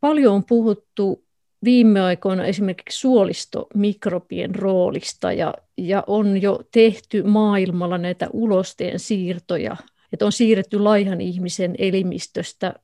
paljon 0.00 0.34
on 0.34 0.44
puhuttu 0.44 1.24
viime 1.64 2.00
aikoina 2.00 2.44
esimerkiksi 2.44 3.00
suolistomikrobien 3.00 4.54
roolista 4.54 5.32
ja, 5.32 5.54
ja 5.78 6.04
on 6.06 6.42
jo 6.42 6.60
tehty 6.72 7.22
maailmalla 7.22 7.98
näitä 7.98 8.28
ulosteen 8.32 8.98
siirtoja, 8.98 9.76
että 10.12 10.26
on 10.26 10.32
siirretty 10.32 10.78
laihan 10.78 11.20
ihmisen 11.20 11.74
elimistöstä 11.78 12.74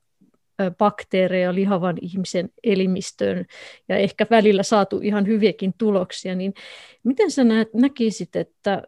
bakteereja 0.70 1.54
lihavan 1.54 1.96
ihmisen 2.00 2.48
elimistöön 2.64 3.46
ja 3.88 3.96
ehkä 3.96 4.26
välillä 4.30 4.62
saatu 4.62 5.00
ihan 5.02 5.26
hyviäkin 5.26 5.74
tuloksia, 5.78 6.34
niin 6.34 6.54
miten 7.04 7.30
sä 7.30 7.42
näkisit, 7.74 8.36
että 8.36 8.82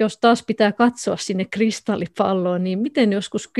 jos 0.00 0.18
taas 0.18 0.44
pitää 0.46 0.72
katsoa 0.72 1.16
sinne 1.16 1.44
kristallipalloon, 1.44 2.64
niin 2.64 2.78
miten 2.78 3.12
joskus 3.12 3.50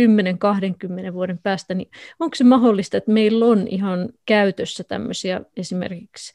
10-20 1.11 1.13
vuoden 1.13 1.39
päästä, 1.39 1.75
niin 1.75 1.91
onko 2.19 2.35
se 2.35 2.45
mahdollista, 2.45 2.97
että 2.97 3.13
meillä 3.13 3.47
on 3.47 3.69
ihan 3.69 4.09
käytössä 4.27 4.85
tämmöisiä 4.85 5.41
esimerkiksi 5.57 6.33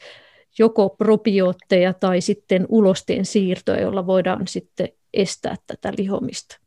joko 0.60 0.90
probiootteja 0.90 1.94
tai 1.94 2.22
sitten 2.22 2.66
ulosteen 2.70 3.26
siirtoja, 3.26 3.82
joilla 3.82 4.08
voidaan 4.08 4.48
sitten 4.48 4.90
estää 5.14 5.56
tätä 5.68 5.94
lihomista? 5.98 6.60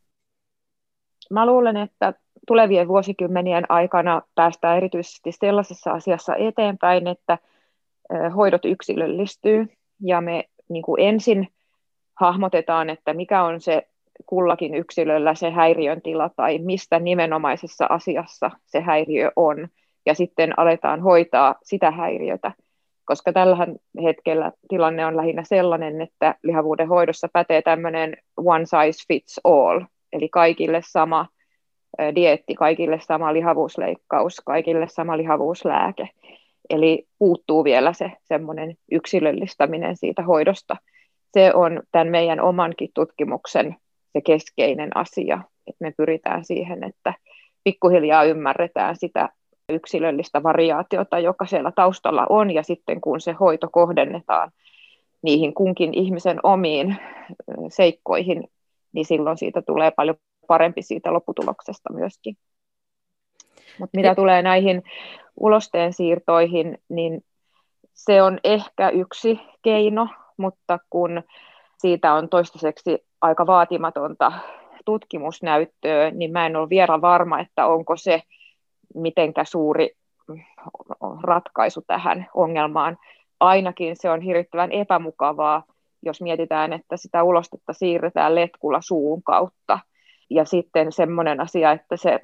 Mä 1.30 1.47
luulen, 1.47 1.76
että 1.76 2.14
tulevien 2.47 2.89
vuosikymmenien 2.89 3.65
aikana 3.69 4.23
päästään 4.35 4.77
erityisesti 4.77 5.33
sellaisessa 5.33 5.91
asiassa 5.91 6.37
eteenpäin, 6.37 7.07
että 7.07 7.39
hoidot 8.37 8.65
yksilöllistyy. 8.65 9.67
Ja 10.01 10.21
me 10.21 10.45
niin 10.69 10.83
kuin 10.83 11.01
ensin 11.01 11.49
hahmotetaan, 12.21 12.91
että 12.91 13.15
mikä 13.15 13.43
on 13.43 13.61
se 13.61 13.87
kullakin 14.27 14.75
yksilöllä 14.75 15.35
se 15.35 15.51
häiriön 15.51 16.03
tila 16.03 16.31
tai 16.37 16.59
mistä 16.59 16.99
nimenomaisessa 16.99 17.87
asiassa 17.91 18.51
se 18.67 18.81
häiriö 18.81 19.31
on. 19.37 19.69
Ja 20.07 20.15
sitten 20.15 20.59
aletaan 20.59 21.01
hoitaa 21.01 21.55
sitä 21.63 21.91
häiriötä, 21.91 22.53
koska 23.05 23.33
tällä 23.33 23.67
hetkellä 24.03 24.53
tilanne 24.69 25.07
on 25.07 25.17
lähinnä 25.17 25.45
sellainen, 25.45 26.01
että 26.01 26.35
lihavuuden 26.43 26.89
hoidossa 26.89 27.29
pätee 27.33 27.63
tämmöinen 27.63 28.17
one 28.37 28.65
size 28.65 29.05
fits 29.09 29.41
all, 29.45 29.81
eli 30.13 30.29
kaikille 30.29 30.81
sama 30.85 31.27
dietti, 32.15 32.55
kaikille 32.55 33.01
sama 33.01 33.33
lihavuusleikkaus, 33.33 34.41
kaikille 34.45 34.89
sama 34.89 35.17
lihavuuslääke. 35.17 36.09
Eli 36.71 37.07
puuttuu 37.19 37.65
vielä 37.65 37.93
se 37.93 38.13
semmoinen 38.23 38.77
yksilöllistäminen 38.93 39.97
siitä 39.97 40.23
hoidosta. 40.23 40.77
Se 41.33 41.55
on 41.55 41.83
tämän 41.93 42.09
meidän 42.09 42.41
omankin 42.41 42.91
tutkimuksen 42.95 43.77
se 44.13 44.21
keskeinen 44.21 44.97
asia, 44.97 45.41
että 45.67 45.85
me 45.85 45.93
pyritään 45.97 46.45
siihen, 46.45 46.85
että 46.85 47.15
pikkuhiljaa 47.65 48.25
ymmärretään 48.25 48.97
sitä 48.97 49.29
yksilöllistä 49.69 50.43
variaatiota, 50.43 51.19
joka 51.19 51.47
siellä 51.47 51.73
taustalla 51.73 52.27
on, 52.29 52.51
ja 52.51 52.63
sitten 52.63 53.01
kun 53.01 53.21
se 53.21 53.33
hoito 53.33 53.69
kohdennetaan 53.73 54.51
niihin 55.23 55.55
kunkin 55.55 55.95
ihmisen 55.95 56.41
omiin 56.43 56.97
seikkoihin, 57.69 58.49
niin 58.93 59.05
silloin 59.05 59.39
siitä 59.39 59.63
tulee 59.63 59.91
paljon 59.91 60.17
parempi 60.45 60.83
siitä 60.83 61.13
lopputuloksesta 61.13 61.93
myöskin. 61.93 62.37
Mutta 63.79 63.97
mitä 63.97 64.15
tulee 64.15 64.43
näihin 64.43 64.83
ulosteen 65.41 65.93
siirtoihin, 65.93 66.79
niin 66.89 67.25
Se 67.95 68.23
on 68.23 68.39
ehkä 68.45 68.89
yksi 68.89 69.41
keino, 69.63 70.09
mutta 70.37 70.79
kun 70.91 71.23
siitä 71.79 72.15
on 72.15 72.29
toistaiseksi 72.29 73.07
aika 73.21 73.47
vaatimatonta 73.47 74.33
tutkimusnäyttöä, 74.85 76.11
niin 76.11 76.33
mä 76.33 76.47
en 76.47 76.57
ole 76.57 76.69
vielä 76.69 77.01
varma, 77.01 77.41
että 77.41 77.67
onko 77.67 77.97
se 77.97 78.23
mitenkä 78.95 79.45
suuri 79.45 79.91
ratkaisu 81.23 81.83
tähän 81.87 82.27
ongelmaan. 82.35 82.99
Ainakin 83.41 83.97
se 83.97 84.11
on 84.11 84.21
hirvittävän 84.21 84.73
epämukavaa, 84.73 85.63
jos 86.03 86.21
mietitään, 86.21 86.73
että 86.73 86.97
sitä 86.97 87.23
ulostetta 87.23 87.73
siirretään 87.73 88.35
letkulla 88.35 88.81
suun 88.81 89.23
kautta. 89.23 89.79
Ja 90.35 90.45
sitten 90.45 90.93
semmoinen 90.93 91.41
asia, 91.41 91.72
että 91.72 91.97
se 91.97 92.18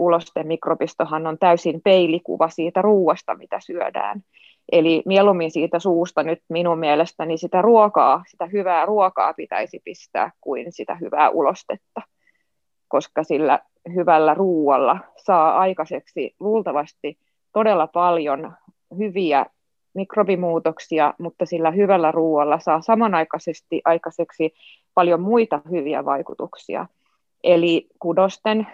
mikrobistohan 0.45 1.27
on 1.27 1.39
täysin 1.39 1.81
peilikuva 1.85 2.49
siitä 2.49 2.83
ruuasta, 2.83 3.35
mitä 3.35 3.61
syödään. 3.61 4.23
Eli 4.73 5.03
mieluummin 5.07 5.51
siitä 5.51 5.79
suusta 5.79 6.23
nyt 6.23 6.43
minun 6.49 6.79
mielestäni 6.79 7.39
sitä 7.39 7.63
ruokaa, 7.63 8.23
sitä 8.27 8.47
hyvää 8.47 8.87
ruokaa 8.87 9.35
pitäisi 9.35 9.81
pistää 9.85 10.31
kuin 10.41 10.73
sitä 10.73 10.95
hyvää 10.95 11.31
ulostetta, 11.31 12.03
koska 12.89 13.25
sillä 13.25 13.59
hyvällä 13.95 14.35
ruualla 14.35 14.99
saa 15.17 15.59
aikaiseksi 15.59 16.35
luultavasti 16.41 17.19
todella 17.53 17.87
paljon 17.87 18.53
hyviä 18.99 19.47
mikrobimuutoksia, 19.95 21.15
mutta 21.19 21.47
sillä 21.47 21.71
hyvällä 21.71 22.11
ruoalla 22.13 22.59
saa 22.59 22.81
samanaikaisesti 22.81 23.83
aikaiseksi 23.85 24.55
paljon 24.95 25.21
muita 25.21 25.61
hyviä 25.71 26.05
vaikutuksia. 26.05 26.87
Eli 27.45 27.87
kudosten, 27.99 28.67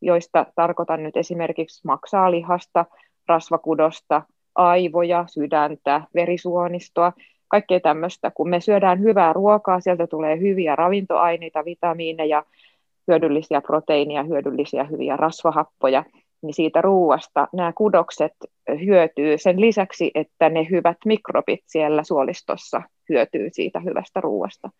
joista 0.00 0.46
tarkoitan 0.54 1.02
nyt 1.02 1.16
esimerkiksi 1.16 1.80
maksaalihasta, 1.84 2.84
rasvakudosta, 3.28 4.22
aivoja, 4.54 5.24
sydäntä, 5.26 6.02
verisuonistoa, 6.14 7.12
kaikkea 7.48 7.80
tämmöistä. 7.80 8.30
Kun 8.34 8.48
me 8.48 8.60
syödään 8.60 9.00
hyvää 9.00 9.32
ruokaa, 9.32 9.80
sieltä 9.80 10.06
tulee 10.06 10.40
hyviä 10.40 10.76
ravintoaineita, 10.76 11.64
vitamiineja, 11.64 12.44
hyödyllisiä 13.08 13.60
proteiineja, 13.60 14.22
hyödyllisiä 14.22 14.84
hyviä 14.84 15.16
rasvahappoja, 15.16 16.04
niin 16.42 16.54
siitä 16.54 16.80
ruuasta 16.80 17.48
nämä 17.52 17.72
kudokset 17.72 18.32
hyötyy 18.86 19.38
sen 19.38 19.60
lisäksi, 19.60 20.10
että 20.14 20.48
ne 20.48 20.66
hyvät 20.70 20.96
mikrobit 21.04 21.60
siellä 21.66 22.02
suolistossa 22.02 22.82
hyötyy 23.08 23.48
siitä 23.52 23.80
hyvästä 23.80 24.20
ruuasta. 24.20 24.70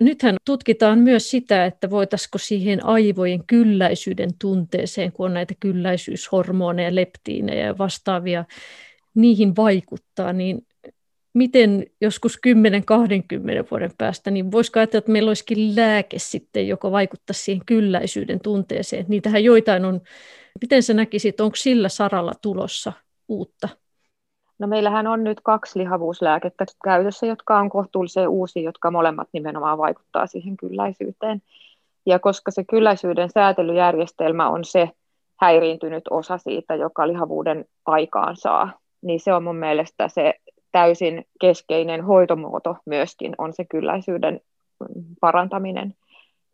Nythän 0.00 0.36
tutkitaan 0.44 0.98
myös 0.98 1.30
sitä, 1.30 1.64
että 1.64 1.90
voitaisiko 1.90 2.38
siihen 2.38 2.84
aivojen 2.84 3.46
kylläisyyden 3.46 4.30
tunteeseen, 4.38 5.12
kun 5.12 5.26
on 5.26 5.34
näitä 5.34 5.54
kylläisyyshormoneja, 5.60 6.94
leptiinejä 6.94 7.66
ja 7.66 7.78
vastaavia, 7.78 8.44
niihin 9.14 9.56
vaikuttaa, 9.56 10.32
niin 10.32 10.66
miten 11.34 11.86
joskus 12.00 12.38
10-20 13.64 13.66
vuoden 13.70 13.90
päästä, 13.98 14.30
niin 14.30 14.52
voisiko 14.52 14.80
ajatella, 14.80 14.98
että 14.98 15.12
meillä 15.12 15.28
olisikin 15.28 15.76
lääke 15.76 16.18
sitten, 16.18 16.68
joka 16.68 16.90
vaikuttaa 16.90 17.34
siihen 17.34 17.66
kylläisyyden 17.66 18.40
tunteeseen. 18.40 19.04
Niitähän 19.08 19.44
joitain 19.44 19.84
on, 19.84 20.00
miten 20.60 20.82
sä 20.82 20.94
näkisit, 20.94 21.40
onko 21.40 21.56
sillä 21.56 21.88
saralla 21.88 22.32
tulossa 22.42 22.92
uutta? 23.28 23.68
No 24.60 24.66
meillähän 24.66 25.06
on 25.06 25.24
nyt 25.24 25.40
kaksi 25.42 25.78
lihavuuslääkettä 25.78 26.64
käytössä, 26.84 27.26
jotka 27.26 27.58
on 27.58 27.70
kohtuullisen 27.70 28.28
uusia, 28.28 28.62
jotka 28.62 28.90
molemmat 28.90 29.28
nimenomaan 29.32 29.78
vaikuttaa 29.78 30.26
siihen 30.26 30.56
kylläisyyteen. 30.56 31.42
Ja 32.06 32.18
koska 32.18 32.50
se 32.50 32.64
kylläisyyden 32.64 33.30
säätelyjärjestelmä 33.30 34.48
on 34.48 34.64
se 34.64 34.90
häiriintynyt 35.36 36.04
osa 36.10 36.38
siitä, 36.38 36.74
joka 36.74 37.08
lihavuuden 37.08 37.64
aikaan 37.86 38.36
saa, 38.36 38.72
niin 39.02 39.20
se 39.20 39.34
on 39.34 39.44
mun 39.44 39.56
mielestä 39.56 40.08
se 40.08 40.34
täysin 40.72 41.24
keskeinen 41.40 42.04
hoitomuoto 42.04 42.76
myöskin 42.86 43.34
on 43.38 43.52
se 43.52 43.64
kylläisyyden 43.64 44.40
parantaminen. 45.20 45.94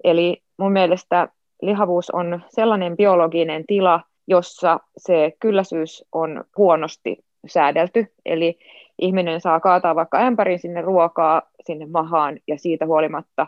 Eli 0.04 0.42
mun 0.56 0.72
mielestä 0.72 1.28
lihavuus 1.62 2.10
on 2.10 2.40
sellainen 2.48 2.96
biologinen 2.96 3.64
tila, 3.66 4.00
jossa 4.26 4.80
se 4.96 5.32
kylläisyys 5.40 6.04
on 6.12 6.44
huonosti 6.56 7.25
säädelty. 7.48 8.06
Eli 8.24 8.58
ihminen 8.98 9.40
saa 9.40 9.60
kaataa 9.60 9.94
vaikka 9.94 10.18
ämpärin 10.18 10.58
sinne 10.58 10.82
ruokaa, 10.82 11.42
sinne 11.60 11.86
mahaan, 11.86 12.38
ja 12.48 12.58
siitä 12.58 12.86
huolimatta 12.86 13.46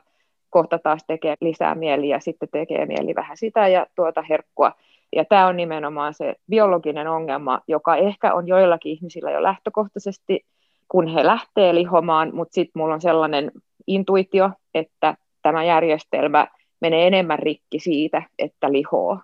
kohta 0.51 0.79
taas 0.79 1.05
tekee 1.07 1.35
lisää 1.41 1.75
mieli 1.75 2.09
ja 2.09 2.21
sitten 2.21 2.49
tekee 2.53 2.87
mieli 2.87 3.15
vähän 3.15 3.37
sitä 3.37 3.69
ja 3.69 3.87
tuota 3.95 4.23
herkkua. 4.23 4.73
Ja 5.17 5.25
tämä 5.25 5.47
on 5.47 5.57
nimenomaan 5.57 6.15
se 6.15 6.35
biologinen 6.51 7.09
ongelma, 7.09 7.61
joka 7.69 7.97
ehkä 7.97 8.35
on 8.35 8.49
joillakin 8.49 8.93
ihmisillä 8.93 9.31
jo 9.31 9.43
lähtökohtaisesti 9.43 10.45
kun 10.89 11.07
he 11.07 11.27
lähtee 11.27 11.75
lihomaan, 11.75 12.35
mutta 12.35 12.55
sitten 12.55 12.81
mulla 12.81 12.95
on 12.95 13.01
sellainen 13.01 13.53
intuitio, 13.87 14.51
että 14.75 15.15
tämä 15.43 15.65
järjestelmä 15.65 16.47
menee 16.81 17.07
enemmän 17.07 17.39
rikki 17.39 17.79
siitä, 17.79 18.23
että 18.39 18.73
lihoo. 18.73 19.19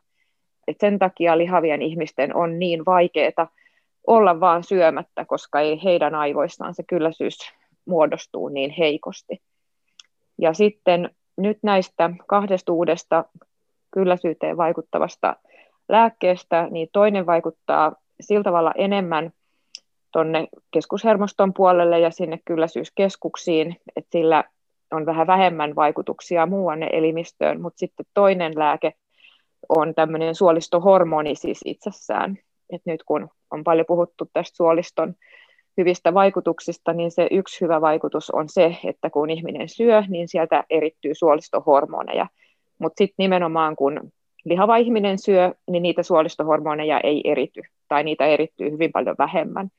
Et 0.68 0.76
sen 0.80 0.98
takia 0.98 1.38
lihavien 1.38 1.82
ihmisten 1.82 2.36
on 2.36 2.58
niin 2.58 2.84
vaikeaa 2.86 3.48
olla 4.06 4.40
vaan 4.40 4.64
syömättä, 4.64 5.24
koska 5.24 5.60
ei 5.60 5.84
heidän 5.84 6.14
aivoissaan 6.14 6.74
se 6.74 6.82
kylläisyys 6.82 7.38
muodostuu 7.84 8.48
niin 8.48 8.70
heikosti. 8.70 9.42
Ja 10.38 10.52
sitten 10.52 11.10
nyt 11.36 11.58
näistä 11.62 12.10
kahdesta 12.26 12.72
uudesta 12.72 13.24
kylläisyyteen 13.90 14.56
vaikuttavasta 14.56 15.36
lääkkeestä, 15.88 16.68
niin 16.70 16.88
toinen 16.92 17.26
vaikuttaa 17.26 17.92
sillä 18.20 18.42
tavalla 18.42 18.72
enemmän– 18.76 19.30
tuonne 20.14 20.48
keskushermoston 20.70 21.54
puolelle 21.54 22.00
ja 22.00 22.10
sinne 22.10 22.38
kylläisyyskeskuksiin, 22.44 23.76
että 23.96 24.08
sillä 24.12 24.44
on 24.90 25.06
vähän 25.06 25.26
vähemmän 25.26 25.76
vaikutuksia 25.76 26.46
muuanne 26.46 26.88
elimistöön, 26.92 27.60
mutta 27.60 27.78
sitten 27.78 28.06
toinen 28.14 28.52
lääke 28.56 28.92
on 29.68 29.94
tämmöinen 29.94 30.34
suolistohormoni 30.34 31.34
siis 31.34 31.60
itsessään. 31.64 32.38
Et 32.72 32.82
nyt 32.84 33.02
kun 33.02 33.28
on 33.50 33.64
paljon 33.64 33.86
puhuttu 33.86 34.30
tästä 34.32 34.56
suoliston 34.56 35.14
hyvistä 35.76 36.14
vaikutuksista, 36.14 36.92
niin 36.92 37.10
se 37.10 37.28
yksi 37.30 37.60
hyvä 37.60 37.80
vaikutus 37.80 38.30
on 38.30 38.48
se, 38.48 38.76
että 38.84 39.10
kun 39.10 39.30
ihminen 39.30 39.68
syö, 39.68 40.02
niin 40.08 40.28
sieltä 40.28 40.64
erittyy 40.70 41.14
suolistohormoneja. 41.14 42.26
Mutta 42.78 42.98
sitten 42.98 43.14
nimenomaan 43.18 43.76
kun 43.76 44.12
lihava 44.44 44.76
ihminen 44.76 45.18
syö, 45.18 45.54
niin 45.70 45.82
niitä 45.82 46.02
suolistohormoneja 46.02 47.00
ei 47.00 47.20
erity, 47.24 47.62
tai 47.88 48.04
niitä 48.04 48.26
erittyy 48.26 48.70
hyvin 48.70 48.92
paljon 48.92 49.16
vähemmän 49.18 49.70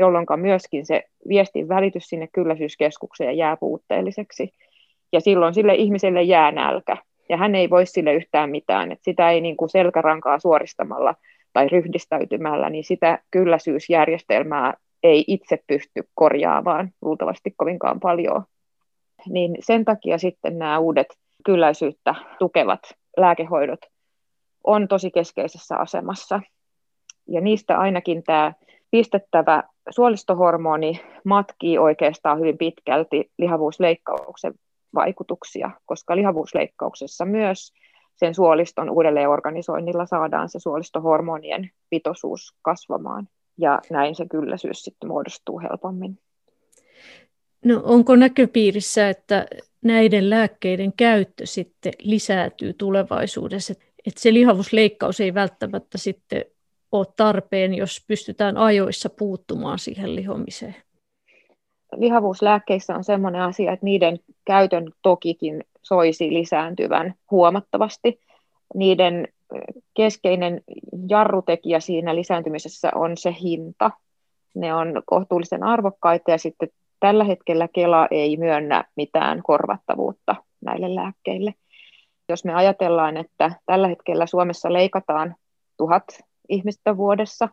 jolloin 0.00 0.26
myöskin 0.36 0.86
se 0.86 1.02
viestin 1.28 1.68
välitys 1.68 2.04
sinne 2.04 2.28
kylläisyyskeskukseen 2.32 3.36
jää 3.36 3.56
puutteelliseksi. 3.56 4.54
Ja 5.12 5.20
silloin 5.20 5.54
sille 5.54 5.74
ihmiselle 5.74 6.22
jää 6.22 6.52
nälkä, 6.52 6.96
ja 7.28 7.36
hän 7.36 7.54
ei 7.54 7.70
voi 7.70 7.86
sille 7.86 8.14
yhtään 8.14 8.50
mitään. 8.50 8.92
että 8.92 9.04
sitä 9.04 9.30
ei 9.30 9.40
niin 9.40 9.56
kuin 9.56 9.68
selkärankaa 9.68 10.38
suoristamalla 10.38 11.14
tai 11.52 11.68
ryhdistäytymällä, 11.68 12.70
niin 12.70 12.84
sitä 12.84 13.18
kylläisyysjärjestelmää 13.30 14.74
ei 15.02 15.24
itse 15.26 15.58
pysty 15.66 16.08
korjaamaan 16.14 16.90
luultavasti 17.02 17.54
kovinkaan 17.56 18.00
paljon. 18.00 18.44
Niin 19.28 19.56
sen 19.60 19.84
takia 19.84 20.18
sitten 20.18 20.58
nämä 20.58 20.78
uudet 20.78 21.06
kylläisyyttä 21.44 22.14
tukevat 22.38 22.80
lääkehoidot 23.16 23.80
on 24.64 24.88
tosi 24.88 25.10
keskeisessä 25.10 25.76
asemassa. 25.76 26.40
Ja 27.28 27.40
niistä 27.40 27.78
ainakin 27.78 28.22
tämä 28.22 28.52
pistettävä 28.90 29.62
suolistohormoni 29.90 31.00
matkii 31.24 31.78
oikeastaan 31.78 32.38
hyvin 32.38 32.58
pitkälti 32.58 33.30
lihavuusleikkauksen 33.38 34.54
vaikutuksia, 34.94 35.70
koska 35.86 36.16
lihavuusleikkauksessa 36.16 37.24
myös 37.24 37.72
sen 38.20 38.34
suoliston 38.34 38.90
uudelleenorganisoinnilla 38.90 40.06
saadaan 40.06 40.48
se 40.48 40.58
suolistohormonien 40.58 41.70
pitoisuus 41.90 42.54
kasvamaan 42.62 43.28
ja 43.58 43.80
näin 43.90 44.14
se 44.14 44.26
kylläisyys 44.30 44.84
sitten 44.84 45.08
muodostuu 45.08 45.60
helpommin. 45.60 46.18
No, 47.64 47.80
onko 47.84 48.16
näköpiirissä, 48.16 49.08
että 49.08 49.46
näiden 49.84 50.30
lääkkeiden 50.30 50.92
käyttö 50.92 51.46
sitten 51.46 51.92
lisääntyy 51.98 52.72
tulevaisuudessa, 52.72 53.74
että 54.06 54.20
se 54.20 54.32
lihavusleikkaus 54.32 55.20
ei 55.20 55.34
välttämättä 55.34 55.98
sitten 55.98 56.44
ole 56.92 57.06
tarpeen, 57.16 57.74
jos 57.74 58.04
pystytään 58.08 58.56
ajoissa 58.56 59.10
puuttumaan 59.10 59.78
siihen 59.78 60.16
lihomiseen? 60.16 60.76
Lihavuuslääkkeissä 61.96 62.94
on 62.94 63.04
sellainen 63.04 63.42
asia, 63.42 63.72
että 63.72 63.84
niiden 63.84 64.18
käytön 64.44 64.92
tokikin 65.02 65.64
soisi 65.82 66.34
lisääntyvän 66.34 67.14
huomattavasti. 67.30 68.20
Niiden 68.74 69.28
keskeinen 69.94 70.60
jarrutekijä 71.08 71.80
siinä 71.80 72.14
lisääntymisessä 72.14 72.90
on 72.94 73.16
se 73.16 73.34
hinta. 73.42 73.90
Ne 74.54 74.74
on 74.74 75.02
kohtuullisen 75.06 75.62
arvokkaita 75.62 76.30
ja 76.30 76.38
sitten 76.38 76.68
tällä 77.00 77.24
hetkellä 77.24 77.68
Kela 77.68 78.08
ei 78.10 78.36
myönnä 78.36 78.84
mitään 78.96 79.42
korvattavuutta 79.42 80.36
näille 80.60 80.94
lääkkeille. 80.94 81.54
Jos 82.28 82.44
me 82.44 82.54
ajatellaan, 82.54 83.16
että 83.16 83.50
tällä 83.66 83.88
hetkellä 83.88 84.26
Suomessa 84.26 84.72
leikataan 84.72 85.34
tuhat 85.76 86.04
ihmistä 86.48 86.96
vuodessa 86.96 87.48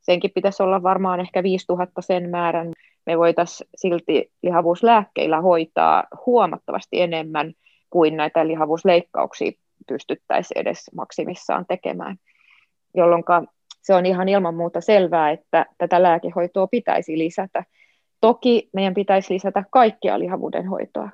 senkin 0.00 0.30
pitäisi 0.34 0.62
olla 0.62 0.82
varmaan 0.82 1.20
ehkä 1.20 1.42
5000 1.42 2.02
sen 2.02 2.30
määrän. 2.30 2.72
Me 3.06 3.18
voitaisiin 3.18 3.70
silti 3.74 4.32
lihavuuslääkkeillä 4.42 5.40
hoitaa 5.40 6.04
huomattavasti 6.26 7.00
enemmän 7.00 7.52
kuin 7.90 8.16
näitä 8.16 8.46
lihavuusleikkauksia 8.46 9.52
pystyttäisiin 9.86 10.60
edes 10.60 10.90
maksimissaan 10.94 11.64
tekemään, 11.68 12.16
jolloin 12.94 13.24
se 13.82 13.94
on 13.94 14.06
ihan 14.06 14.28
ilman 14.28 14.54
muuta 14.54 14.80
selvää, 14.80 15.30
että 15.30 15.66
tätä 15.78 16.02
lääkehoitoa 16.02 16.66
pitäisi 16.66 17.18
lisätä. 17.18 17.64
Toki 18.20 18.68
meidän 18.72 18.94
pitäisi 18.94 19.34
lisätä 19.34 19.64
kaikkia 19.70 20.18
lihavuuden 20.18 20.68
hoitoa. 20.68 21.10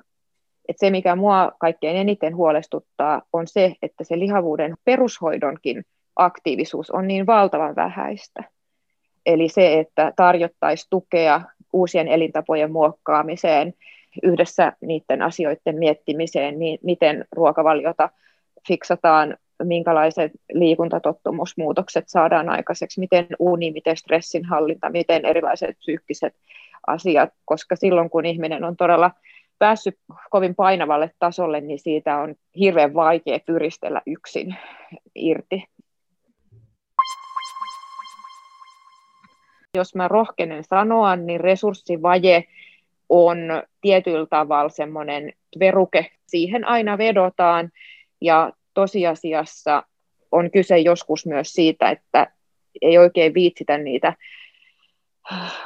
Et 0.69 0.75
se, 0.79 0.89
mikä 0.89 1.15
mua 1.15 1.51
kaikkein 1.59 1.97
eniten 1.97 2.35
huolestuttaa, 2.35 3.21
on 3.33 3.47
se, 3.47 3.75
että 3.81 4.03
se 4.03 4.19
lihavuuden 4.19 4.75
perushoidonkin 4.83 5.83
aktiivisuus 6.15 6.91
on 6.91 7.07
niin 7.07 7.27
valtavan 7.27 7.75
vähäistä. 7.75 8.43
Eli 9.25 9.49
se, 9.49 9.79
että 9.79 10.13
tarjottaisiin 10.15 10.87
tukea 10.89 11.41
uusien 11.73 12.07
elintapojen 12.07 12.71
muokkaamiseen, 12.71 13.73
yhdessä 14.23 14.73
niiden 14.81 15.21
asioiden 15.21 15.79
miettimiseen, 15.79 16.59
niin 16.59 16.79
miten 16.83 17.25
ruokavaliota 17.31 18.09
fiksataan, 18.67 19.37
minkälaiset 19.63 20.31
liikuntatottumusmuutokset 20.53 22.03
saadaan 22.07 22.49
aikaiseksi, 22.49 22.99
miten 22.99 23.27
uni, 23.39 23.71
miten 23.71 23.97
stressinhallinta, 23.97 24.89
miten 24.89 25.25
erilaiset 25.25 25.77
psyykkiset 25.77 26.33
asiat, 26.87 27.29
koska 27.45 27.75
silloin 27.75 28.09
kun 28.09 28.25
ihminen 28.25 28.63
on 28.63 28.77
todella 28.77 29.11
päässyt 29.59 29.97
kovin 30.29 30.55
painavalle 30.55 31.11
tasolle, 31.19 31.61
niin 31.61 31.79
siitä 31.79 32.17
on 32.17 32.35
hirveän 32.59 32.93
vaikea 32.93 33.39
pyristellä 33.45 34.01
yksin 34.05 34.55
irti. 35.15 35.63
Jos 39.77 39.95
mä 39.95 40.07
rohkenen 40.07 40.63
sanoa, 40.63 41.15
niin 41.15 41.39
resurssivaje 41.39 42.43
on 43.09 43.37
tietyllä 43.81 44.25
tavalla 44.29 44.69
semmoinen 44.69 45.33
veruke. 45.59 46.11
Siihen 46.27 46.67
aina 46.67 46.97
vedotaan 46.97 47.69
ja 48.21 48.51
tosiasiassa 48.73 49.83
on 50.31 50.51
kyse 50.51 50.77
joskus 50.77 51.25
myös 51.25 51.53
siitä, 51.53 51.89
että 51.89 52.27
ei 52.81 52.97
oikein 52.97 53.33
viitsitä 53.33 53.77
niitä 53.77 54.13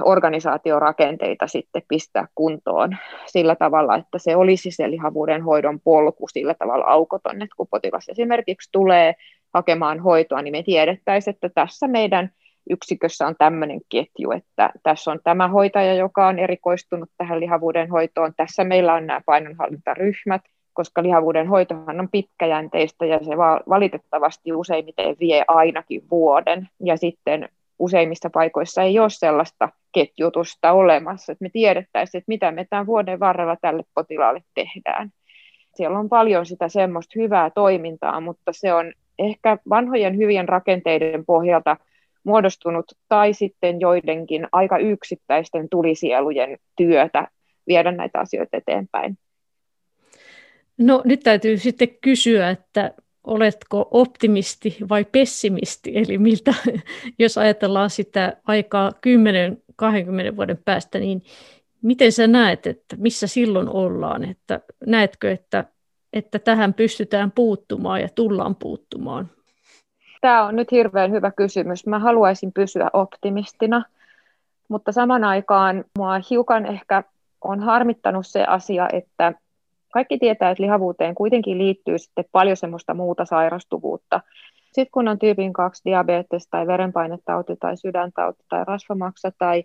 organisaatiorakenteita 0.04 1.48
sitten 1.48 1.82
pistää 1.88 2.28
kuntoon 2.36 2.98
sillä 3.26 3.56
tavalla, 3.56 3.96
että 3.96 4.18
se 4.18 4.36
olisi 4.36 4.72
se 4.72 4.92
lihavuuden 4.92 5.44
hoidon 5.44 5.80
polku 5.80 6.28
sillä 6.28 6.54
tavalla 6.54 6.86
aukoton, 6.86 7.42
että 7.42 7.56
kun 7.58 7.68
potilas 7.72 8.10
esimerkiksi 8.10 8.70
tulee 8.72 9.14
hakemaan 9.54 10.00
hoitoa, 10.00 10.42
niin 10.42 10.52
me 10.52 10.64
tiedettäisiin, 10.64 11.34
että 11.34 11.50
tässä 11.50 11.88
meidän 11.88 12.32
yksikössä 12.70 13.28
on 13.28 13.36
tämmöinen 13.38 13.80
ketju, 13.90 14.32
että 14.32 14.70
tässä 14.84 15.12
on 15.12 15.20
tämä 15.24 15.48
hoitaja, 15.48 15.94
joka 15.94 16.28
on 16.28 16.40
erikoistunut 16.40 17.10
tähän 17.18 17.40
lihavuuden 17.40 17.90
hoitoon, 17.90 18.34
tässä 18.38 18.64
meillä 18.64 18.94
on 18.94 19.08
nämä 19.08 19.22
painonhallintaryhmät, 19.26 20.42
koska 20.74 21.04
lihavuuden 21.04 21.48
hoitohan 21.48 22.00
on 22.00 22.10
pitkäjänteistä 22.12 23.06
ja 23.06 23.20
se 23.24 23.38
valitettavasti 23.70 24.54
useimmiten 24.54 25.16
vie 25.20 25.44
ainakin 25.48 26.02
vuoden. 26.12 26.70
Ja 26.84 26.98
sitten 26.98 27.50
useimmissa 27.80 28.30
paikoissa 28.30 28.82
ei 28.82 29.00
ole 29.00 29.10
sellaista 29.10 29.70
ketjutusta 29.92 30.72
olemassa, 30.72 31.32
että 31.32 31.44
me 31.44 31.50
tiedettäisiin, 31.50 32.20
että 32.20 32.30
mitä 32.30 32.52
me 32.52 32.66
tämän 32.70 32.86
vuoden 32.86 33.20
varrella 33.20 33.58
tälle 33.62 33.84
potilaalle 33.96 34.44
tehdään. 34.54 35.10
Siellä 35.76 36.00
on 36.00 36.10
paljon 36.10 36.46
sitä 36.46 36.70
semmoista 36.70 37.20
hyvää 37.20 37.50
toimintaa, 37.50 38.22
mutta 38.22 38.52
se 38.54 38.74
on 38.74 38.94
ehkä 39.20 39.58
vanhojen 39.70 40.18
hyvien 40.18 40.50
rakenteiden 40.50 41.26
pohjalta 41.26 41.78
muodostunut 42.24 42.86
tai 43.10 43.34
sitten 43.34 43.80
joidenkin 43.80 44.48
aika 44.52 44.78
yksittäisten 44.78 45.70
tulisielujen 45.70 46.58
työtä 46.78 47.28
viedä 47.68 47.92
näitä 47.92 48.20
asioita 48.20 48.58
eteenpäin. 48.58 49.18
No 50.78 51.02
nyt 51.06 51.20
täytyy 51.20 51.58
sitten 51.58 51.90
kysyä, 52.02 52.50
että 52.50 52.94
oletko 53.24 53.88
optimisti 53.92 54.78
vai 54.90 55.06
pessimisti? 55.06 55.92
Eli 55.98 56.18
miltä, 56.18 56.54
jos 57.20 57.38
ajatellaan 57.38 57.90
sitä 57.90 58.38
aikaa 58.44 58.92
10-20 60.32 60.36
vuoden 60.36 60.60
päästä, 60.66 61.00
niin 61.00 61.22
miten 61.82 62.12
sä 62.12 62.28
näet, 62.28 62.68
että 62.68 62.96
missä 62.96 63.28
silloin 63.28 63.70
ollaan? 63.70 64.24
Että 64.24 64.62
näetkö, 64.86 65.32
että, 65.32 65.66
että 66.14 66.40
tähän 66.40 66.74
pystytään 66.74 67.32
puuttumaan 67.32 68.02
ja 68.02 68.10
tullaan 68.16 68.56
puuttumaan? 68.56 69.32
Tämä 70.22 70.46
on 70.46 70.56
nyt 70.56 70.72
hirveän 70.72 71.12
hyvä 71.12 71.32
kysymys. 71.32 71.88
Mä 71.88 72.00
haluaisin 72.00 72.52
pysyä 72.54 72.90
optimistina, 72.94 73.84
mutta 74.68 74.92
saman 74.92 75.24
aikaan 75.24 75.84
mua 75.98 76.14
hiukan 76.30 76.66
ehkä 76.66 77.04
on 77.44 77.60
harmittanut 77.60 78.28
se 78.28 78.46
asia, 78.46 78.90
että 78.94 79.34
kaikki 79.94 80.18
tietää, 80.18 80.52
että 80.52 80.64
lihavuuteen 80.64 81.16
kuitenkin 81.16 81.58
liittyy 81.58 81.98
sitten 81.98 82.26
paljon 82.32 82.58
semmoista 82.58 82.94
muuta 82.94 83.26
sairastuvuutta. 83.26 84.22
Sitten 84.66 84.92
kun 84.92 85.08
on 85.08 85.20
tyypin 85.20 85.54
2 85.54 85.82
diabetes 85.86 86.48
tai 86.48 86.68
verenpainetauti 86.68 87.56
tai 87.56 87.78
sydäntauti 87.78 88.44
tai 88.50 88.64
rasvamaksa 88.68 89.32
tai 89.38 89.64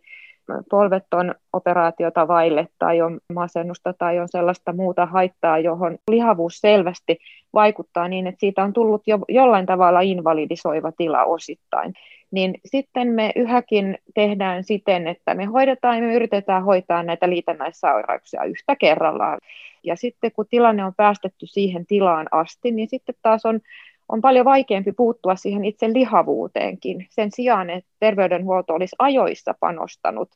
polveton 0.70 1.34
operaatiota 1.52 2.28
vaille 2.28 2.68
tai 2.78 3.00
on 3.00 3.20
masennusta 3.34 3.94
tai 3.98 4.18
on 4.18 4.28
sellaista 4.28 4.72
muuta 4.72 5.06
haittaa, 5.06 5.58
johon 5.58 5.98
lihavuus 6.10 6.58
selvästi 6.58 7.18
vaikuttaa 7.54 8.08
niin, 8.08 8.26
että 8.26 8.40
siitä 8.40 8.62
on 8.64 8.72
tullut 8.72 9.02
jo 9.06 9.18
jollain 9.28 9.66
tavalla 9.66 10.00
invalidisoiva 10.00 10.92
tila 10.92 11.24
osittain. 11.24 11.94
Niin 12.30 12.54
sitten 12.64 13.08
me 13.08 13.32
yhäkin 13.36 13.98
tehdään 14.14 14.64
siten, 14.64 15.06
että 15.06 15.34
me 15.34 15.44
hoidetaan 15.44 15.96
ja 15.96 16.02
me 16.02 16.14
yritetään 16.14 16.64
hoitaa 16.64 17.02
näitä 17.02 17.30
liitännäissairauksia 17.30 18.44
yhtä 18.44 18.76
kerrallaan. 18.76 19.38
Ja 19.84 19.96
sitten 19.96 20.32
kun 20.32 20.46
tilanne 20.50 20.84
on 20.84 20.94
päästetty 20.96 21.46
siihen 21.46 21.86
tilaan 21.86 22.26
asti, 22.30 22.70
niin 22.70 22.88
sitten 22.88 23.14
taas 23.22 23.46
on, 23.46 23.60
on 24.08 24.20
paljon 24.20 24.44
vaikeampi 24.44 24.92
puuttua 24.92 25.36
siihen 25.36 25.64
itse 25.64 25.92
lihavuuteenkin. 25.92 27.06
Sen 27.10 27.30
sijaan, 27.30 27.70
että 27.70 27.90
terveydenhuolto 28.00 28.74
olisi 28.74 28.96
ajoissa 28.98 29.54
panostanut 29.60 30.28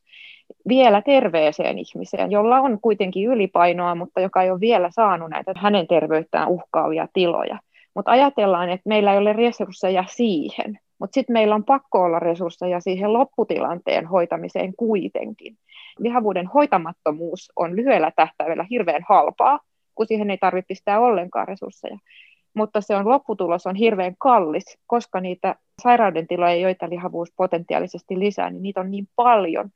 vielä 0.68 1.02
terveeseen 1.02 1.78
ihmiseen, 1.78 2.30
jolla 2.30 2.60
on 2.60 2.80
kuitenkin 2.80 3.28
ylipainoa, 3.28 3.94
mutta 3.94 4.20
joka 4.20 4.42
ei 4.42 4.50
ole 4.50 4.60
vielä 4.60 4.90
saanut 4.90 5.30
näitä 5.30 5.52
hänen 5.56 5.86
terveyttään 5.86 6.48
uhkaavia 6.48 7.08
tiloja. 7.12 7.58
Mutta 7.94 8.10
ajatellaan, 8.10 8.68
että 8.68 8.88
meillä 8.88 9.12
ei 9.12 9.18
ole 9.18 9.32
resursseja 9.32 10.04
siihen, 10.08 10.78
mutta 10.98 11.14
sitten 11.14 11.32
meillä 11.32 11.54
on 11.54 11.64
pakko 11.64 12.02
olla 12.02 12.18
resursseja 12.18 12.80
siihen 12.80 13.12
lopputilanteen 13.12 14.06
hoitamiseen 14.06 14.72
kuitenkin 14.76 15.58
lihavuuden 15.98 16.46
hoitamattomuus 16.46 17.52
on 17.56 17.76
lyhyellä 17.76 18.12
tähtäimellä 18.16 18.66
hirveän 18.70 19.02
halpaa, 19.08 19.60
kun 19.94 20.06
siihen 20.06 20.30
ei 20.30 20.38
tarvitse 20.38 20.68
pistää 20.68 21.00
ollenkaan 21.00 21.48
resursseja. 21.48 21.98
Mutta 22.54 22.80
se 22.80 22.96
on 22.96 23.08
lopputulos 23.08 23.66
on 23.66 23.74
hirveän 23.76 24.14
kallis, 24.18 24.78
koska 24.86 25.20
niitä 25.20 25.56
sairauden 25.82 26.26
tiloja, 26.26 26.56
joita 26.56 26.88
lihavuus 26.90 27.32
potentiaalisesti 27.36 28.18
lisää, 28.18 28.50
niin 28.50 28.62
niitä 28.62 28.80
on 28.80 28.90
niin 28.90 29.08
paljon. 29.16 29.70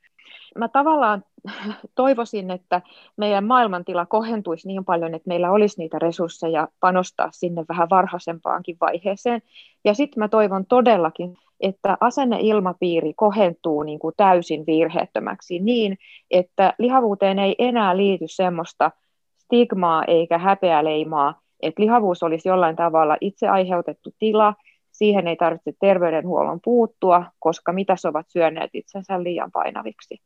Mä 0.58 0.68
tavallaan 0.68 1.24
toivoisin, 1.94 2.50
että 2.50 2.82
meidän 3.16 3.44
maailmantila 3.44 4.06
kohentuisi 4.06 4.68
niin 4.68 4.84
paljon, 4.84 5.14
että 5.14 5.28
meillä 5.28 5.50
olisi 5.50 5.78
niitä 5.78 5.98
resursseja 5.98 6.68
panostaa 6.80 7.28
sinne 7.32 7.64
vähän 7.68 7.90
varhaisempaankin 7.90 8.76
vaiheeseen. 8.80 9.42
Ja 9.84 9.94
sitten 9.94 10.20
mä 10.20 10.28
toivon 10.28 10.66
todellakin, 10.66 11.36
että 11.60 11.96
asenneilmapiiri 12.00 13.12
kohentuu 13.16 13.82
niin 13.82 13.98
kuin 13.98 14.14
täysin 14.16 14.66
virheettömäksi 14.66 15.58
niin, 15.58 15.98
että 16.30 16.74
lihavuuteen 16.78 17.38
ei 17.38 17.54
enää 17.58 17.96
liity 17.96 18.24
semmoista 18.28 18.90
stigmaa 19.38 20.04
eikä 20.04 20.38
häpeäleimaa, 20.38 21.41
että 21.62 21.82
lihavuus 21.82 22.22
olisi 22.22 22.48
jollain 22.48 22.76
tavalla 22.76 23.16
itse 23.20 23.48
aiheutettu 23.48 24.10
tila, 24.18 24.54
siihen 24.92 25.28
ei 25.28 25.36
tarvitse 25.36 25.72
terveydenhuollon 25.80 26.60
puuttua, 26.64 27.24
koska 27.38 27.72
mitä 27.72 27.94
ovat 28.08 28.26
syöneet 28.28 28.70
itsensä 28.72 29.22
liian 29.22 29.50
painaviksi. 29.52 30.18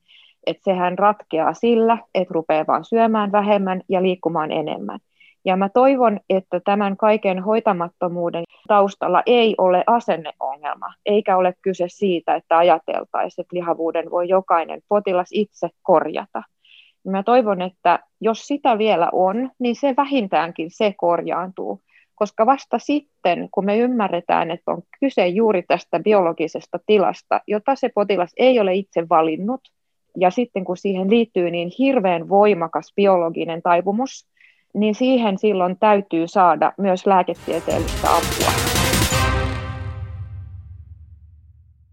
Että 0.46 0.64
sehän 0.64 0.98
ratkeaa 0.98 1.54
sillä, 1.54 1.98
että 2.14 2.34
rupeaa 2.34 2.64
vaan 2.66 2.84
syömään 2.84 3.32
vähemmän 3.32 3.82
ja 3.88 4.02
liikkumaan 4.02 4.52
enemmän. 4.52 4.98
Ja 5.44 5.56
mä 5.56 5.68
toivon, 5.68 6.20
että 6.30 6.60
tämän 6.60 6.96
kaiken 6.96 7.42
hoitamattomuuden 7.42 8.44
taustalla 8.68 9.22
ei 9.26 9.54
ole 9.58 9.84
asenneongelma, 9.86 10.94
eikä 11.06 11.36
ole 11.36 11.54
kyse 11.62 11.84
siitä, 11.88 12.34
että 12.34 12.58
ajateltaisiin, 12.58 13.42
että 13.42 13.56
lihavuuden 13.56 14.10
voi 14.10 14.28
jokainen 14.28 14.80
potilas 14.88 15.28
itse 15.32 15.68
korjata. 15.82 16.42
Mä 17.06 17.22
toivon, 17.22 17.62
että 17.62 17.98
jos 18.20 18.46
sitä 18.46 18.78
vielä 18.78 19.08
on, 19.12 19.50
niin 19.58 19.76
se 19.76 19.94
vähintäänkin 19.96 20.70
se 20.70 20.94
korjaantuu, 20.96 21.80
koska 22.14 22.46
vasta 22.46 22.78
sitten, 22.78 23.48
kun 23.50 23.64
me 23.64 23.78
ymmärretään, 23.78 24.50
että 24.50 24.70
on 24.70 24.82
kyse 25.00 25.28
juuri 25.28 25.62
tästä 25.62 26.00
biologisesta 26.00 26.78
tilasta, 26.86 27.40
jota 27.46 27.74
se 27.74 27.90
potilas 27.94 28.32
ei 28.36 28.60
ole 28.60 28.74
itse 28.74 29.08
valinnut, 29.08 29.60
ja 30.18 30.30
sitten 30.30 30.64
kun 30.64 30.76
siihen 30.76 31.10
liittyy 31.10 31.50
niin 31.50 31.70
hirveän 31.78 32.28
voimakas 32.28 32.92
biologinen 32.96 33.62
taipumus, 33.62 34.26
niin 34.74 34.94
siihen 34.94 35.38
silloin 35.38 35.76
täytyy 35.78 36.28
saada 36.28 36.72
myös 36.78 37.06
lääketieteellistä 37.06 38.08
apua. 38.10 38.75